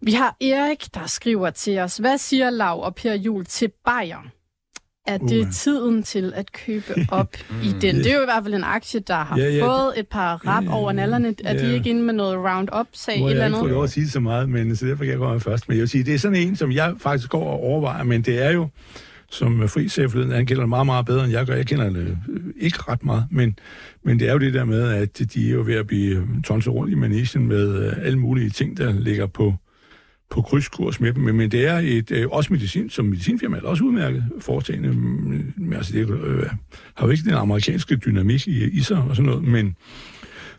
Vi 0.01 0.13
har 0.13 0.37
Erik, 0.41 0.95
der 0.95 1.07
skriver 1.07 1.51
til 1.51 1.79
os, 1.79 1.97
hvad 1.97 2.19
siger 2.19 2.51
Lav 2.51 2.83
og 2.83 2.95
Per 2.95 3.15
Jul 3.15 3.45
til 3.45 3.73
Bayern? 3.85 4.31
Er 5.07 5.19
det 5.19 5.47
uh. 5.47 5.53
tiden 5.53 6.03
til 6.03 6.33
at 6.37 6.53
købe 6.53 6.95
op 7.09 7.37
i 7.63 7.69
den? 7.81 7.97
Det 7.97 8.07
er 8.07 8.15
jo 8.15 8.21
i 8.21 8.25
hvert 8.25 8.43
fald 8.43 8.55
en 8.55 8.65
aktie, 8.65 9.01
der 9.01 9.15
har 9.15 9.39
ja, 9.39 9.51
ja, 9.51 9.67
fået 9.67 9.93
et 9.99 10.09
par 10.09 10.47
rap 10.47 10.65
over 10.69 10.93
nallerne. 10.93 11.35
Er 11.45 11.55
ja. 11.55 11.67
de 11.67 11.75
ikke 11.75 11.91
inde 11.91 12.03
med 12.03 12.15
noget 12.15 12.37
Roundup-sag 12.37 13.15
eller 13.15 13.29
andet? 13.29 13.41
Jeg 13.41 13.47
ikke 13.49 13.59
få 13.59 13.67
lov 13.67 13.85
at 13.85 13.91
sige 13.91 14.09
så 14.09 14.21
meget, 14.21 14.49
men 14.49 14.77
så 14.77 14.87
derfor 14.87 15.05
kan 15.05 15.11
jeg 15.11 15.19
gå 15.19 15.39
først. 15.39 15.69
Men 15.69 15.77
jeg 15.77 15.81
vil 15.81 15.89
sige, 15.89 16.05
det 16.05 16.15
er 16.15 16.19
sådan 16.19 16.37
en, 16.37 16.57
som 16.57 16.73
jeg 16.73 16.95
faktisk 16.99 17.29
går 17.29 17.45
og 17.45 17.61
overvejer, 17.61 18.05
men 18.05 18.23
det 18.23 18.43
er 18.43 18.51
jo, 18.51 18.69
som 19.31 19.69
Fri 19.69 19.89
sagde 19.89 20.11
forleden, 20.11 20.33
han 20.33 20.47
kender 20.47 20.63
det 20.63 20.69
meget, 20.69 20.87
meget 20.87 21.07
bedre, 21.07 21.25
end 21.25 21.33
jeg 21.33 21.47
gør. 21.47 21.55
Jeg 21.55 21.67
kender 21.67 21.91
det 21.91 22.19
ikke 22.57 22.79
ret 22.89 23.05
meget, 23.05 23.25
men, 23.31 23.59
men 24.03 24.19
det 24.19 24.29
er 24.29 24.33
jo 24.33 24.39
det 24.39 24.55
der 24.55 24.65
med, 24.65 24.89
at 24.89 25.19
de 25.35 25.49
er 25.49 25.53
jo 25.53 25.63
ved 25.67 25.75
at 25.75 25.87
blive 25.87 26.29
tonset 26.45 26.73
rundt 26.73 26.93
i 26.93 26.95
manesien 26.95 27.47
med 27.47 27.93
alle 28.03 28.19
mulige 28.19 28.51
ting, 28.51 28.77
der 28.77 28.93
ligger 28.93 29.27
på 29.27 29.55
på 30.35 30.43
krydskurs 30.43 31.01
med 31.01 31.13
dem, 31.13 31.23
men, 31.23 31.37
men 31.37 31.51
det 31.51 31.67
er 31.67 31.79
et, 31.79 32.11
øh, 32.11 32.29
også 32.29 32.53
medicin, 32.53 32.91
som 32.91 33.05
medicinfirma 33.05 33.57
er 33.57 33.63
også 33.63 33.85
udmærket 33.85 34.25
foretagende. 34.41 34.93
Men, 34.93 35.73
altså, 35.73 35.93
det 35.93 36.11
øh, 36.11 36.47
har 36.95 37.07
jo 37.07 37.11
ikke 37.11 37.25
den 37.25 37.35
amerikanske 37.35 37.97
dynamik 37.97 38.49
i, 38.49 38.65
i 38.65 38.81
sig 38.81 38.99
og 38.99 39.17
sådan 39.17 39.31
noget, 39.31 39.45
men 39.45 39.77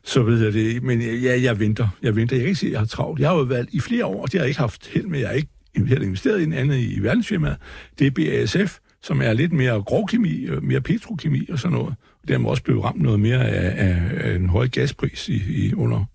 så 0.04 0.24
ved 0.24 0.44
jeg 0.44 0.54
det. 0.54 0.84
Men 0.84 1.02
øh, 1.02 1.24
ja, 1.24 1.42
jeg 1.42 1.60
venter. 1.60 1.88
Jeg 2.02 2.16
venter. 2.16 2.36
Jeg 2.36 2.42
kan 2.42 2.48
ikke 2.48 2.60
sige, 2.60 2.70
at 2.70 2.72
jeg 2.72 2.80
har 2.80 2.86
travlt. 2.86 3.20
Jeg 3.20 3.30
har 3.30 3.36
jo 3.36 3.42
valgt 3.42 3.74
i 3.74 3.80
flere 3.80 4.06
år, 4.06 4.22
og 4.22 4.32
det 4.32 4.40
har 4.40 4.44
jeg 4.44 4.50
ikke 4.50 4.60
haft 4.60 4.88
held 4.94 5.06
med. 5.06 5.20
Jeg 5.20 5.28
har 5.28 5.36
ikke 5.36 5.50
heller 5.76 6.06
investeret 6.06 6.40
i 6.40 6.44
en 6.44 6.54
anden 6.54 6.80
i, 6.80 7.00
verdensfirmaet. 7.00 7.58
Det 8.00 8.08
er 8.08 8.12
BASF, 8.12 8.78
som 9.04 9.22
er 9.22 9.34
lidt 9.34 9.54
mere 9.54 9.82
grovkemi, 9.82 10.46
øh, 10.46 10.64
mere 10.64 10.82
petrokemi 10.82 11.48
og 11.52 11.60
sådan 11.60 11.78
noget. 11.78 11.96
Og 12.22 12.28
dermed 12.28 12.50
også 12.50 12.64
blevet 12.64 12.84
ramt 12.84 13.02
noget 13.02 13.20
mere 13.20 13.48
af, 13.50 13.88
af, 13.88 14.30
af 14.30 14.36
en 14.36 14.50
høj 14.50 14.68
gaspris 14.68 15.30
i, 15.30 15.66
i 15.66 15.74
under 15.74 16.06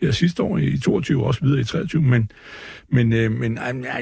her 0.00 0.12
sidste 0.12 0.42
år 0.42 0.58
i 0.58 0.78
22 0.78 1.24
også 1.24 1.40
videre 1.42 1.60
i 1.60 1.64
23, 1.64 2.02
men, 2.02 2.30
men, 2.88 3.12
øh, 3.12 3.32
men 3.32 3.58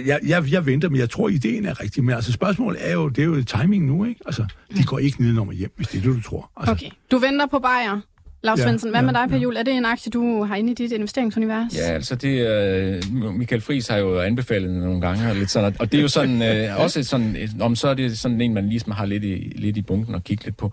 jeg, 0.06 0.20
jeg, 0.26 0.52
jeg 0.52 0.66
venter, 0.66 0.88
men 0.88 1.00
jeg 1.00 1.10
tror, 1.10 1.28
ideen 1.28 1.66
er 1.66 1.80
rigtig. 1.82 2.04
Men 2.04 2.14
altså 2.14 2.32
spørgsmålet 2.32 2.88
er 2.88 2.92
jo, 2.92 3.08
det 3.08 3.22
er 3.22 3.26
jo 3.26 3.44
timing 3.44 3.86
nu, 3.86 4.04
ikke? 4.04 4.20
Altså, 4.26 4.46
de 4.76 4.84
går 4.84 4.98
ikke 4.98 5.22
nedenom 5.22 5.50
hjem, 5.50 5.72
hvis 5.76 5.88
det 5.88 5.98
er 5.98 6.02
det, 6.02 6.16
du 6.16 6.22
tror. 6.22 6.50
Altså. 6.56 6.72
Okay. 6.72 6.90
Du 7.10 7.18
venter 7.18 7.46
på 7.46 7.58
Bayer. 7.58 8.00
Lars 8.42 8.58
ja, 8.58 8.64
Svendsen, 8.64 8.90
hvad 8.90 9.00
ja, 9.00 9.06
med 9.06 9.14
dig, 9.14 9.28
Per 9.28 9.38
Jul? 9.38 9.56
Er 9.56 9.62
det 9.62 9.74
en 9.74 9.84
aktie, 9.84 10.10
du 10.10 10.44
har 10.44 10.56
inde 10.56 10.70
i 10.70 10.74
dit 10.74 10.92
investeringsunivers? 10.92 11.76
Ja, 11.76 11.92
altså 11.92 12.14
det, 12.14 13.02
uh, 13.22 13.34
Michael 13.34 13.60
Friis 13.62 13.88
har 13.88 13.96
jo 13.96 14.20
anbefalet 14.20 14.70
nogle 14.70 15.00
gange, 15.00 15.30
og, 15.30 15.36
lidt 15.36 15.50
sådan, 15.50 15.76
og 15.78 15.92
det 15.92 15.98
er 15.98 16.02
jo 16.02 16.08
sådan, 16.08 16.70
uh, 16.72 16.80
også 16.80 17.02
sådan, 17.02 17.36
om 17.60 17.76
så 17.76 17.88
er 17.88 17.94
det 17.94 18.18
sådan 18.18 18.40
en, 18.40 18.54
man 18.54 18.68
ligesom 18.68 18.92
har 18.92 19.06
lidt 19.06 19.24
i, 19.24 19.52
lidt 19.56 19.76
i 19.76 19.82
bunken 19.82 20.14
og 20.14 20.24
kigge 20.24 20.44
lidt 20.44 20.56
på. 20.56 20.72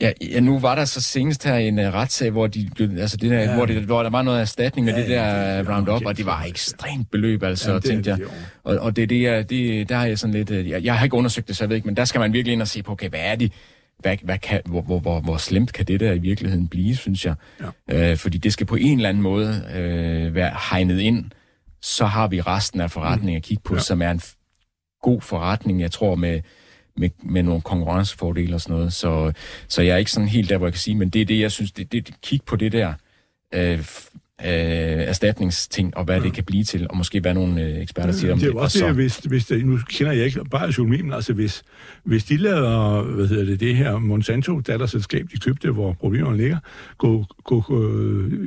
Ja, 0.00 0.12
ja, 0.20 0.40
nu 0.40 0.58
var 0.58 0.74
der 0.74 0.84
så 0.84 1.00
senest 1.00 1.44
her 1.44 1.54
en 1.54 1.78
uh, 1.78 1.84
retssag, 1.84 2.30
hvor, 2.30 2.46
de, 2.46 2.70
altså 2.98 3.16
det 3.16 3.30
der, 3.30 3.40
ja. 3.40 3.54
hvor, 3.54 3.66
det, 3.66 3.82
hvor 3.82 4.02
der 4.02 4.10
var 4.10 4.22
noget 4.22 4.40
erstatning 4.40 4.84
med 4.84 4.94
ja, 4.94 5.00
det 5.00 5.08
der 5.08 5.24
ja, 5.24 5.58
det 5.58 5.68
Roundup, 5.68 6.06
og 6.06 6.16
det 6.16 6.26
var 6.26 6.42
ekstremt 6.42 7.10
beløb, 7.10 7.42
altså, 7.42 7.70
ja, 7.70 7.76
det, 7.76 7.84
tænkte 7.84 8.10
jeg. 8.10 8.18
Og, 8.64 8.76
og 8.76 8.96
det, 8.96 9.10
det, 9.10 9.26
er, 9.26 9.42
det, 9.42 9.88
der 9.88 9.96
har 9.96 10.06
jeg 10.06 10.18
sådan 10.18 10.34
lidt... 10.34 10.50
Jeg, 10.50 10.84
jeg 10.84 10.98
har 10.98 11.04
ikke 11.04 11.16
undersøgt 11.16 11.48
det, 11.48 11.56
så 11.56 11.64
jeg 11.64 11.68
ved 11.68 11.76
ikke, 11.76 11.88
men 11.88 11.96
der 11.96 12.04
skal 12.04 12.18
man 12.18 12.32
virkelig 12.32 12.52
ind 12.52 12.62
og 12.62 12.68
se 12.68 12.82
på, 12.82 12.92
okay, 12.92 13.08
hvad 13.08 13.20
er 13.22 13.36
de 13.36 13.50
hvad, 14.00 14.16
hvad 14.22 14.38
kan, 14.38 14.60
hvor, 14.64 14.82
hvor, 14.82 14.98
hvor, 14.98 15.20
hvor 15.20 15.36
slemt 15.36 15.72
kan 15.72 15.86
det 15.86 16.00
der 16.00 16.12
i 16.12 16.18
virkeligheden 16.18 16.68
blive, 16.68 16.96
synes 16.96 17.24
jeg. 17.24 17.34
Ja. 17.88 18.10
Øh, 18.10 18.16
fordi 18.16 18.38
det 18.38 18.52
skal 18.52 18.66
på 18.66 18.76
en 18.76 18.98
eller 18.98 19.08
anden 19.08 19.22
måde 19.22 19.64
øh, 19.74 20.34
være 20.34 20.56
hegnet 20.70 21.00
ind. 21.00 21.30
Så 21.82 22.06
har 22.06 22.28
vi 22.28 22.40
resten 22.40 22.80
af 22.80 22.90
forretningen 22.90 23.36
at 23.36 23.42
kigge 23.42 23.62
på, 23.62 23.74
ja. 23.74 23.80
som 23.80 24.02
er 24.02 24.10
en 24.10 24.20
god 25.02 25.20
forretning, 25.20 25.80
jeg 25.80 25.90
tror, 25.90 26.14
med, 26.14 26.40
med, 27.00 27.10
med 27.22 27.42
nogle 27.42 27.60
konkurrencefordele 27.60 28.54
og 28.54 28.60
sådan 28.60 28.76
noget. 28.76 28.92
Så, 28.92 29.32
så 29.68 29.82
jeg 29.82 29.92
er 29.92 29.96
ikke 29.96 30.10
sådan 30.10 30.28
helt 30.28 30.48
der, 30.48 30.56
hvor 30.56 30.66
jeg 30.66 30.72
kan 30.72 30.80
sige, 30.80 30.94
men 30.94 31.08
det 31.08 31.22
er 31.22 31.26
det, 31.26 31.40
jeg 31.40 31.52
synes, 31.52 31.72
det, 31.72 31.92
det 31.92 32.10
kig 32.22 32.40
på 32.46 32.56
det 32.56 32.72
der. 32.72 32.94
Øh, 33.54 33.84
øh, 34.44 34.50
erstatningsting, 35.08 35.96
og 35.96 36.04
hvad 36.04 36.16
ja. 36.16 36.22
det 36.22 36.32
kan 36.32 36.44
blive 36.44 36.64
til, 36.64 36.86
og 36.90 36.96
måske 36.96 37.20
hvad 37.20 37.34
nogle 37.34 37.62
øh, 37.62 37.82
eksperter 37.82 38.12
siger 38.12 38.32
om 38.32 38.38
det. 38.38 38.48
Det 38.48 38.56
er 38.56 38.60
også 38.60 38.86
det, 38.86 38.94
hvis, 38.94 39.16
hvis 39.16 39.46
det, 39.46 39.66
nu 39.66 39.78
kender 39.88 40.12
jeg 40.12 40.24
ikke 40.24 40.44
bare 40.50 40.68
økonomi, 40.68 41.02
men 41.02 41.12
altså 41.12 41.32
hvis, 41.32 41.62
hvis 42.04 42.24
de 42.24 42.36
lader, 42.36 43.02
hvad 43.02 43.26
hedder 43.26 43.44
det, 43.44 43.60
det 43.60 43.76
her 43.76 43.98
Monsanto, 43.98 44.60
datterselskab, 44.60 45.26
de 45.32 45.38
købte, 45.38 45.70
hvor 45.70 45.92
problemerne 45.92 46.36
ligger, 46.36 46.58
gå, 46.98 47.24
gå, 47.44 47.60
gå 47.60 47.86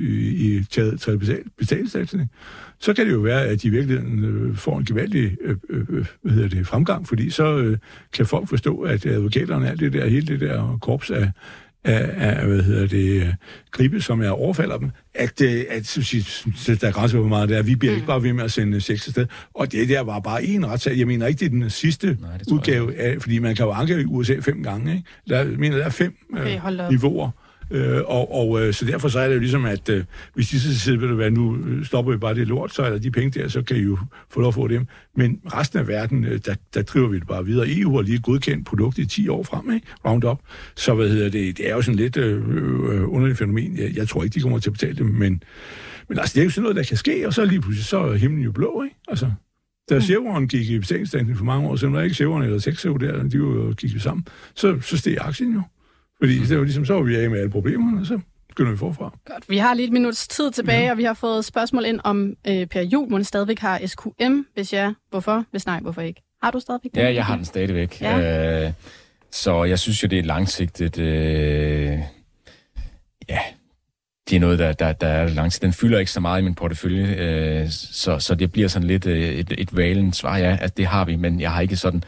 i, 0.02 0.58
i 0.58 0.64
taget, 0.64 1.02
taget 1.02 1.44
betalingsstatsning, 1.58 2.32
så 2.80 2.94
kan 2.94 3.06
det 3.06 3.14
jo 3.14 3.20
være, 3.20 3.46
at 3.46 3.62
de 3.62 3.70
virkelig 3.70 3.98
øh, 3.98 4.56
får 4.56 4.78
en 4.78 4.86
gevaldig 4.86 5.38
øh, 5.42 5.56
øh, 5.70 6.06
hvad 6.22 6.34
hedder 6.34 6.50
det, 6.50 6.68
fremgang, 6.68 7.08
fordi 7.08 7.30
så 7.30 7.58
øh, 7.58 7.78
kan 8.14 8.26
folk 8.26 8.50
forstå, 8.50 8.82
at 8.82 9.06
advokaterne, 9.06 9.70
alt 9.70 9.80
det 9.80 9.94
der, 9.94 10.08
hele 10.08 10.28
det 10.28 10.40
der 10.40 10.78
korps 10.82 11.12
af, 11.12 11.32
af, 11.84 12.46
hvad 12.48 12.64
hedder 12.64 12.88
det, 12.88 13.36
gribe, 13.72 14.02
som 14.02 14.22
er 14.22 14.30
overfalder 14.30 14.78
dem, 14.78 14.92
at, 15.14 15.42
øh, 15.42 15.66
at, 15.70 15.98
at 16.70 16.82
der 16.82 16.88
er 16.88 16.92
grænser 16.92 17.18
på 17.18 17.28
meget 17.28 17.50
der. 17.50 17.64
Vi 17.64 17.76
bliver 17.76 17.92
mm. 17.92 17.96
ikke 17.96 18.08
bare 18.08 18.24
ved 18.24 18.34
med 18.34 18.44
at 18.44 18.52
sende 18.52 18.82
sex 18.82 19.08
afsted. 19.08 19.26
Og 19.54 19.72
det 19.72 19.90
der 19.90 20.02
var 20.02 20.20
bare 20.20 20.44
en 20.44 20.68
retssag. 20.68 20.98
Jeg 20.98 21.08
mener 21.08 21.28
ikke, 21.28 21.40
det 21.40 21.46
er 21.46 21.50
den 21.50 21.70
sidste 21.70 22.18
Nej, 22.22 22.30
udgave, 22.52 22.96
af, 22.96 23.22
fordi 23.22 23.40
man 23.40 23.56
kan 23.56 23.66
jo 23.66 23.72
anke 23.72 24.02
i 24.02 24.06
USA 24.06 24.36
fem 24.40 24.64
gange. 24.64 24.92
Ikke? 24.92 25.04
Der, 25.30 25.38
jeg 25.38 25.48
mener, 25.48 25.78
der 25.78 25.86
er 25.86 25.90
fem 25.90 26.16
okay, 26.34 26.60
øh, 26.68 26.90
niveauer. 26.90 27.30
Øh, 27.72 28.02
og 28.06 28.34
og 28.34 28.62
øh, 28.62 28.74
så 28.74 28.86
derfor 28.86 29.08
så 29.08 29.20
er 29.20 29.28
det 29.28 29.36
jo 29.36 29.40
ligesom, 29.40 29.66
at 29.66 29.90
øh, 29.90 30.04
hvis 30.34 30.50
de 30.50 30.60
så 30.60 30.80
siger, 30.80 30.98
ved 30.98 31.08
hvad, 31.08 31.32
nu 31.32 31.58
stopper 31.84 32.12
vi 32.12 32.18
bare 32.18 32.36
det 32.36 32.48
lort, 32.48 32.74
så 32.74 32.84
er 32.84 32.90
der 32.90 32.98
de 32.98 33.12
penge 33.12 33.40
der, 33.40 33.48
så 33.48 33.62
kan 33.62 33.78
I 33.78 33.80
jo 33.80 33.98
få 34.30 34.40
lov 34.40 34.48
at 34.48 34.54
få 34.54 34.68
dem. 34.68 34.88
Men 35.16 35.40
resten 35.54 35.80
af 35.80 35.88
verden, 35.88 36.26
øh, 36.26 36.40
der, 36.46 36.56
der 36.74 36.82
driver 36.82 37.08
vi 37.08 37.20
det 37.20 37.28
bare 37.28 37.46
videre. 37.46 37.66
EU 37.70 37.96
har 37.96 38.02
lige 38.02 38.20
godkendt 38.20 38.68
produktet 38.68 39.04
i 39.04 39.06
10 39.06 39.28
år 39.28 39.44
frem, 39.44 39.74
ikke? 39.74 39.88
Roundup. 40.06 40.40
Så 40.76 40.94
hvad 40.94 41.10
hedder 41.10 41.30
det, 41.30 41.58
det 41.58 41.70
er 41.70 41.76
jo 41.76 41.82
sådan 41.82 41.96
lidt 41.96 42.18
øh, 42.18 42.38
øh, 42.38 43.14
underligt 43.14 43.38
fænomen. 43.38 43.78
Jeg, 43.78 43.96
jeg 43.96 44.08
tror 44.08 44.24
ikke, 44.24 44.34
de 44.34 44.40
kommer 44.40 44.60
til 44.60 44.70
at 44.70 44.74
betale 44.74 44.96
det, 44.96 45.06
men, 45.06 45.44
men 46.10 46.20
altså, 46.20 46.34
det 46.34 46.42
er 46.42 46.46
jo 46.46 46.50
sådan 46.50 46.64
noget, 46.64 46.76
der 46.76 46.84
kan 46.84 46.98
ske, 46.98 47.28
og 47.28 47.34
så 47.34 47.46
lige 47.46 47.62
pludselig, 47.62 47.86
så 47.86 47.98
er 47.98 48.16
himlen 48.16 48.44
jo 48.44 48.52
blå, 48.52 48.84
ikke? 48.84 48.96
Altså, 49.08 49.32
da 49.90 50.00
Chevron 50.00 50.48
gik 50.48 50.70
i 50.70 50.80
betalingsstanken 50.80 51.36
for 51.36 51.46
mange 51.46 51.70
år 51.70 51.76
siden, 51.76 51.94
var 51.94 52.02
ikke 52.02 52.16
Chevron 52.16 52.44
eller 52.44 52.60
Texaco 52.60 52.98
der, 52.98 53.24
de 53.24 53.38
jo 53.38 53.74
gik 53.78 54.02
sammen, 54.02 54.28
så, 54.56 54.80
så 54.82 54.98
steg 54.98 55.18
aktien 55.20 55.54
jo. 55.54 55.62
Fordi 56.24 56.40
det 56.40 56.58
var 56.58 56.64
ligesom, 56.64 56.86
så 56.86 56.94
var 56.94 57.02
vi 57.02 57.16
af 57.16 57.30
med 57.30 57.40
alle 57.40 57.52
problemerne, 57.52 58.02
og 58.02 58.06
så 58.06 58.20
begynder 58.48 58.72
vi 58.72 58.78
forfra. 58.78 59.18
Godt. 59.26 59.50
Vi 59.50 59.58
har 59.58 59.74
lige 59.74 59.86
et 59.86 59.94
minuts 59.94 60.28
tid 60.28 60.52
tilbage, 60.52 60.84
ja. 60.84 60.92
og 60.92 60.98
vi 60.98 61.04
har 61.04 61.14
fået 61.14 61.46
spørgsmål 61.46 61.86
ind 61.86 62.00
om 62.04 62.34
øh, 62.48 62.68
Per 62.68 62.82
Jul, 62.82 63.10
må 63.10 63.24
stadigvæk 63.24 63.60
har 63.60 63.82
SQM. 63.86 64.42
Hvis 64.54 64.74
ja, 64.74 64.94
hvorfor? 65.10 65.46
Hvis 65.52 65.66
nej, 65.66 65.80
hvorfor 65.80 66.02
ikke? 66.02 66.22
Har 66.44 66.52
du 66.52 66.60
stadigvæk 66.60 66.92
den? 66.92 67.02
Ja, 67.02 67.14
jeg 67.14 67.26
har 67.26 67.36
den 67.36 67.46
stadigvæk. 67.46 68.02
Ja. 68.02 68.66
Øh, 68.66 68.72
så 69.32 69.64
jeg 69.64 69.80
synes 69.80 70.04
jo, 70.04 70.08
det 70.08 70.20
er 70.20 70.24
langsigtet... 70.24 70.98
Øh, 70.98 72.00
ja, 73.30 73.40
det 74.30 74.36
er 74.36 74.40
noget, 74.40 74.60
der, 74.60 74.74
der, 74.74 74.94
der 74.94 75.08
er 75.08 75.28
langsigtet. 75.28 75.62
Den 75.62 75.74
fylder 75.74 76.00
ikke 76.00 76.12
så 76.12 76.20
meget 76.20 76.42
i 76.42 76.44
min 76.44 76.56
portefølje, 76.56 77.16
øh, 77.16 77.70
så, 77.70 78.20
så 78.20 78.36
det 78.36 78.52
bliver 78.52 78.68
sådan 78.68 78.88
lidt 78.88 79.06
øh, 79.06 79.30
et, 79.30 79.54
et 79.58 79.78
valent 79.78 80.16
svar. 80.16 80.38
Ja, 80.38 80.58
at 80.62 80.78
det 80.78 80.86
har 80.86 81.06
vi, 81.06 81.16
men 81.16 81.40
jeg 81.40 81.52
har 81.52 81.62
ikke 81.62 81.76
sådan 81.76 82.04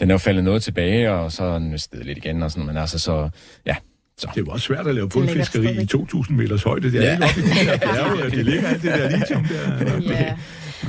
den 0.00 0.10
er 0.10 0.14
jo 0.14 0.18
faldet 0.18 0.44
noget 0.44 0.62
tilbage, 0.62 1.12
og 1.12 1.32
så 1.32 1.44
er 1.44 1.58
den 1.58 1.78
stedet 1.78 2.06
lidt 2.06 2.18
igen, 2.18 2.42
og 2.42 2.50
sådan, 2.50 2.66
men 2.66 2.76
altså 2.76 2.98
så, 2.98 3.28
ja, 3.66 3.76
så. 4.18 4.28
Det 4.34 4.46
var 4.46 4.52
også 4.52 4.66
svært 4.66 4.86
at 4.86 4.94
lave 4.94 5.08
bundfiskeri 5.08 5.82
i 5.82 5.88
2.000 5.94 6.32
meters 6.32 6.62
højde. 6.62 6.92
Det 6.92 7.04
er 7.04 7.06
ja. 7.06 7.12
ikke 7.12 7.24
op 7.24 7.36
i 7.36 7.40
de 7.40 7.70
der 7.70 7.78
bjerge, 7.78 8.30
det 8.30 8.44
ligger 8.44 8.68
alt 8.68 8.82
det 8.82 8.92
der 8.92 9.10
lithium 9.10 9.44
der. 9.44 10.00
Ja. 10.14 10.36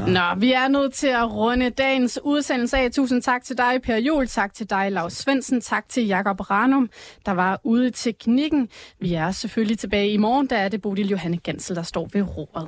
Nå, 0.08 0.39
vi 0.39 0.51
er 0.53 0.68
nødt 0.68 0.93
til 0.93 1.08
at 1.08 1.34
runde 1.34 1.70
dagens 1.70 2.20
udsendelse 2.24 2.78
af. 2.78 2.91
Tusind 2.91 3.22
tak 3.22 3.43
til 3.43 3.58
dig, 3.58 3.82
Per 3.84 3.95
Juhl. 3.95 4.28
Tak 4.28 4.53
til 4.53 4.70
dig, 4.70 4.91
Lars 4.91 5.14
Svendsen. 5.14 5.62
Tak 5.62 5.89
til 5.89 6.08
Jakob 6.08 6.39
Ranum, 6.49 6.89
der 7.26 7.32
var 7.32 7.62
ude 7.64 7.88
i 7.88 7.91
teknikken. 7.91 8.70
Vi 8.99 9.14
er 9.14 9.32
selvfølgelig 9.32 9.80
tilbage 9.80 10.10
i 10.10 10.18
morgen. 10.18 10.47
Der 10.49 10.58
er 10.58 10.70
det 10.70 10.82
Bodil 10.82 11.10
Johanne 11.10 11.38
Gansel, 11.38 11.76
der 11.76 11.84
står 11.84 12.10
ved 12.14 12.22
roret. 12.22 12.68